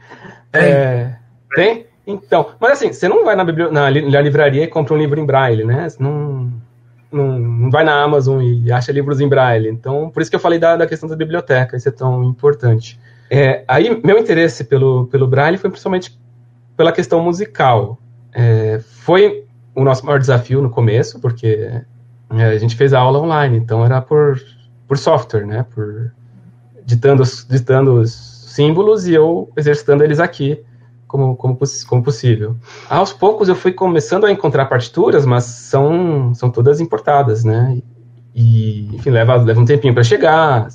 Tem. 0.52 0.64
É, 0.64 1.20
tem? 1.56 1.88
Então, 2.06 2.50
mas 2.60 2.74
assim, 2.74 2.92
você 2.92 3.08
não 3.08 3.24
vai 3.24 3.36
na, 3.36 3.44
na, 3.44 3.72
na 3.72 4.22
livraria 4.22 4.64
e 4.64 4.68
compra 4.68 4.94
um 4.94 4.98
livro 4.98 5.20
em 5.20 5.26
braille, 5.26 5.64
né? 5.64 5.88
Você 5.88 6.04
não, 6.04 6.52
não, 7.12 7.40
não 7.40 7.72
vai 7.72 7.84
na 7.84 8.02
Amazon 8.02 8.42
e 8.42 8.72
acha 8.72 8.92
livros 8.92 9.22
em 9.22 9.28
braille. 9.28 9.70
Então, 9.70 10.10
por 10.10 10.22
isso 10.22 10.30
que 10.30 10.36
eu 10.36 10.40
falei 10.40 10.60
da, 10.60 10.76
da 10.76 10.88
questão 10.88 11.08
da 11.08 11.16
biblioteca, 11.16 11.78
isso 11.78 11.88
é 11.88 11.92
tão 11.92 12.24
importante. 12.24 13.00
É, 13.30 13.64
aí, 13.68 14.02
meu 14.04 14.18
interesse 14.18 14.66
pelo, 14.66 15.08
pelo 15.08 15.28
braille 15.28 15.58
foi 15.58 15.70
principalmente 15.70 16.20
pela 16.76 16.92
questão 16.92 17.24
musical. 17.24 17.98
É, 18.34 18.80
foi 18.80 19.46
o 19.74 19.84
nosso 19.84 20.06
maior 20.06 20.20
desafio 20.20 20.62
no 20.62 20.70
começo, 20.70 21.20
porque 21.20 21.82
é, 22.32 22.46
a 22.46 22.58
gente 22.58 22.76
fez 22.76 22.94
a 22.94 23.00
aula 23.00 23.20
online, 23.20 23.58
então 23.58 23.86
era 23.86 24.02
por, 24.02 24.40
por 24.88 24.98
software, 24.98 25.46
né? 25.46 25.66
Por 25.74 26.12
ditando, 26.86 27.24
ditando 27.50 27.94
os 27.94 28.12
símbolos 28.12 29.08
e 29.08 29.14
eu 29.14 29.50
exercitando 29.56 30.04
eles 30.04 30.20
aqui 30.20 30.62
como, 31.14 31.36
como, 31.36 31.60
como 31.88 32.04
possível. 32.04 32.56
Aos 32.90 33.14
poucos 33.14 33.48
eu 33.48 33.56
fui 33.56 33.72
começando 33.72 34.26
a 34.26 34.32
encontrar 34.32 34.66
partituras, 34.66 35.28
mas 35.28 35.44
são, 35.44 36.34
são 36.34 36.50
todas 36.50 36.82
importadas, 36.82 37.44
né? 37.44 37.80
E, 38.34 38.90
enfim, 38.96 39.12
leva, 39.12 39.36
leva 39.36 39.60
um 39.60 39.66
tempinho 39.66 39.94
para 39.94 40.04
chegar. 40.04 40.68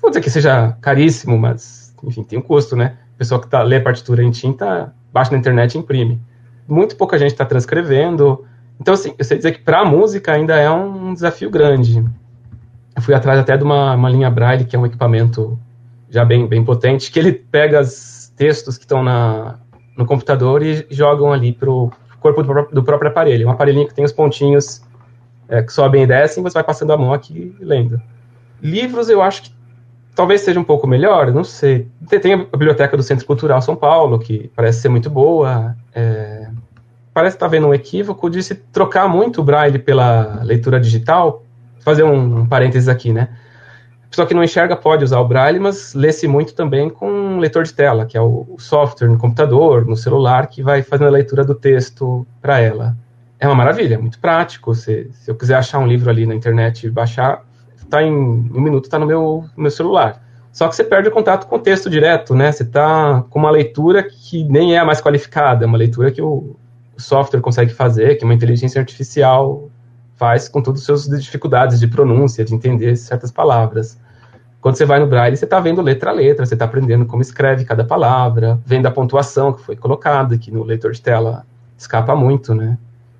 Vou 0.00 0.12
dizer 0.12 0.20
que 0.20 0.30
seja 0.30 0.76
caríssimo, 0.80 1.36
mas, 1.36 1.92
enfim, 2.04 2.22
tem 2.22 2.38
um 2.38 2.42
custo, 2.42 2.76
né? 2.76 2.98
Pessoa 3.18 3.40
que 3.40 3.48
tá, 3.48 3.64
lê 3.64 3.78
a 3.78 3.82
partitura 3.82 4.22
em 4.22 4.30
tinta, 4.30 4.94
baixa 5.12 5.32
na 5.32 5.38
internet 5.38 5.74
e 5.74 5.78
imprime. 5.78 6.22
Muito 6.68 6.94
pouca 6.94 7.18
gente 7.18 7.32
está 7.32 7.44
transcrevendo. 7.44 8.44
Então, 8.80 8.94
assim, 8.94 9.12
eu 9.18 9.24
sei 9.24 9.38
dizer 9.38 9.52
que 9.52 9.58
para 9.58 9.80
a 9.80 9.84
música 9.84 10.32
ainda 10.32 10.54
é 10.54 10.70
um 10.70 11.12
desafio 11.12 11.50
grande. 11.50 11.98
Eu 12.94 13.02
fui 13.02 13.12
atrás 13.12 13.40
até 13.40 13.56
de 13.56 13.64
uma, 13.64 13.96
uma 13.96 14.08
linha 14.08 14.30
Braille, 14.30 14.64
que 14.64 14.76
é 14.76 14.78
um 14.78 14.86
equipamento 14.86 15.58
já 16.08 16.24
bem, 16.24 16.46
bem 16.46 16.64
potente, 16.64 17.10
que 17.10 17.18
ele 17.18 17.32
pega 17.32 17.80
os 17.80 18.14
textos 18.36 18.76
que 18.76 18.84
estão 18.84 19.02
na, 19.02 19.58
no 19.96 20.06
computador 20.06 20.62
e 20.62 20.86
jogam 20.90 21.32
ali 21.32 21.52
para 21.52 21.70
o 21.70 21.90
corpo 22.20 22.42
do 22.42 22.48
próprio, 22.48 22.74
do 22.74 22.82
próprio, 22.82 23.10
aparelho. 23.10 23.46
Um 23.46 23.50
aparelhinho 23.50 23.86
que 23.86 23.94
tem 23.94 24.04
os 24.04 24.12
pontinhos 24.12 24.82
é, 25.48 25.62
que 25.62 25.72
sobem 25.72 26.02
e 26.02 26.06
descem, 26.06 26.42
você 26.42 26.54
vai 26.54 26.64
passando 26.64 26.92
a 26.92 26.96
mão 26.96 27.12
aqui 27.12 27.54
lendo. 27.60 28.00
Livros 28.62 29.08
eu 29.08 29.20
acho 29.20 29.42
que 29.42 29.54
talvez 30.14 30.40
seja 30.40 30.58
um 30.58 30.64
pouco 30.64 30.86
melhor, 30.86 31.32
não 31.32 31.44
sei. 31.44 31.88
Tem 32.08 32.34
a 32.34 32.36
biblioteca 32.38 32.96
do 32.96 33.02
Centro 33.02 33.26
Cultural 33.26 33.60
São 33.60 33.76
Paulo, 33.76 34.18
que 34.18 34.50
parece 34.56 34.80
ser 34.80 34.88
muito 34.88 35.10
boa. 35.10 35.76
É, 35.94 36.48
parece 37.12 37.36
estar 37.36 37.46
tá 37.46 37.50
vendo 37.50 37.66
um 37.66 37.74
equívoco 37.74 38.30
de 38.30 38.42
se 38.42 38.54
trocar 38.54 39.08
muito 39.08 39.40
o 39.40 39.44
Braille 39.44 39.78
pela 39.78 40.40
leitura 40.42 40.80
digital. 40.80 41.42
Fazer 41.80 42.02
um, 42.02 42.40
um 42.40 42.46
parênteses 42.46 42.88
aqui, 42.88 43.12
né? 43.12 43.28
pessoa 44.14 44.28
que 44.28 44.34
não 44.34 44.44
enxerga 44.44 44.76
pode 44.76 45.02
usar 45.02 45.18
o 45.18 45.26
Braille, 45.26 45.58
mas 45.58 45.92
lê-se 45.92 46.28
muito 46.28 46.54
também 46.54 46.88
com 46.88 47.08
leitor 47.44 47.64
de 47.64 47.72
tela, 47.72 48.06
que 48.06 48.16
é 48.16 48.20
o 48.20 48.56
software 48.58 49.08
no 49.08 49.18
computador, 49.18 49.86
no 49.86 49.96
celular, 49.96 50.46
que 50.48 50.62
vai 50.62 50.82
fazendo 50.82 51.08
a 51.08 51.10
leitura 51.10 51.44
do 51.44 51.54
texto 51.54 52.26
para 52.40 52.60
ela. 52.60 52.96
É 53.38 53.46
uma 53.46 53.54
maravilha, 53.54 53.94
é 53.94 53.98
muito 53.98 54.18
prático. 54.18 54.74
Se, 54.74 55.10
se 55.12 55.30
eu 55.30 55.34
quiser 55.34 55.56
achar 55.56 55.78
um 55.78 55.86
livro 55.86 56.10
ali 56.10 56.26
na 56.26 56.34
internet 56.34 56.86
e 56.86 56.90
baixar, 56.90 57.44
tá 57.88 58.02
em 58.02 58.12
um 58.12 58.60
minuto, 58.60 58.84
está 58.84 58.98
no 58.98 59.06
meu, 59.06 59.44
no 59.56 59.62
meu 59.62 59.70
celular. 59.70 60.22
Só 60.52 60.68
que 60.68 60.76
você 60.76 60.84
perde 60.84 61.08
o 61.08 61.12
contato 61.12 61.46
com 61.46 61.56
o 61.56 61.58
texto 61.58 61.90
direto, 61.90 62.34
né? 62.34 62.50
Você 62.52 62.62
está 62.62 63.24
com 63.28 63.38
uma 63.38 63.50
leitura 63.50 64.02
que 64.02 64.44
nem 64.44 64.74
é 64.74 64.78
a 64.78 64.84
mais 64.84 65.00
qualificada, 65.00 65.64
é 65.64 65.66
uma 65.66 65.76
leitura 65.76 66.10
que 66.10 66.22
o, 66.22 66.56
o 66.96 67.00
software 67.00 67.40
consegue 67.40 67.72
fazer, 67.72 68.16
que 68.16 68.24
uma 68.24 68.34
inteligência 68.34 68.80
artificial 68.80 69.68
faz 70.16 70.48
com 70.48 70.62
todas 70.62 70.80
as 70.80 70.86
suas 70.86 71.20
dificuldades 71.20 71.80
de 71.80 71.88
pronúncia, 71.88 72.44
de 72.44 72.54
entender 72.54 72.94
certas 72.96 73.32
palavras. 73.32 73.98
Quando 74.64 74.76
você 74.76 74.86
vai 74.86 74.98
no 74.98 75.06
Braille, 75.06 75.36
você 75.36 75.44
está 75.44 75.60
vendo 75.60 75.82
letra 75.82 76.08
a 76.08 76.14
letra, 76.14 76.46
você 76.46 76.54
está 76.54 76.64
aprendendo 76.64 77.04
como 77.04 77.20
escreve 77.20 77.66
cada 77.66 77.84
palavra, 77.84 78.58
vendo 78.64 78.86
a 78.86 78.90
pontuação 78.90 79.52
que 79.52 79.62
foi 79.62 79.76
colocada, 79.76 80.38
que 80.38 80.50
no 80.50 80.64
leitor 80.64 80.92
de 80.92 81.02
tela 81.02 81.44
escapa 81.76 82.16
muito, 82.16 82.54
né? 82.54 82.78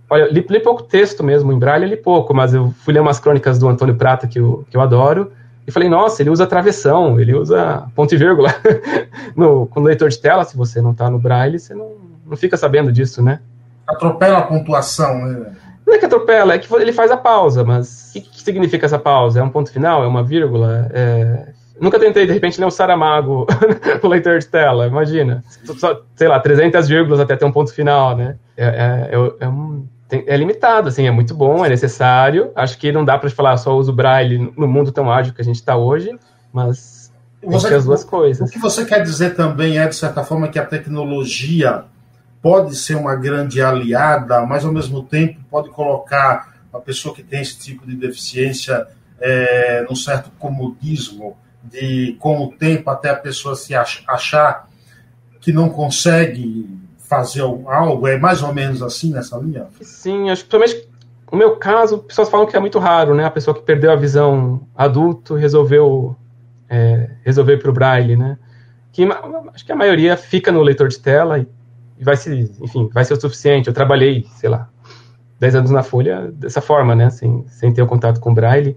Olha, 0.08 0.24
li, 0.32 0.42
li 0.48 0.58
pouco 0.58 0.82
texto 0.82 1.22
mesmo 1.22 1.52
em 1.52 1.58
Braille, 1.58 1.84
li 1.84 1.98
pouco, 1.98 2.32
mas 2.32 2.54
eu 2.54 2.72
fui 2.78 2.94
ler 2.94 3.00
umas 3.00 3.20
crônicas 3.20 3.58
do 3.58 3.68
Antônio 3.68 3.94
Prata 3.94 4.26
que 4.26 4.40
eu, 4.40 4.64
que 4.70 4.74
eu 4.74 4.80
adoro, 4.80 5.32
e 5.66 5.70
falei, 5.70 5.86
nossa, 5.86 6.22
ele 6.22 6.30
usa 6.30 6.46
travessão, 6.46 7.20
ele 7.20 7.34
usa 7.34 7.88
ponto 7.94 8.14
e 8.14 8.16
vírgula. 8.16 8.48
no, 9.36 9.68
no 9.76 9.82
leitor 9.82 10.08
de 10.08 10.18
tela, 10.18 10.44
se 10.44 10.56
você 10.56 10.80
não 10.80 10.92
está 10.92 11.10
no 11.10 11.18
Braille, 11.18 11.58
você 11.58 11.74
não, 11.74 11.90
não 12.24 12.38
fica 12.38 12.56
sabendo 12.56 12.90
disso, 12.90 13.22
né? 13.22 13.40
Atropela 13.86 14.38
a 14.38 14.42
pontuação, 14.42 15.26
né? 15.26 15.52
Não 15.86 15.94
é 15.94 15.98
que 15.98 16.06
atropela, 16.06 16.54
é 16.54 16.58
que 16.58 16.72
ele 16.74 16.92
faz 16.92 17.10
a 17.10 17.16
pausa, 17.16 17.62
mas 17.62 18.10
o 18.10 18.12
que, 18.14 18.20
que 18.20 18.42
significa 18.42 18.86
essa 18.86 18.98
pausa? 18.98 19.40
É 19.40 19.42
um 19.42 19.50
ponto 19.50 19.70
final? 19.70 20.02
É 20.02 20.06
uma 20.06 20.22
vírgula? 20.22 20.90
É... 20.92 21.48
Nunca 21.80 21.98
tentei, 21.98 22.26
de 22.26 22.32
repente, 22.32 22.58
ler 22.58 22.66
o 22.66 22.70
Saramago 22.70 23.46
no 24.02 24.08
leitor 24.08 24.38
de 24.38 24.46
tela, 24.46 24.86
imagina. 24.86 25.44
Só, 25.78 26.02
sei 26.14 26.28
lá, 26.28 26.40
300 26.40 26.88
vírgulas 26.88 27.20
até 27.20 27.36
ter 27.36 27.44
um 27.44 27.52
ponto 27.52 27.72
final, 27.74 28.16
né? 28.16 28.36
É, 28.56 28.64
é, 28.64 29.10
é, 29.12 29.32
é 29.40 29.48
um, 29.48 29.86
tem, 30.08 30.24
é 30.26 30.36
limitado, 30.36 30.88
assim, 30.88 31.06
é 31.06 31.10
muito 31.10 31.34
bom, 31.34 31.64
é 31.64 31.68
necessário. 31.68 32.50
Acho 32.54 32.78
que 32.78 32.92
não 32.92 33.04
dá 33.04 33.18
para 33.18 33.28
falar 33.30 33.56
só 33.56 33.76
uso 33.76 33.92
braille 33.92 34.52
no 34.56 34.68
mundo 34.68 34.92
tão 34.92 35.10
ágil 35.10 35.34
que 35.34 35.40
a 35.40 35.44
gente 35.44 35.56
está 35.56 35.76
hoje, 35.76 36.16
mas 36.52 37.12
você, 37.42 37.74
as 37.74 37.84
duas 37.84 38.04
coisas. 38.04 38.48
O 38.48 38.52
que 38.52 38.58
você 38.58 38.84
quer 38.84 39.02
dizer 39.02 39.34
também 39.34 39.78
é, 39.78 39.86
de 39.86 39.96
certa 39.96 40.22
forma, 40.22 40.48
que 40.48 40.58
a 40.58 40.64
tecnologia 40.64 41.84
pode 42.44 42.76
ser 42.76 42.94
uma 42.94 43.16
grande 43.16 43.62
aliada, 43.62 44.44
mas 44.44 44.66
ao 44.66 44.70
mesmo 44.70 45.02
tempo 45.02 45.40
pode 45.50 45.70
colocar 45.70 46.52
a 46.70 46.78
pessoa 46.78 47.14
que 47.14 47.22
tem 47.22 47.40
esse 47.40 47.58
tipo 47.58 47.86
de 47.86 47.96
deficiência 47.96 48.86
é, 49.18 49.86
num 49.88 49.96
certo 49.96 50.30
comodismo, 50.38 51.38
de 51.62 52.14
com 52.20 52.44
o 52.44 52.52
tempo 52.52 52.90
até 52.90 53.08
a 53.08 53.16
pessoa 53.16 53.56
se 53.56 53.74
achar 53.74 54.68
que 55.40 55.54
não 55.54 55.70
consegue 55.70 56.68
fazer 56.98 57.40
algo, 57.40 58.06
é 58.06 58.18
mais 58.18 58.42
ou 58.42 58.52
menos 58.52 58.82
assim 58.82 59.10
nessa 59.10 59.38
linha? 59.38 59.66
Sim, 59.80 60.28
acho 60.28 60.44
que 60.44 60.50
principalmente 60.50 60.92
no 61.32 61.38
meu 61.38 61.56
caso, 61.56 61.96
pessoas 62.00 62.28
falam 62.28 62.46
que 62.46 62.54
é 62.54 62.60
muito 62.60 62.78
raro, 62.78 63.14
né? 63.14 63.24
A 63.24 63.30
pessoa 63.30 63.54
que 63.54 63.62
perdeu 63.62 63.90
a 63.90 63.96
visão 63.96 64.68
adulto 64.76 65.34
resolveu 65.34 66.14
é, 66.68 67.08
resolver 67.24 67.56
para 67.56 67.70
o 67.70 67.72
braille, 67.72 68.16
né? 68.16 68.36
Que 68.92 69.08
acho 69.54 69.64
que 69.64 69.72
a 69.72 69.76
maioria 69.76 70.14
fica 70.14 70.52
no 70.52 70.60
leitor 70.60 70.88
de 70.88 70.98
tela 71.00 71.38
e 71.38 71.46
vai 72.00 72.16
ser, 72.16 72.50
enfim, 72.60 72.88
vai 72.92 73.04
ser 73.04 73.14
o 73.14 73.20
suficiente. 73.20 73.68
Eu 73.68 73.74
trabalhei, 73.74 74.26
sei 74.36 74.48
lá, 74.48 74.68
10 75.38 75.54
anos 75.56 75.70
na 75.70 75.82
Folha 75.82 76.32
dessa 76.32 76.60
forma, 76.60 76.94
né, 76.94 77.10
sem, 77.10 77.44
sem 77.48 77.72
ter 77.72 77.82
o 77.82 77.86
contato 77.86 78.20
com 78.20 78.30
o 78.30 78.34
Braille, 78.34 78.76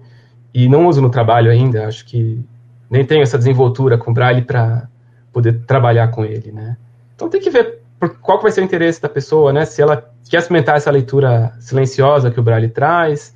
e 0.54 0.68
não 0.68 0.88
uso 0.88 1.02
no 1.02 1.10
trabalho 1.10 1.52
ainda, 1.52 1.88
acho 1.88 2.06
que 2.06 2.44
nem 2.90 3.06
tenho 3.06 3.22
essa 3.22 3.38
desenvoltura 3.38 3.98
com 3.98 4.12
o 4.12 4.14
Braille 4.14 4.42
para 4.42 4.88
poder 5.32 5.62
trabalhar 5.66 6.10
com 6.10 6.26
ele, 6.26 6.52
né. 6.52 6.78
Então 7.16 7.30
tem 7.30 7.42
que 7.42 7.50
ver 7.50 7.80
qual 8.22 8.38
que 8.38 8.44
vai 8.44 8.52
ser 8.52 8.62
o 8.62 8.64
interesse 8.64 9.02
da 9.02 9.10
pessoa, 9.10 9.54
né, 9.54 9.66
se 9.66 9.82
ela 9.82 10.12
quer 10.30 10.40
experimentar 10.40 10.78
essa 10.78 10.92
leitura 10.92 11.54
silenciosa 11.60 12.32
que 12.32 12.40
o 12.40 12.44
Braille 12.44 12.70
traz, 12.70 13.36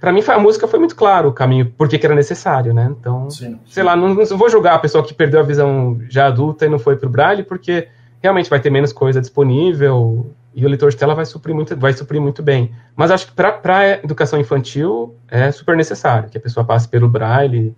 para 0.00 0.12
mim 0.12 0.22
a 0.26 0.38
música 0.38 0.66
foi 0.66 0.78
muito 0.78 0.96
claro 0.96 1.28
o 1.28 1.32
caminho, 1.32 1.72
porque 1.76 1.98
que 1.98 2.06
era 2.06 2.14
necessário, 2.14 2.72
né? 2.72 2.90
Então, 2.98 3.28
sim, 3.28 3.50
sim. 3.50 3.60
sei 3.66 3.82
lá, 3.82 3.94
não, 3.94 4.14
não, 4.14 4.24
vou 4.24 4.48
julgar 4.48 4.74
a 4.74 4.78
pessoa 4.78 5.04
que 5.04 5.12
perdeu 5.12 5.40
a 5.40 5.42
visão 5.42 6.00
já 6.08 6.26
adulta 6.26 6.64
e 6.64 6.70
não 6.70 6.78
foi 6.78 6.96
pro 6.96 7.10
Braille, 7.10 7.42
porque 7.42 7.86
realmente 8.22 8.50
vai 8.50 8.60
ter 8.60 8.70
menos 8.70 8.92
coisa 8.92 9.20
disponível 9.20 10.30
e 10.54 10.64
o 10.64 10.68
leitor 10.68 10.90
de 10.90 10.96
tela 10.96 11.14
vai 11.14 11.24
suprir 11.24 11.54
muito, 11.54 11.76
vai 11.76 11.92
suprir 11.92 12.20
muito 12.20 12.42
bem. 12.42 12.72
Mas 12.96 13.10
acho 13.10 13.26
que 13.28 13.32
para 13.32 14.00
educação 14.02 14.38
infantil 14.38 15.14
é 15.28 15.50
super 15.50 15.76
necessário 15.76 16.28
que 16.28 16.36
a 16.36 16.40
pessoa 16.40 16.64
passe 16.64 16.88
pelo 16.88 17.08
braille, 17.08 17.74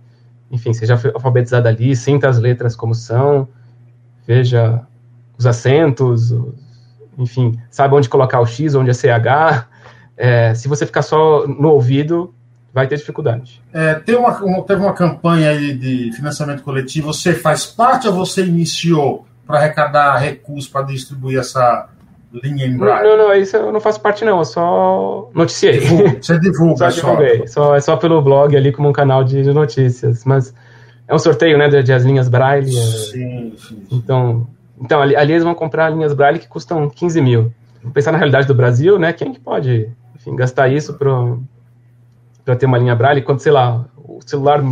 enfim, 0.51 0.73
seja 0.73 0.99
alfabetizada 1.15 1.69
ali, 1.69 1.95
sinta 1.95 2.29
as 2.29 2.39
letras 2.39 2.75
como 2.75 2.95
são, 2.95 3.49
veja 4.27 4.83
os 5.39 5.47
acentos, 5.47 6.35
enfim, 7.19 7.59
sabe 7.71 7.95
onde 7.95 8.09
colocar 8.09 8.41
o 8.41 8.47
X, 8.47 8.75
onde 8.75 8.91
é 8.91 8.95
CH. 8.95 9.67
É, 10.17 10.55
se 10.55 10.69
você 10.69 10.87
ficar 10.87 11.03
só 11.03 11.47
no 11.47 11.69
ouvido, 11.69 12.35
vai 12.73 12.87
ter 12.87 12.97
dificuldade. 12.97 13.63
É, 13.73 13.95
tem 13.95 14.17
uma, 14.17 14.37
uma, 14.43 14.63
teve 14.63 14.81
uma 14.81 14.93
campanha 14.93 15.55
de 15.75 16.11
financiamento 16.13 16.63
coletivo, 16.63 17.13
você 17.13 17.35
faz 17.35 17.67
parte 17.67 18.09
ou 18.09 18.15
você 18.15 18.45
iniciou 18.45 19.27
para 19.53 19.61
arrecadar 19.61 20.17
recursos 20.17 20.67
para 20.67 20.87
distribuir 20.87 21.39
essa 21.39 21.91
linha 22.33 22.65
em 22.65 22.75
braille? 22.75 23.07
Não, 23.07 23.19
não, 23.19 23.35
isso 23.35 23.55
eu 23.55 23.71
não 23.71 23.81
faço 23.81 24.01
parte 24.01 24.25
não, 24.25 24.39
eu 24.39 24.45
só 24.47 25.31
noticiei. 25.35 25.79
Divulga, 25.79 26.17
você 26.23 26.41
divulga 26.41 26.91
só. 26.91 27.11
Divulguei, 27.11 27.47
só, 27.47 27.77
é 27.77 27.81
só 27.81 27.97
pelo 27.97 28.23
blog 28.23 28.57
ali 28.57 28.73
como 28.73 28.89
um 28.89 28.95
canal 28.95 29.23
de, 29.23 29.43
de 29.43 29.53
notícias, 29.53 30.25
mas 30.25 30.55
é 31.07 31.15
um 31.15 31.19
sorteio, 31.19 31.59
né, 31.59 31.69
de, 31.69 31.83
de 31.83 31.93
as 31.93 32.03
linhas 32.03 32.31
braille. 32.31 32.75
É. 32.75 32.83
Sim, 32.83 33.55
sim. 33.59 33.87
Então, 33.93 34.47
então 34.81 35.03
ali, 35.03 35.15
ali, 35.15 35.33
eles 35.33 35.45
vão 35.45 35.55
comprar 35.55 35.91
linhas 35.91 36.15
braille 36.15 36.39
que 36.39 36.49
custam 36.49 36.89
15 36.89 37.21
mil. 37.21 37.53
Vou 37.83 37.93
pensar 37.93 38.11
na 38.11 38.17
realidade 38.17 38.47
do 38.47 38.55
Brasil, 38.55 38.99
né, 38.99 39.13
quem 39.13 39.35
que 39.35 39.41
pode, 39.41 39.91
enfim, 40.15 40.35
gastar 40.35 40.69
isso 40.69 40.95
para 40.95 42.57
ter 42.57 42.65
uma 42.65 42.79
linha 42.79 42.97
braille, 42.97 43.21
quando, 43.21 43.41
sei 43.41 43.53
lá, 43.53 43.85
o 43.99 44.19
celular 44.25 44.63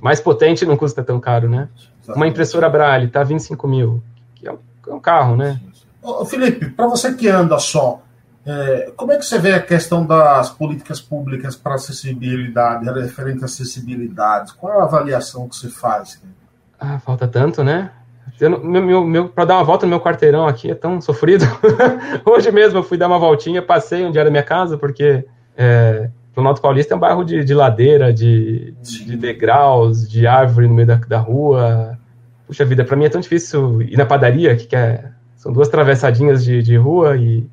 mais 0.00 0.18
potente 0.18 0.64
não 0.64 0.78
custa 0.78 1.02
tão 1.04 1.20
caro, 1.20 1.46
né? 1.46 1.68
Uma 2.08 2.26
impressora 2.26 2.70
braille 2.70 3.06
tá 3.08 3.22
25 3.22 3.68
mil 3.68 4.02
que 4.40 4.48
é 4.48 4.52
um, 4.52 4.58
é 4.88 4.94
um 4.94 5.00
carro, 5.00 5.36
né? 5.36 5.60
Ô, 6.02 6.24
Felipe, 6.24 6.70
para 6.70 6.86
você 6.86 7.14
que 7.14 7.28
anda 7.28 7.58
só, 7.58 8.02
é, 8.44 8.90
como 8.96 9.12
é 9.12 9.18
que 9.18 9.24
você 9.24 9.38
vê 9.38 9.52
a 9.52 9.60
questão 9.60 10.06
das 10.06 10.48
políticas 10.48 11.00
públicas 11.00 11.54
para 11.54 11.74
acessibilidade, 11.74 12.90
referente 12.90 13.42
à 13.42 13.44
acessibilidade? 13.44 14.54
Qual 14.54 14.72
é 14.72 14.80
a 14.80 14.84
avaliação 14.84 15.48
que 15.48 15.54
você 15.54 15.68
faz? 15.68 16.20
Ah, 16.78 16.98
falta 16.98 17.28
tanto, 17.28 17.62
né? 17.62 17.90
eu, 18.40 18.64
meu, 18.64 18.82
meu, 18.82 19.04
meu 19.04 19.28
para 19.28 19.44
dar 19.44 19.56
uma 19.56 19.64
volta 19.64 19.84
no 19.84 19.90
meu 19.90 20.00
quarteirão 20.00 20.46
aqui 20.46 20.70
é 20.70 20.74
tão 20.74 21.00
sofrido. 21.00 21.44
Hoje 22.24 22.50
mesmo 22.50 22.78
eu 22.78 22.82
fui 22.82 22.96
dar 22.96 23.06
uma 23.06 23.18
voltinha, 23.18 23.60
passei 23.60 24.04
um 24.04 24.10
dia 24.10 24.24
da 24.24 24.30
minha 24.30 24.42
casa, 24.42 24.78
porque 24.78 25.26
é, 25.56 26.08
Planalto 26.34 26.62
Paulista 26.62 26.94
é 26.94 26.96
um 26.96 27.00
bairro 27.00 27.22
de, 27.22 27.44
de 27.44 27.52
ladeira, 27.52 28.12
de, 28.12 28.72
de, 28.80 29.16
degraus, 29.16 30.08
de 30.08 30.26
árvore 30.26 30.68
no 30.68 30.74
meio 30.74 30.86
da, 30.86 30.96
da 30.96 31.18
rua. 31.18 31.98
Puxa 32.50 32.64
vida, 32.64 32.84
para 32.84 32.96
mim 32.96 33.04
é 33.04 33.08
tão 33.08 33.20
difícil 33.20 33.80
ir 33.80 33.96
na 33.96 34.04
padaria, 34.04 34.56
que, 34.56 34.66
que 34.66 34.74
é, 34.74 35.04
são 35.36 35.52
duas 35.52 35.68
travessadinhas 35.68 36.42
de, 36.42 36.60
de 36.64 36.76
rua 36.76 37.16
e 37.16 37.48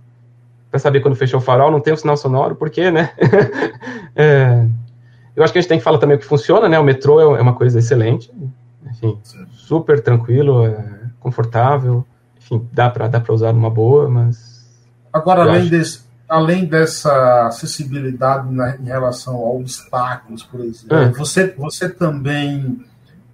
para 0.71 0.79
saber 0.79 1.01
quando 1.01 1.15
fechou 1.15 1.39
o 1.39 1.43
farol, 1.43 1.69
não 1.69 1.79
tem 1.79 1.93
um 1.93 1.97
sinal 1.97 2.17
sonoro, 2.17 2.55
por 2.55 2.71
quê, 2.71 2.89
né? 2.89 3.11
é, 4.15 4.65
eu 5.35 5.43
acho 5.43 5.53
que 5.53 5.59
a 5.59 5.61
gente 5.61 5.69
tem 5.69 5.77
que 5.77 5.83
falar 5.83 5.99
também 5.99 6.17
o 6.17 6.19
que 6.19 6.25
funciona, 6.25 6.67
né? 6.67 6.79
O 6.79 6.83
metrô 6.83 7.21
é, 7.21 7.37
é 7.37 7.41
uma 7.43 7.53
coisa 7.53 7.77
excelente, 7.77 8.31
enfim, 8.89 9.19
super 9.51 10.01
tranquilo, 10.01 10.65
é 10.65 10.83
confortável, 11.19 12.03
enfim, 12.39 12.67
dá 12.73 12.89
para 12.89 13.07
dá 13.07 13.23
usar 13.29 13.53
numa 13.53 13.69
boa, 13.69 14.09
mas... 14.09 14.67
Agora, 15.13 15.43
além, 15.43 15.69
desse, 15.69 16.01
além 16.27 16.65
dessa 16.65 17.45
acessibilidade 17.45 18.51
na, 18.51 18.77
em 18.77 18.85
relação 18.85 19.35
a 19.35 19.51
obstáculos, 19.51 20.41
por 20.41 20.61
exemplo, 20.61 20.97
é. 20.97 21.09
você, 21.09 21.53
você 21.55 21.87
também 21.87 22.83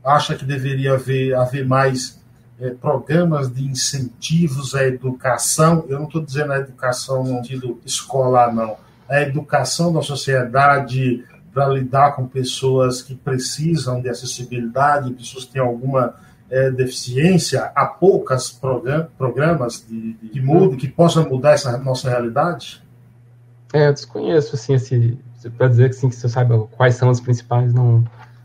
acha 0.03 0.35
que 0.35 0.45
deveria 0.45 0.93
haver, 0.93 1.33
haver 1.35 1.65
mais 1.65 2.21
é, 2.59 2.69
programas 2.71 3.51
de 3.51 3.63
incentivos 3.63 4.75
à 4.75 4.85
educação, 4.85 5.85
eu 5.87 5.97
não 5.97 6.05
estou 6.05 6.21
dizendo 6.21 6.53
a 6.53 6.59
educação 6.59 7.23
no 7.23 7.37
sentido 7.37 7.79
escolar, 7.85 8.53
não, 8.53 8.77
a 9.09 9.21
educação 9.21 9.93
da 9.93 10.01
sociedade 10.01 11.23
para 11.53 11.67
lidar 11.67 12.15
com 12.15 12.27
pessoas 12.27 13.01
que 13.01 13.15
precisam 13.15 14.01
de 14.01 14.09
acessibilidade, 14.09 15.13
pessoas 15.13 15.45
que 15.45 15.53
têm 15.53 15.61
alguma 15.61 16.15
é, 16.49 16.71
deficiência, 16.71 17.71
há 17.75 17.85
poucas 17.85 18.51
program 18.51 19.07
programas 19.17 19.85
de, 19.87 20.13
de, 20.13 20.29
de 20.29 20.41
mudo 20.41 20.77
que 20.77 20.87
possam 20.87 21.27
mudar 21.27 21.51
essa 21.51 21.77
nossa 21.77 22.09
realidade? 22.09 22.83
É, 23.73 23.87
eu 23.87 23.93
desconheço, 23.93 24.55
assim, 24.55 24.75
esse, 24.75 25.17
para 25.57 25.67
dizer 25.67 25.89
que, 25.89 25.95
assim, 25.95 26.09
que 26.09 26.15
você 26.15 26.29
saiba 26.29 26.67
quais 26.77 26.95
são 26.95 27.09
os 27.09 27.19
principais, 27.19 27.73
não, 27.73 28.03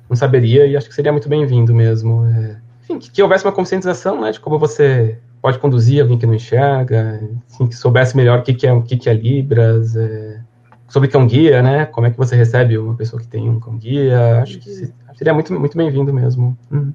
não 0.09 0.16
saberia, 0.16 0.66
e 0.66 0.76
acho 0.76 0.88
que 0.88 0.94
seria 0.94 1.12
muito 1.12 1.28
bem-vindo 1.28 1.74
mesmo. 1.74 2.26
É 2.26 2.68
enfim, 2.88 2.98
que, 2.98 3.11
que, 3.11 3.22
houvesse 3.22 3.44
uma 3.44 3.52
conscientização 3.52 4.20
né, 4.20 4.32
de 4.32 4.40
como 4.40 4.59
você 4.59 5.18
pode 5.42 5.59
conduzir 5.59 6.00
alguém 6.00 6.18
que 6.18 6.26
não 6.26 6.34
enxerga, 6.34 7.20
assim, 7.48 7.66
que 7.66 7.76
soubesse 7.76 8.16
melhor 8.16 8.38
o 8.38 8.42
que, 8.42 8.54
que, 8.54 8.66
é, 8.66 8.72
o 8.72 8.82
que, 8.82 8.96
que 8.96 9.11
é 9.11 9.12
Libras, 9.12 9.94
é, 9.94 10.40
sobre 10.88 11.09
cão 11.09 11.26
guia, 11.26 11.62
né? 11.62 11.84
Como 11.86 12.06
é 12.06 12.11
que 12.11 12.16
você 12.16 12.34
recebe 12.34 12.78
uma 12.78 12.94
pessoa 12.94 13.20
que 13.20 13.28
tem 13.28 13.48
um 13.48 13.61
cão 13.61 13.76
guia. 13.76 14.40
Acho 14.42 14.59
que 14.59 14.90
seria 15.16 15.34
muito, 15.34 15.52
muito 15.52 15.76
bem-vindo 15.76 16.12
mesmo. 16.12 16.56
Uhum. 16.70 16.92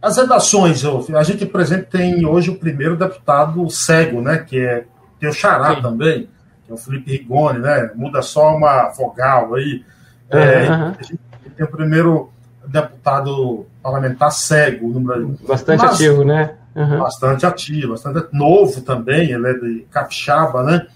As 0.00 0.16
redações, 0.16 0.82
a 0.84 1.22
gente, 1.22 1.44
por 1.44 1.60
exemplo, 1.60 1.86
tem 1.90 2.24
hoje 2.24 2.50
o 2.50 2.56
primeiro 2.56 2.96
deputado 2.96 3.68
cego, 3.68 4.20
né? 4.20 4.38
Que 4.38 4.58
é 4.58 4.84
o 5.28 5.32
Xará 5.32 5.76
Sim. 5.76 5.82
também, 5.82 6.28
que 6.64 6.70
é 6.70 6.74
o 6.74 6.78
Felipe 6.78 7.12
Rigoni, 7.12 7.58
né? 7.58 7.90
Muda 7.94 8.22
só 8.22 8.56
uma 8.56 8.88
vogal 8.88 9.54
aí. 9.54 9.84
É, 10.30 10.70
uhum. 10.70 10.94
A 10.98 11.02
gente 11.02 11.20
tem 11.56 11.66
o 11.66 11.70
primeiro 11.70 12.30
deputado 12.68 13.66
parlamentar 13.82 14.30
cego 14.30 14.88
no 14.88 15.00
Brasil. 15.00 15.38
Bastante 15.46 15.80
Mas, 15.80 15.94
ativo, 15.94 16.24
né? 16.24 16.54
Uhum. 16.74 16.98
Bastante 16.98 17.46
ativo, 17.46 17.92
bastante 17.92 18.28
novo 18.32 18.80
também, 18.82 19.32
ele 19.32 19.48
é 19.48 19.54
de 19.54 19.86
capixaba, 19.90 20.62
né? 20.62 20.86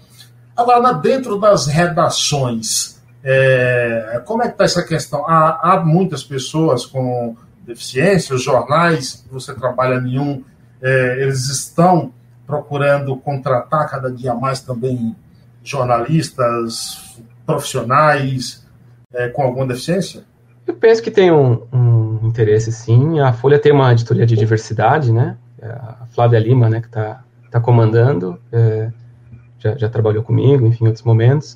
Agora, 0.55 0.93
dentro 0.93 1.39
das 1.39 1.67
redações, 1.67 3.01
é, 3.23 4.21
como 4.25 4.43
é 4.43 4.47
que 4.47 4.53
está 4.53 4.63
essa 4.65 4.83
questão? 4.83 5.27
Há, 5.27 5.73
há, 5.73 5.79
muitas 5.83 6.23
pessoas 6.23 6.85
com 6.85 7.35
deficiência, 7.65 8.35
os 8.35 8.43
jornais, 8.43 9.25
você 9.31 9.53
trabalha 9.53 9.99
nenhum, 9.99 10.43
é, 10.81 11.21
eles 11.21 11.49
estão 11.49 12.13
procurando 12.45 13.15
contratar 13.17 13.89
cada 13.89 14.11
dia 14.11 14.33
mais 14.33 14.59
também 14.59 15.15
jornalistas 15.63 17.17
profissionais 17.45 18.65
é, 19.13 19.29
com 19.29 19.43
alguma 19.43 19.65
deficiência? 19.65 20.23
Eu 20.65 20.73
penso 20.75 21.01
que 21.01 21.11
tem 21.11 21.31
um, 21.31 21.61
um, 21.71 22.19
interesse, 22.23 22.71
sim. 22.71 23.19
A 23.19 23.33
Folha 23.33 23.59
tem 23.59 23.71
uma 23.71 23.91
editoria 23.91 24.25
de 24.25 24.35
diversidade, 24.35 25.11
né? 25.11 25.37
É 25.61 25.67
a 25.67 26.07
Flávia 26.09 26.39
Lima, 26.39 26.69
né, 26.69 26.79
que 26.79 26.87
está 26.87 27.23
tá 27.51 27.59
comandando, 27.59 28.39
é, 28.51 28.89
já, 29.59 29.77
já, 29.77 29.89
trabalhou 29.89 30.23
comigo, 30.23 30.65
enfim, 30.65 30.85
em 30.85 30.87
outros 30.87 31.05
momentos. 31.05 31.55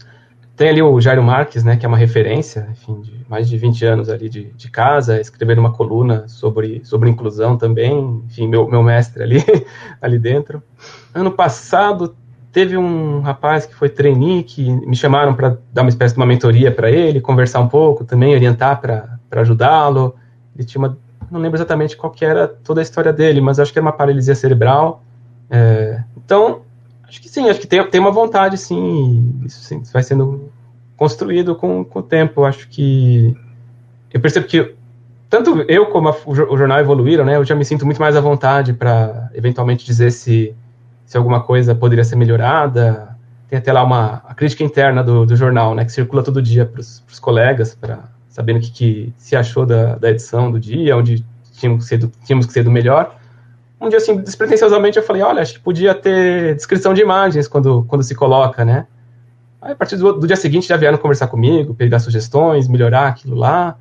Tem 0.56 0.70
ali 0.70 0.82
o 0.82 1.00
Jairo 1.00 1.24
Marques, 1.24 1.64
né, 1.64 1.78
que 1.78 1.86
é 1.86 1.90
uma 1.90 1.98
referência, 1.98 2.68
enfim, 2.72 3.02
de 3.02 3.26
mais 3.30 3.48
de 3.48 3.58
20 3.58 3.86
anos 3.86 4.10
ali 4.10 4.28
de, 4.30 4.46
de 4.54 4.72
casa, 4.72 5.20
escrever 5.20 5.60
uma 5.60 5.72
coluna 5.72 6.28
sobre, 6.28 6.82
sobre 6.84 7.10
inclusão 7.10 7.58
também, 7.58 8.24
enfim, 8.26 8.48
meu, 8.48 8.68
meu 8.68 8.82
mestre 8.82 9.22
ali, 9.24 9.44
ali 10.02 10.18
dentro. 10.18 10.64
Ano 11.14 11.32
passado 11.32 12.16
teve 12.58 12.76
um 12.76 13.20
rapaz 13.20 13.68
que 13.68 13.76
foi 13.76 13.88
trainee, 13.88 14.42
que 14.42 14.68
me 14.68 14.96
chamaram 14.96 15.36
para 15.36 15.60
dar 15.72 15.84
uma 15.84 15.90
espécie 15.90 16.16
de 16.16 16.20
uma 16.20 16.26
mentoria 16.26 16.72
para 16.72 16.90
ele, 16.90 17.22
conversar 17.22 17.60
um 17.60 17.68
pouco 17.68 18.04
também, 18.04 18.34
orientar 18.34 18.82
para 18.82 19.20
ajudá-lo. 19.30 20.16
Ele 20.56 20.66
tinha 20.66 20.84
uma, 20.84 20.98
não 21.30 21.40
lembro 21.40 21.56
exatamente 21.56 21.96
qual 21.96 22.12
que 22.12 22.26
era 22.26 22.48
toda 22.48 22.82
a 22.82 22.84
história 22.84 23.14
dele, 23.14 23.42
mas 23.42 23.60
acho 23.60 23.72
que 23.72 23.78
era 23.78 23.86
uma 23.86 23.92
paralisia 23.92 24.34
cerebral. 24.34 25.04
É, 25.52 26.02
então, 26.18 26.62
acho 27.08 27.22
que 27.22 27.30
sim, 27.30 27.48
acho 27.48 27.60
que 27.60 27.68
tem, 27.68 27.88
tem 27.92 28.02
uma 28.02 28.10
vontade, 28.10 28.58
sim, 28.58 29.40
isso 29.46 29.62
sim, 29.62 29.84
vai 29.94 30.02
sendo 30.02 30.50
construído 30.96 31.56
com, 31.56 31.86
com 31.86 32.00
o 32.00 32.04
tempo. 32.04 32.44
Acho 32.44 32.68
que 32.70 33.38
eu 34.12 34.20
percebo 34.20 34.48
que 34.48 34.74
tanto 35.30 35.64
eu 35.68 35.86
como 35.92 36.10
a, 36.10 36.16
o 36.26 36.58
jornal 36.58 36.80
evoluíram, 36.80 37.24
né? 37.24 37.36
Eu 37.36 37.46
já 37.46 37.54
me 37.54 37.64
sinto 37.64 37.86
muito 37.86 38.02
mais 38.02 38.16
à 38.16 38.20
vontade 38.20 38.74
para 38.74 39.30
eventualmente 39.36 39.86
dizer 39.86 40.12
se 40.12 40.56
se 41.08 41.18
alguma 41.18 41.42
coisa 41.42 41.74
poderia 41.74 42.04
ser 42.04 42.18
melhorada. 42.18 43.16
Tem 43.50 43.58
até 43.58 43.72
lá 43.72 43.82
uma 43.82 44.22
a 44.28 44.36
crítica 44.36 44.64
interna 44.64 45.02
do, 45.02 45.26
do 45.26 45.36
jornal, 45.36 45.74
né, 45.74 45.86
que 45.86 45.92
circula 45.92 46.22
todo 46.22 46.42
dia 46.42 46.66
para 46.66 46.82
os 46.82 47.20
colegas, 47.20 47.74
para 47.74 48.00
sabendo 48.28 48.58
o 48.58 48.60
que, 48.60 48.70
que, 48.70 49.14
se 49.18 49.36
achou 49.36 49.66
da, 49.66 49.96
da 49.96 50.12
edição 50.12 50.52
do 50.52 50.60
dia, 50.60 50.96
onde 50.96 51.26
tínhamos 51.54 51.86
que, 51.86 51.90
ser 51.90 51.98
do, 51.98 52.12
tínhamos 52.24 52.46
que 52.46 52.54
ser 52.54 52.62
do 52.62 52.70
melhor. 52.70 53.16
Um 53.80 53.90
dia, 53.90 53.98
assim, 53.98 54.18
despretensiosamente, 54.18 54.98
eu 54.98 55.04
falei, 55.04 55.22
olha, 55.22 55.42
acho 55.42 55.54
que 55.54 55.60
podia 55.60 55.96
ter 55.96 56.56
descrição 56.56 56.94
de 56.94 57.02
imagens 57.02 57.48
quando, 57.48 57.84
quando 57.88 58.04
se 58.04 58.14
coloca, 58.14 58.66
né? 58.66 58.86
Aí, 59.62 59.72
a 59.72 59.76
partir 59.76 59.96
do, 59.96 60.14
do 60.14 60.28
dia 60.28 60.36
seguinte, 60.36 60.68
já 60.68 60.78
vieram 60.78 60.98
conversar 60.98 61.28
comigo, 61.28 61.74
pegar 61.74 62.00
sugestões, 62.00 62.68
melhorar 62.68 63.08
aquilo 63.08 63.36
lá. 63.36 63.76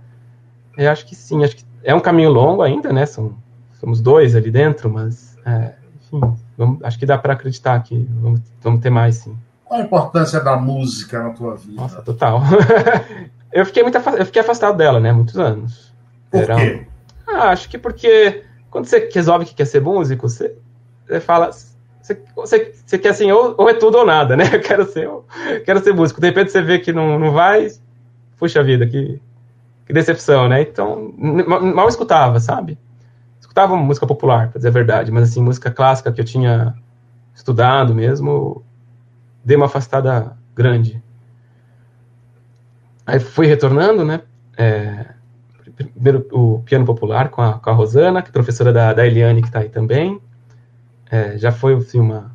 Eu 0.79 0.91
acho 0.91 1.05
que 1.05 1.15
sim, 1.15 1.45
acho 1.45 1.57
que 1.57 1.65
é 1.83 1.95
um 1.95 2.01
caminho 2.01 2.31
longo 2.31 2.63
ainda, 2.63 2.93
né? 2.93 3.05
São, 3.05 3.35
somos 3.81 4.01
dois 4.01 4.37
ali 4.37 4.51
dentro, 4.51 4.89
mas, 4.89 5.37
é, 5.45 5.73
enfim, 5.97 6.35
Vamos, 6.57 6.83
acho 6.83 6.99
que 6.99 7.07
dá 7.07 7.19
para 7.19 7.35
acreditar 7.35 7.83
que 7.83 8.09
vamos, 8.21 8.41
vamos 8.63 8.81
ter 8.81 8.91
mais, 8.91 9.17
sim. 9.17 9.37
Qual 9.65 9.81
a 9.81 9.83
importância 9.83 10.41
da 10.41 10.57
música 10.57 11.23
na 11.23 11.31
tua 11.31 11.57
vida? 11.57 11.81
Nossa, 11.81 12.01
total. 12.03 12.41
eu, 13.53 13.67
fiquei 13.67 13.83
muito 13.83 13.97
eu 13.97 14.27
fiquei 14.27 14.41
afastado 14.41 14.77
dela, 14.77 15.01
né? 15.01 15.13
Muitos 15.13 15.39
anos. 15.39 15.93
Por 16.31 16.43
Era, 16.43 16.57
quê? 16.57 16.87
Ah, 17.27 17.51
acho 17.51 17.69
que 17.69 17.77
porque 17.77 18.45
quando 18.71 18.87
você 18.87 19.09
resolve 19.13 19.45
que 19.45 19.55
quer 19.55 19.65
ser 19.65 19.81
músico, 19.81 20.29
você, 20.29 20.55
você 21.07 21.21
fala. 21.21 21.51
Você, 22.01 22.23
você, 22.37 22.75
você 22.87 22.99
quer 22.99 23.09
assim, 23.09 23.33
ou, 23.33 23.55
ou, 23.59 23.69
é 23.69 23.75
tudo 23.75 23.99
ou 23.99 24.07
nada, 24.07 24.37
né? 24.37 24.45
Eu 24.55 24.61
quero 24.61 24.87
ser, 24.87 25.11
quero 25.65 25.83
ser 25.83 25.93
músico. 25.93 26.21
De 26.21 26.29
repente 26.29 26.53
você 26.53 26.63
vê 26.63 26.79
que 26.79 26.93
não, 26.93 27.19
não 27.19 27.33
vai. 27.33 27.69
Puxa 28.39 28.63
vida, 28.63 28.87
que, 28.87 29.21
que 29.87 29.93
decepção, 29.93 30.49
né? 30.49 30.63
Então, 30.63 31.13
mal 31.17 31.89
escutava, 31.89 32.39
sabe? 32.39 32.79
Escutava 33.57 33.75
música 33.75 34.07
popular, 34.07 34.51
para 34.51 34.59
dizer 34.59 34.69
a 34.69 34.73
verdade, 34.73 35.11
mas 35.11 35.31
assim, 35.31 35.41
música 35.41 35.71
clássica 35.71 36.13
que 36.13 36.21
eu 36.21 36.25
tinha 36.27 36.75
estudado 37.35 37.95
mesmo, 37.95 38.63
dei 39.43 39.57
uma 39.57 39.65
afastada 39.65 40.37
grande. 40.55 41.03
Aí 43.07 43.19
fui 43.19 43.47
retornando, 43.47 44.05
né? 44.05 44.21
É, 44.59 45.07
primeiro 45.75 46.27
o 46.33 46.61
piano 46.67 46.85
popular 46.85 47.31
com 47.31 47.41
a, 47.41 47.55
com 47.55 47.71
a 47.71 47.73
Rosana, 47.73 48.21
que 48.21 48.29
é 48.29 48.33
professora 48.33 48.75
da, 48.75 48.93
da 48.93 49.07
Eliane, 49.07 49.41
que 49.41 49.49
está 49.49 49.61
aí 49.61 49.71
também. 49.71 50.21
É, 51.11 51.39
já 51.39 51.51
foi 51.51 51.75
assim, 51.77 51.99
uma 51.99 52.31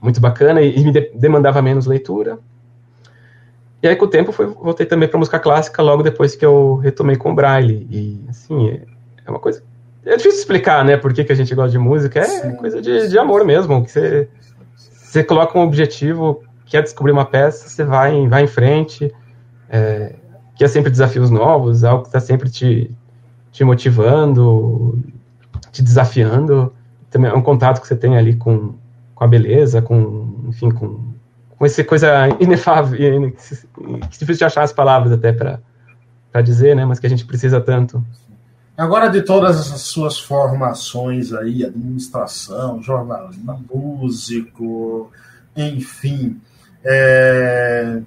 muito 0.00 0.20
bacana 0.20 0.62
e, 0.62 0.78
e 0.78 0.84
me 0.84 0.92
de, 0.92 1.10
demandava 1.12 1.60
menos 1.60 1.86
leitura. 1.86 2.38
E 3.82 3.88
aí, 3.88 3.96
com 3.96 4.04
o 4.04 4.08
tempo, 4.08 4.30
fui, 4.30 4.46
voltei 4.46 4.86
também 4.86 5.08
para 5.08 5.18
música 5.18 5.40
clássica 5.40 5.82
logo 5.82 6.04
depois 6.04 6.36
que 6.36 6.46
eu 6.46 6.76
retomei 6.76 7.16
com 7.16 7.32
o 7.32 7.34
Braille. 7.34 7.86
E, 7.90 8.24
assim, 8.28 8.68
é, 8.68 8.84
é 9.26 9.30
uma 9.30 9.40
coisa 9.40 9.73
é 10.06 10.16
difícil 10.16 10.40
explicar, 10.40 10.84
né, 10.84 10.96
por 10.96 11.12
que, 11.12 11.24
que 11.24 11.32
a 11.32 11.36
gente 11.36 11.54
gosta 11.54 11.70
de 11.70 11.78
música. 11.78 12.20
É 12.20 12.24
Sim. 12.24 12.56
coisa 12.56 12.80
de, 12.80 13.08
de 13.08 13.18
amor 13.18 13.44
mesmo. 13.44 13.84
Que 13.84 13.90
você, 13.90 14.28
você 14.76 15.24
coloca 15.24 15.58
um 15.58 15.62
objetivo, 15.62 16.42
quer 16.66 16.82
descobrir 16.82 17.12
uma 17.12 17.24
peça, 17.24 17.68
você 17.68 17.84
vai, 17.84 18.26
vai 18.28 18.44
em 18.44 18.48
frente. 18.48 19.12
É, 19.68 20.14
que 20.54 20.64
é 20.64 20.68
sempre 20.68 20.90
desafios 20.90 21.30
novos, 21.30 21.84
algo 21.84 22.02
que 22.02 22.08
está 22.08 22.20
sempre 22.20 22.48
te, 22.48 22.90
te 23.50 23.64
motivando, 23.64 24.98
te 25.72 25.82
desafiando. 25.82 26.72
Também 27.10 27.30
é 27.30 27.34
um 27.34 27.42
contato 27.42 27.80
que 27.80 27.88
você 27.88 27.96
tem 27.96 28.16
ali 28.16 28.36
com, 28.36 28.74
com 29.14 29.24
a 29.24 29.26
beleza, 29.26 29.82
com, 29.82 30.44
enfim, 30.48 30.70
com, 30.70 31.00
com 31.56 31.66
essa 31.66 31.82
coisa 31.82 32.28
inefável, 32.40 32.96
que, 33.32 33.56
que 34.08 34.18
difícil 34.18 34.36
de 34.36 34.44
achar 34.44 34.62
as 34.62 34.72
palavras 34.72 35.12
até 35.12 35.32
para 35.32 36.42
dizer, 36.42 36.76
né, 36.76 36.84
mas 36.84 37.00
que 37.00 37.06
a 37.06 37.10
gente 37.10 37.24
precisa 37.24 37.60
tanto. 37.60 38.04
Agora, 38.76 39.08
de 39.08 39.22
todas 39.22 39.72
as 39.72 39.82
suas 39.82 40.18
formações 40.18 41.32
aí, 41.32 41.64
administração, 41.64 42.82
jornalista, 42.82 43.56
músico, 43.72 45.12
enfim, 45.56 46.40
é... 46.82 48.00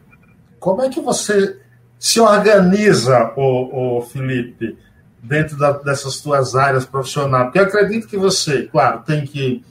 como 0.60 0.82
é 0.82 0.90
que 0.90 1.00
você 1.00 1.58
se 1.98 2.20
organiza, 2.20 3.34
o 3.38 4.02
Felipe, 4.02 4.78
dentro 5.24 5.58
da, 5.58 5.72
dessas 5.72 6.20
tuas 6.20 6.54
áreas 6.54 6.86
profissionais? 6.86 7.46
Porque 7.46 7.60
eu 7.60 7.64
acredito 7.64 8.08
que 8.08 8.18
você, 8.18 8.64
claro, 8.64 9.04
tem 9.06 9.26
que 9.26 9.64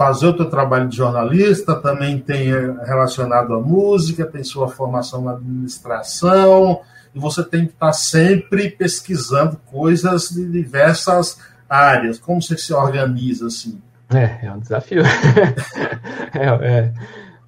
fazer 0.00 0.26
o 0.26 0.36
teu 0.36 0.48
trabalho 0.48 0.88
de 0.88 0.96
jornalista, 0.96 1.74
também 1.74 2.18
tem 2.18 2.50
eh, 2.50 2.74
relacionado 2.86 3.52
à 3.52 3.60
música, 3.60 4.24
tem 4.24 4.42
sua 4.42 4.68
formação 4.68 5.20
na 5.20 5.32
administração, 5.32 6.80
e 7.14 7.18
você 7.18 7.42
tem 7.42 7.66
que 7.66 7.72
estar 7.72 7.92
sempre 7.92 8.70
pesquisando 8.70 9.60
coisas 9.66 10.28
de 10.28 10.48
diversas 10.48 11.38
áreas. 11.68 12.18
Como 12.18 12.40
você 12.40 12.56
se 12.56 12.72
organiza 12.72 13.46
assim? 13.46 13.80
É, 14.12 14.46
é 14.46 14.52
um 14.52 14.58
desafio. 14.58 15.02
é, 16.34 16.68
é, 16.68 16.92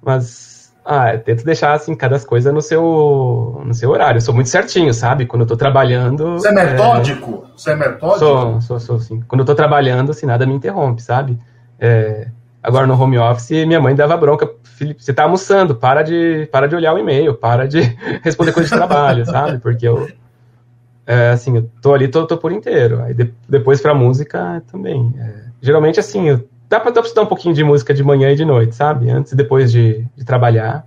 mas 0.01 0.73
ah, 0.85 1.17
tento 1.17 1.45
deixar 1.45 1.73
assim 1.73 1.95
cada 1.95 2.19
coisa 2.19 2.51
no 2.51 2.61
seu 2.61 3.61
no 3.65 3.73
seu 3.73 3.89
horário. 3.89 4.17
Eu 4.17 4.21
sou 4.21 4.33
muito 4.33 4.49
certinho, 4.49 4.93
sabe? 4.93 5.25
Quando 5.25 5.43
eu 5.43 5.47
tô 5.47 5.55
trabalhando. 5.55 6.33
Você 6.33 6.49
é 6.49 6.51
metódico? 6.51 7.45
É... 7.45 7.57
Você 7.57 7.71
é 7.71 7.75
metódico? 7.75 8.19
Sou, 8.19 8.61
sou, 8.61 8.79
sou 8.79 8.99
sim. 8.99 9.21
Quando 9.27 9.41
eu 9.41 9.45
tô 9.45 9.55
trabalhando, 9.55 10.11
assim, 10.11 10.25
nada 10.25 10.45
me 10.45 10.53
interrompe, 10.53 11.01
sabe? 11.01 11.39
É, 11.79 12.27
agora 12.63 12.87
no 12.87 12.99
home 12.99 13.17
office, 13.17 13.51
minha 13.67 13.81
mãe 13.81 13.93
dava 13.93 14.15
bronca. 14.15 14.49
Felipe, 14.63 15.03
você 15.03 15.13
tá 15.13 15.23
almoçando, 15.23 15.75
para 15.75 16.01
de, 16.01 16.47
para 16.51 16.67
de 16.67 16.75
olhar 16.75 16.93
o 16.93 16.97
e-mail, 16.97 17.35
para 17.35 17.67
de 17.67 17.81
responder 18.23 18.53
coisa 18.53 18.69
de 18.69 18.75
trabalho, 18.75 19.25
sabe? 19.25 19.59
Porque 19.59 19.87
eu, 19.87 20.07
é, 21.05 21.31
assim, 21.31 21.57
eu 21.57 21.69
tô 21.81 21.93
ali, 21.93 22.07
tô, 22.07 22.25
tô 22.25 22.37
por 22.37 22.51
inteiro. 22.51 23.01
Aí 23.01 23.13
de, 23.13 23.33
depois 23.47 23.81
pra 23.81 23.93
música 23.93 24.63
também. 24.71 25.13
É, 25.19 25.33
geralmente, 25.61 25.99
assim, 25.99 26.29
eu, 26.29 26.47
dá, 26.69 26.79
pra, 26.79 26.91
dá 26.91 27.01
pra 27.01 27.07
estudar 27.07 27.23
um 27.23 27.27
pouquinho 27.27 27.53
de 27.53 27.63
música 27.63 27.93
de 27.93 28.03
manhã 28.03 28.31
e 28.31 28.35
de 28.35 28.45
noite, 28.45 28.75
sabe? 28.75 29.09
Antes 29.09 29.33
e 29.33 29.35
depois 29.35 29.71
de, 29.71 30.05
de 30.15 30.25
trabalhar. 30.25 30.85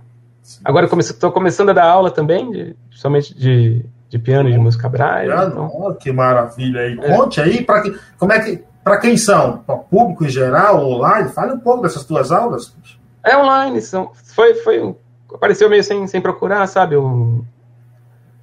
Agora 0.63 0.85
eu 0.85 0.89
comece, 0.89 1.13
tô 1.13 1.31
começando 1.31 1.69
a 1.69 1.73
dar 1.73 1.85
aula 1.85 2.09
também, 2.09 2.49
de, 2.51 2.75
principalmente 2.89 3.37
de, 3.37 3.85
de 4.09 4.17
piano 4.17 4.49
e 4.49 4.53
de 4.53 4.57
música 4.57 4.89
braille. 4.89 5.29
Piano? 5.29 5.51
Então... 5.51 5.71
Oh, 5.73 5.93
que 5.93 6.11
maravilha 6.11 6.81
aí. 6.81 6.99
É. 7.01 7.15
Conte 7.15 7.39
aí, 7.39 7.63
pra 7.63 7.81
que, 7.81 7.95
como 8.17 8.33
é 8.33 8.39
que, 8.39 8.63
para 8.87 8.99
quem 8.99 9.17
são? 9.17 9.57
Para 9.57 9.75
público 9.75 10.23
em 10.23 10.29
geral, 10.29 10.81
online? 10.89 11.27
Fale 11.27 11.51
um 11.51 11.59
pouco 11.59 11.81
dessas 11.81 12.05
tuas 12.05 12.31
aulas. 12.31 12.73
É 13.21 13.37
online, 13.37 13.81
são, 13.81 14.11
foi, 14.13 14.55
foi, 14.55 14.95
apareceu 15.33 15.69
meio 15.69 15.83
sem, 15.83 16.07
sem 16.07 16.21
procurar, 16.21 16.65
sabe? 16.67 16.95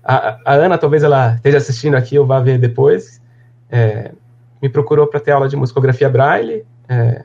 A, 0.04 0.38
a, 0.44 0.52
Ana, 0.52 0.76
talvez 0.76 1.02
ela 1.02 1.36
esteja 1.36 1.56
assistindo 1.56 1.94
aqui 1.94 2.18
ou 2.18 2.26
vá 2.26 2.40
ver 2.40 2.58
depois, 2.58 3.22
é, 3.70 4.12
me 4.60 4.68
procurou 4.68 5.06
para 5.06 5.18
ter 5.18 5.30
aula 5.32 5.48
de 5.48 5.56
musicografia 5.56 6.10
braille. 6.10 6.66
É, 6.86 7.24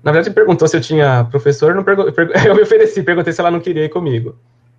na 0.00 0.12
verdade, 0.12 0.28
me 0.28 0.34
perguntou 0.36 0.68
se 0.68 0.76
eu 0.76 0.80
tinha 0.80 1.24
professor, 1.24 1.74
não 1.74 1.82
eu 2.46 2.54
me 2.54 2.62
ofereci, 2.62 3.02
perguntei 3.02 3.32
se 3.32 3.40
ela 3.40 3.50
não 3.50 3.58
queria 3.58 3.86
ir 3.86 3.88
comigo. 3.88 4.36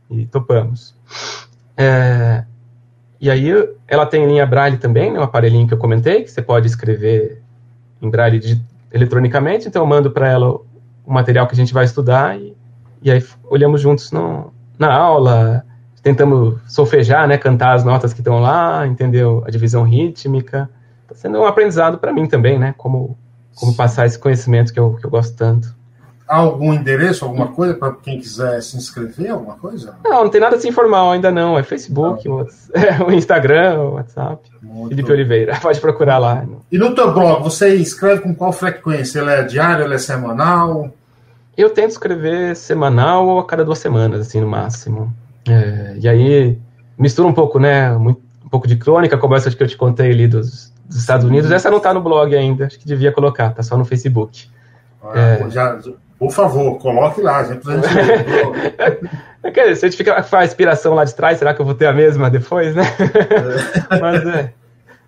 E 0.09 0.25
topamos. 0.27 0.95
É, 1.75 2.45
e 3.25 3.31
aí, 3.31 3.49
ela 3.87 4.05
tem 4.05 4.27
linha 4.27 4.45
braille 4.45 4.77
também, 4.77 5.11
né, 5.11 5.19
um 5.19 5.23
aparelhinho 5.23 5.67
que 5.67 5.73
eu 5.73 5.79
comentei, 5.79 6.21
que 6.21 6.29
você 6.29 6.43
pode 6.43 6.67
escrever 6.67 7.41
em 7.99 8.07
braille 8.07 8.61
eletronicamente, 8.93 9.67
então 9.67 9.81
eu 9.81 9.87
mando 9.87 10.11
para 10.11 10.29
ela 10.29 10.47
o 10.47 10.63
material 11.07 11.47
que 11.47 11.53
a 11.53 11.55
gente 11.55 11.73
vai 11.73 11.85
estudar 11.85 12.39
e, 12.39 12.55
e 13.01 13.09
aí 13.09 13.25
olhamos 13.49 13.81
juntos 13.81 14.11
no, 14.11 14.53
na 14.77 14.93
aula, 14.93 15.65
tentamos 16.03 16.59
solfejar, 16.67 17.27
né, 17.27 17.35
cantar 17.35 17.73
as 17.73 17.83
notas 17.83 18.13
que 18.13 18.19
estão 18.19 18.39
lá, 18.39 18.85
entendeu? 18.85 19.43
A 19.47 19.49
divisão 19.49 19.81
rítmica. 19.81 20.69
Está 21.01 21.15
sendo 21.15 21.39
um 21.39 21.45
aprendizado 21.47 21.97
para 21.97 22.13
mim 22.13 22.27
também, 22.27 22.59
né? 22.59 22.75
Como, 22.77 23.17
como 23.55 23.75
passar 23.75 24.05
esse 24.05 24.19
conhecimento 24.19 24.71
que 24.71 24.79
eu, 24.79 24.93
que 24.93 25.03
eu 25.03 25.09
gosto 25.09 25.35
tanto. 25.35 25.74
Algum 26.27 26.73
endereço, 26.73 27.23
alguma 27.23 27.49
coisa 27.49 27.75
para 27.75 27.93
quem 27.93 28.19
quiser 28.19 28.61
se 28.61 28.75
inscrever, 28.75 29.29
alguma 29.29 29.55
coisa? 29.55 29.95
Não, 30.03 30.23
não 30.23 30.29
tem 30.29 30.41
nada 30.41 30.55
assim 30.55 30.71
formal 30.71 31.11
ainda 31.11 31.31
não. 31.31 31.57
É 31.57 31.63
Facebook, 31.63 32.27
o, 32.27 32.41
é, 32.73 33.03
o 33.03 33.11
Instagram, 33.11 33.79
o 33.79 33.93
WhatsApp. 33.93 34.49
Muito 34.61 34.89
Felipe 34.89 35.11
Oliveira, 35.11 35.57
pode 35.61 35.79
procurar 35.79 36.17
lá. 36.17 36.43
E 36.71 36.77
no 36.77 36.95
teu 36.95 37.13
blog, 37.13 37.43
você 37.43 37.75
escreve 37.75 38.21
com 38.21 38.33
qual 38.33 38.51
frequência? 38.51 39.19
Ele 39.19 39.31
é 39.31 39.43
diário, 39.43 39.85
ele 39.85 39.93
é 39.93 39.99
semanal? 39.99 40.89
Eu 41.55 41.69
tento 41.69 41.91
escrever 41.91 42.55
semanal 42.55 43.27
ou 43.27 43.39
a 43.39 43.45
cada 43.45 43.63
duas 43.63 43.77
semanas, 43.77 44.21
assim, 44.21 44.41
no 44.41 44.47
máximo. 44.47 45.13
É, 45.47 45.95
e 45.99 46.09
aí 46.09 46.57
mistura 46.97 47.27
um 47.27 47.33
pouco, 47.33 47.59
né? 47.59 47.95
um 48.45 48.49
pouco 48.49 48.67
de 48.67 48.75
crônica, 48.75 49.17
como 49.17 49.35
essa 49.35 49.49
que 49.49 49.61
eu 49.61 49.67
te 49.67 49.77
contei 49.77 50.11
ali 50.11 50.27
dos, 50.27 50.71
dos 50.85 50.97
Estados 50.97 51.25
Unidos. 51.25 51.51
Essa 51.51 51.69
não 51.69 51.77
está 51.77 51.93
no 51.93 52.01
blog 52.01 52.35
ainda, 52.35 52.65
acho 52.67 52.79
que 52.79 52.85
devia 52.85 53.11
colocar, 53.11 53.51
tá 53.51 53.63
só 53.63 53.77
no 53.77 53.85
Facebook. 53.85 54.47
Ah, 55.03 55.19
é, 55.19 55.49
já, 55.49 55.79
por 56.17 56.31
favor, 56.31 56.77
coloque 56.79 57.21
lá, 57.21 57.43
gente. 57.43 57.65
Se 59.53 59.85
a 59.85 59.89
gente 59.89 59.97
fica 59.97 60.23
com 60.23 60.35
a 60.35 60.45
inspiração 60.45 60.93
lá 60.95 61.03
de 61.03 61.13
trás, 61.13 61.37
será 61.37 61.53
que 61.53 61.61
eu 61.61 61.65
vou 61.65 61.75
ter 61.75 61.85
a 61.85 61.93
mesma 61.93 62.29
depois, 62.29 62.73
né? 62.73 62.83
É. 63.91 63.99
Mas 64.01 64.25
é. 64.25 64.53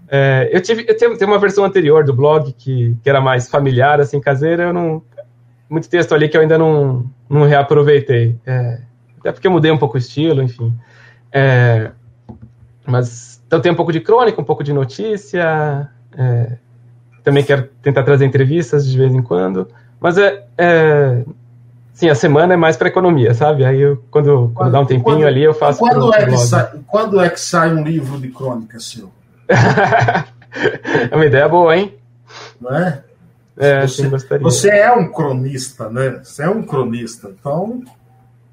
é. 0.10 0.50
eu 0.52 0.62
tive, 0.62 0.86
eu 0.88 0.96
tenho, 0.96 1.18
tenho 1.18 1.32
uma 1.32 1.40
versão 1.40 1.64
anterior 1.66 2.04
do 2.04 2.14
blog 2.14 2.54
que, 2.54 2.96
que 3.02 3.10
era 3.10 3.20
mais 3.20 3.50
familiar, 3.50 4.00
assim, 4.00 4.20
caseira, 4.20 4.64
eu 4.64 4.74
não. 4.74 5.02
Muito 5.70 5.90
texto 5.90 6.14
ali 6.14 6.30
que 6.30 6.38
eu 6.38 6.42
ainda 6.42 6.58
não, 6.58 7.06
não 7.30 7.46
reaproveitei. 7.46 8.38
É, 8.46 8.80
até 9.20 9.32
porque 9.32 9.48
eu 9.48 9.52
mudei 9.52 9.72
um 9.72 9.78
pouco 9.78 9.96
o 9.96 9.98
estilo, 9.98 10.42
enfim. 10.42 10.74
É, 11.32 11.92
mas 12.86 13.42
então 13.46 13.60
tem 13.60 13.72
um 13.72 13.76
pouco 13.76 13.92
de 13.92 14.00
crônica, 14.00 14.40
um 14.40 14.46
pouco 14.46 14.64
de 14.64 14.72
notícia. 14.72 15.90
É, 16.18 16.58
também 17.24 17.44
quero 17.44 17.64
tentar 17.82 18.04
trazer 18.04 18.26
entrevistas 18.26 18.88
de 18.88 18.98
vez 18.98 19.14
em 19.14 19.22
quando. 19.22 19.68
Mas 20.00 20.18
é, 20.18 20.46
é 20.58 21.24
sim, 21.94 22.10
a 22.10 22.16
semana 22.16 22.54
é 22.54 22.58
mais 22.58 22.78
para 22.78 22.88
economia, 22.88 23.34
sabe? 23.34 23.66
Aí 23.66 23.82
eu, 23.82 24.04
quando, 24.12 24.52
quando, 24.54 24.72
dá 24.72 24.80
um 24.82 24.86
tempinho 24.86 25.04
quando, 25.04 25.26
ali, 25.26 25.44
eu 25.44 25.54
faço. 25.54 25.80
Quando 25.80 26.14
é, 26.14 26.26
que 26.26 26.38
sai, 26.38 26.70
quando 26.88 27.20
é 27.20 27.30
que 27.30 27.40
sai 27.40 27.74
um 27.74 27.84
livro 27.84 28.20
de 28.20 28.30
crônica 28.30 28.80
seu? 28.80 29.12
é 29.50 31.16
uma 31.16 31.26
ideia 31.26 31.48
boa, 31.50 31.76
hein? 31.76 31.96
Não 32.62 32.76
é? 32.76 33.04
É, 33.58 33.88
você, 33.88 34.04
sim, 34.04 34.10
gostaria. 34.10 34.44
Você 34.44 34.70
é 34.70 34.92
um 34.92 35.12
cronista, 35.12 35.90
né? 35.90 36.22
Você 36.24 36.44
é 36.44 36.50
um 36.50 36.62
cronista. 36.62 37.30
Então, 37.30 37.82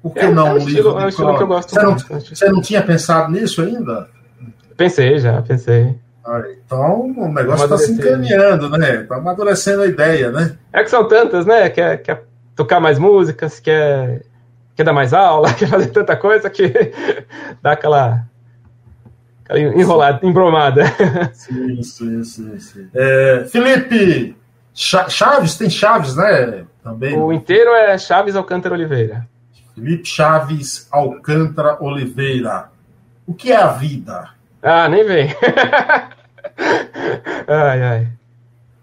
por 0.01 0.13
que 0.13 0.19
é, 0.21 0.31
não 0.31 0.47
é 0.47 0.49
um, 0.51 0.53
um 0.53 0.57
livro 0.57 0.71
estilo, 0.71 0.97
de 0.97 1.03
é 1.03 1.07
um 1.07 1.11
crônica? 1.11 1.37
Que 1.37 1.43
eu 1.43 1.47
gosto 1.47 1.69
você, 1.69 1.81
não, 1.83 1.97
você 1.97 2.49
não 2.49 2.61
tinha 2.61 2.81
pensado 2.81 3.31
nisso 3.31 3.61
ainda? 3.61 4.09
Pensei 4.75 5.19
já, 5.19 5.41
pensei. 5.43 5.95
Então 6.65 7.11
o 7.11 7.31
negócio 7.31 7.65
está 7.65 7.77
se 7.77 7.91
encaminhando, 7.91 8.69
né? 8.69 9.01
Está 9.01 9.17
amadurecendo 9.17 9.83
a 9.83 9.87
ideia, 9.87 10.31
né? 10.31 10.57
É 10.73 10.83
que 10.83 10.89
são 10.89 11.07
tantas, 11.07 11.45
né? 11.45 11.69
Quer, 11.69 12.01
quer 12.01 12.23
tocar 12.55 12.79
mais 12.79 12.97
músicas, 12.97 13.59
quer, 13.59 14.23
quer 14.75 14.83
dar 14.83 14.93
mais 14.93 15.13
aula, 15.13 15.53
quer 15.55 15.67
fazer 15.67 15.87
tanta 15.87 16.15
coisa 16.15 16.49
que 16.49 16.67
dá 17.61 17.73
aquela, 17.73 18.25
aquela 19.43 19.59
enrolada, 19.59 20.25
embromada. 20.25 20.85
Sim, 21.33 21.83
sim, 21.83 22.23
sim. 22.23 22.59
sim. 22.59 22.89
É, 22.95 23.45
Felipe, 23.47 24.35
Chaves, 24.73 25.57
tem 25.57 25.69
Chaves, 25.69 26.15
né? 26.15 26.65
Também. 26.83 27.15
O 27.17 27.31
inteiro 27.31 27.71
é 27.71 27.97
Chaves 27.99 28.35
Alcântara 28.35 28.73
Oliveira. 28.73 29.27
Felipe 29.75 30.07
Chaves 30.07 30.87
Alcântara 30.91 31.77
Oliveira. 31.83 32.69
O 33.27 33.33
que 33.33 33.51
é 33.51 33.57
a 33.57 33.67
vida? 33.67 34.29
Ah, 34.61 34.89
nem 34.89 35.05
vem. 35.05 35.29
Ai, 37.47 37.81
ai. 37.81 38.07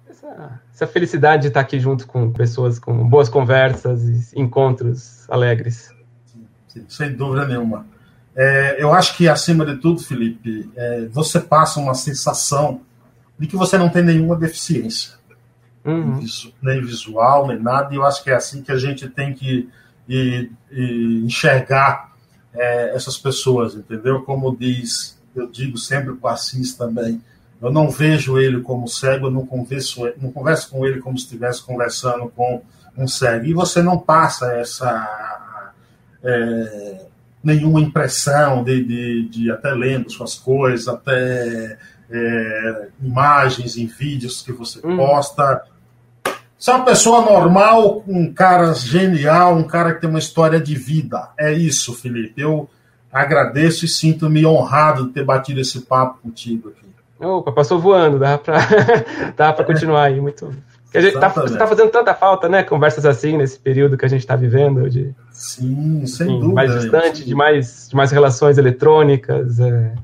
Essa, 0.08 0.60
essa, 0.72 0.86
felicidade 0.86 1.42
de 1.42 1.48
estar 1.48 1.60
aqui 1.60 1.80
junto 1.80 2.06
com 2.06 2.30
pessoas 2.30 2.78
com 2.78 3.08
boas 3.08 3.28
conversas 3.28 4.32
e 4.32 4.40
encontros 4.40 5.28
alegres. 5.28 5.90
Sim, 6.26 6.46
sim, 6.68 6.84
sem 6.88 7.12
dúvida 7.12 7.46
nenhuma. 7.46 7.86
É, 8.34 8.82
eu 8.82 8.92
acho 8.92 9.16
que, 9.16 9.28
acima 9.28 9.64
de 9.66 9.76
tudo, 9.76 10.00
Felipe, 10.00 10.70
é, 10.74 11.06
você 11.10 11.38
passa 11.38 11.78
uma 11.78 11.94
sensação 11.94 12.80
de 13.38 13.46
que 13.46 13.56
você 13.56 13.76
não 13.76 13.88
tem 13.88 14.02
nenhuma 14.02 14.36
deficiência. 14.36 15.14
Uhum. 15.84 16.24
Nem 16.62 16.80
visual, 16.80 17.46
nem 17.48 17.58
nada. 17.58 17.92
E 17.92 17.96
eu 17.96 18.04
acho 18.04 18.22
que 18.22 18.30
é 18.30 18.34
assim 18.34 18.62
que 18.62 18.72
a 18.72 18.78
gente 18.78 19.08
tem 19.08 19.34
que 19.34 19.68
e, 20.08 20.50
e 20.70 21.22
enxergar 21.24 22.12
é, 22.54 22.94
essas 22.94 23.16
pessoas, 23.16 23.74
entendeu? 23.74 24.22
Como 24.22 24.56
diz, 24.56 25.18
eu 25.34 25.50
digo 25.50 25.78
sempre 25.78 26.14
para 26.14 26.30
o 26.30 26.32
Assis 26.32 26.74
também, 26.74 27.20
eu 27.62 27.70
não 27.70 27.88
vejo 27.88 28.38
ele 28.38 28.60
como 28.60 28.88
cego, 28.88 29.28
eu 29.28 29.30
não 29.30 29.46
converso, 29.46 30.12
não 30.20 30.32
converso 30.32 30.68
com 30.68 30.84
ele 30.84 31.00
como 31.00 31.16
se 31.16 31.24
estivesse 31.24 31.62
conversando 31.62 32.28
com 32.28 32.60
um 32.98 33.06
cego. 33.06 33.46
E 33.46 33.54
você 33.54 33.80
não 33.80 33.96
passa 33.96 34.52
essa 34.54 35.72
é, 36.24 37.06
nenhuma 37.42 37.80
impressão 37.80 38.64
de, 38.64 38.82
de, 38.82 39.28
de, 39.28 39.50
até 39.52 39.70
lendo 39.70 40.10
suas 40.10 40.34
coisas, 40.34 40.88
até 40.88 41.78
é, 42.10 42.88
imagens 43.00 43.76
em 43.76 43.86
vídeos 43.86 44.42
que 44.42 44.52
você 44.52 44.80
hum. 44.84 44.96
posta. 44.96 45.62
Você 46.58 46.70
é 46.70 46.74
uma 46.74 46.84
pessoa 46.84 47.22
normal, 47.22 48.04
um 48.08 48.32
cara 48.32 48.74
genial, 48.74 49.56
um 49.56 49.64
cara 49.64 49.94
que 49.94 50.00
tem 50.00 50.10
uma 50.10 50.18
história 50.18 50.60
de 50.60 50.74
vida. 50.74 51.30
É 51.38 51.52
isso, 51.52 51.94
Felipe. 51.94 52.40
Eu 52.40 52.68
agradeço 53.12 53.84
e 53.84 53.88
sinto-me 53.88 54.44
honrado 54.44 55.06
de 55.06 55.12
ter 55.12 55.24
batido 55.24 55.60
esse 55.60 55.82
papo 55.82 56.18
contigo 56.22 56.70
aqui. 56.70 56.91
Opa, 57.22 57.52
passou 57.52 57.78
voando, 57.78 58.18
dá 58.18 58.36
pra, 58.36 58.58
dá 59.36 59.52
pra 59.52 59.64
continuar 59.64 60.04
aí, 60.04 60.20
muito... 60.20 60.52
A 60.94 61.00
gente 61.00 61.18
tá, 61.18 61.30
tá, 61.30 61.66
fazendo 61.66 61.90
tanta 61.90 62.14
falta, 62.14 62.50
né? 62.50 62.62
Conversas 62.62 63.06
assim 63.06 63.38
nesse 63.38 63.58
período 63.58 63.96
que 63.96 64.04
a 64.04 64.08
gente 64.08 64.20
está 64.20 64.36
vivendo, 64.36 64.90
de 64.90 65.14
sim, 65.30 66.04
sem 66.04 66.26
enfim, 66.26 66.40
dúvida, 66.40 66.54
mais 66.54 66.74
distante, 66.74 67.24
de 67.24 67.34
mais, 67.34 67.88
de 67.88 67.96
mais 67.96 68.10
relações 68.10 68.58
eletrônicas. 68.58 69.58
É. 69.58 69.94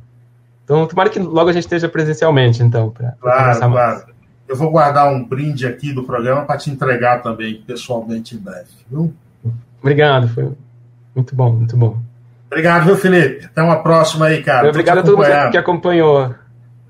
Então, 0.65 0.87
tomara 0.87 1.11
que 1.11 1.19
logo 1.19 1.51
a 1.51 1.53
gente 1.53 1.65
esteja 1.65 1.91
presencialmente, 1.91 2.63
então, 2.63 2.89
para 2.89 3.13
claro, 3.21 3.59
claro. 3.59 3.73
Mais. 3.73 4.07
Eu 4.49 4.57
vou 4.57 4.71
guardar 4.71 5.13
um 5.13 5.23
brinde 5.23 5.67
aqui 5.67 5.93
do 5.93 6.05
programa 6.05 6.47
para 6.47 6.57
te 6.57 6.71
entregar 6.71 7.21
também 7.21 7.63
pessoalmente 7.67 8.35
em 8.35 8.39
breve, 8.39 8.69
viu? 8.91 9.13
Obrigado, 9.83 10.27
foi 10.29 10.51
muito 11.15 11.37
bom, 11.37 11.53
muito 11.53 11.77
bom. 11.77 11.99
Obrigado, 12.47 12.87
viu, 12.87 12.97
Felipe? 12.97 13.45
Até 13.45 13.63
uma 13.63 13.83
próxima 13.83 14.27
aí, 14.27 14.43
cara. 14.43 14.71
Obrigado 14.71 14.99
a 14.99 15.03
todo 15.03 15.19
mundo 15.19 15.51
que 15.51 15.59
acompanhou. 15.59 16.35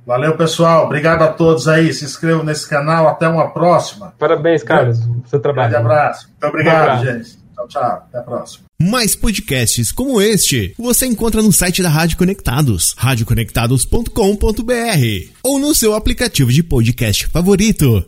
Valeu, 0.08 0.34
pessoal. 0.38 0.86
Obrigado 0.86 1.20
a 1.20 1.28
todos 1.28 1.68
aí. 1.68 1.92
Se 1.92 2.02
inscrevam 2.02 2.42
nesse 2.42 2.66
canal. 2.66 3.06
Até 3.06 3.28
uma 3.28 3.50
próxima. 3.50 4.14
Parabéns, 4.18 4.62
Carlos. 4.62 5.00
O 5.00 5.22
seu 5.28 5.38
trabalho. 5.38 5.70
Grande 5.70 5.84
abraço. 5.84 6.28
Muito 6.28 6.46
obrigado, 6.46 7.02
um 7.02 7.04
gente. 7.04 7.36
Tchau, 7.54 7.68
tchau. 7.68 7.82
Até 7.82 8.18
a 8.18 8.22
próxima. 8.22 8.64
Mais 8.80 9.14
podcasts 9.14 9.92
como 9.92 10.18
este 10.18 10.74
você 10.78 11.04
encontra 11.04 11.42
no 11.42 11.52
site 11.52 11.82
da 11.82 11.90
Rádio 11.90 12.16
Conectados, 12.16 12.94
radioconectados.com.br 12.96 15.32
ou 15.42 15.58
no 15.58 15.74
seu 15.74 15.94
aplicativo 15.94 16.50
de 16.50 16.62
podcast 16.62 17.26
favorito. 17.26 18.02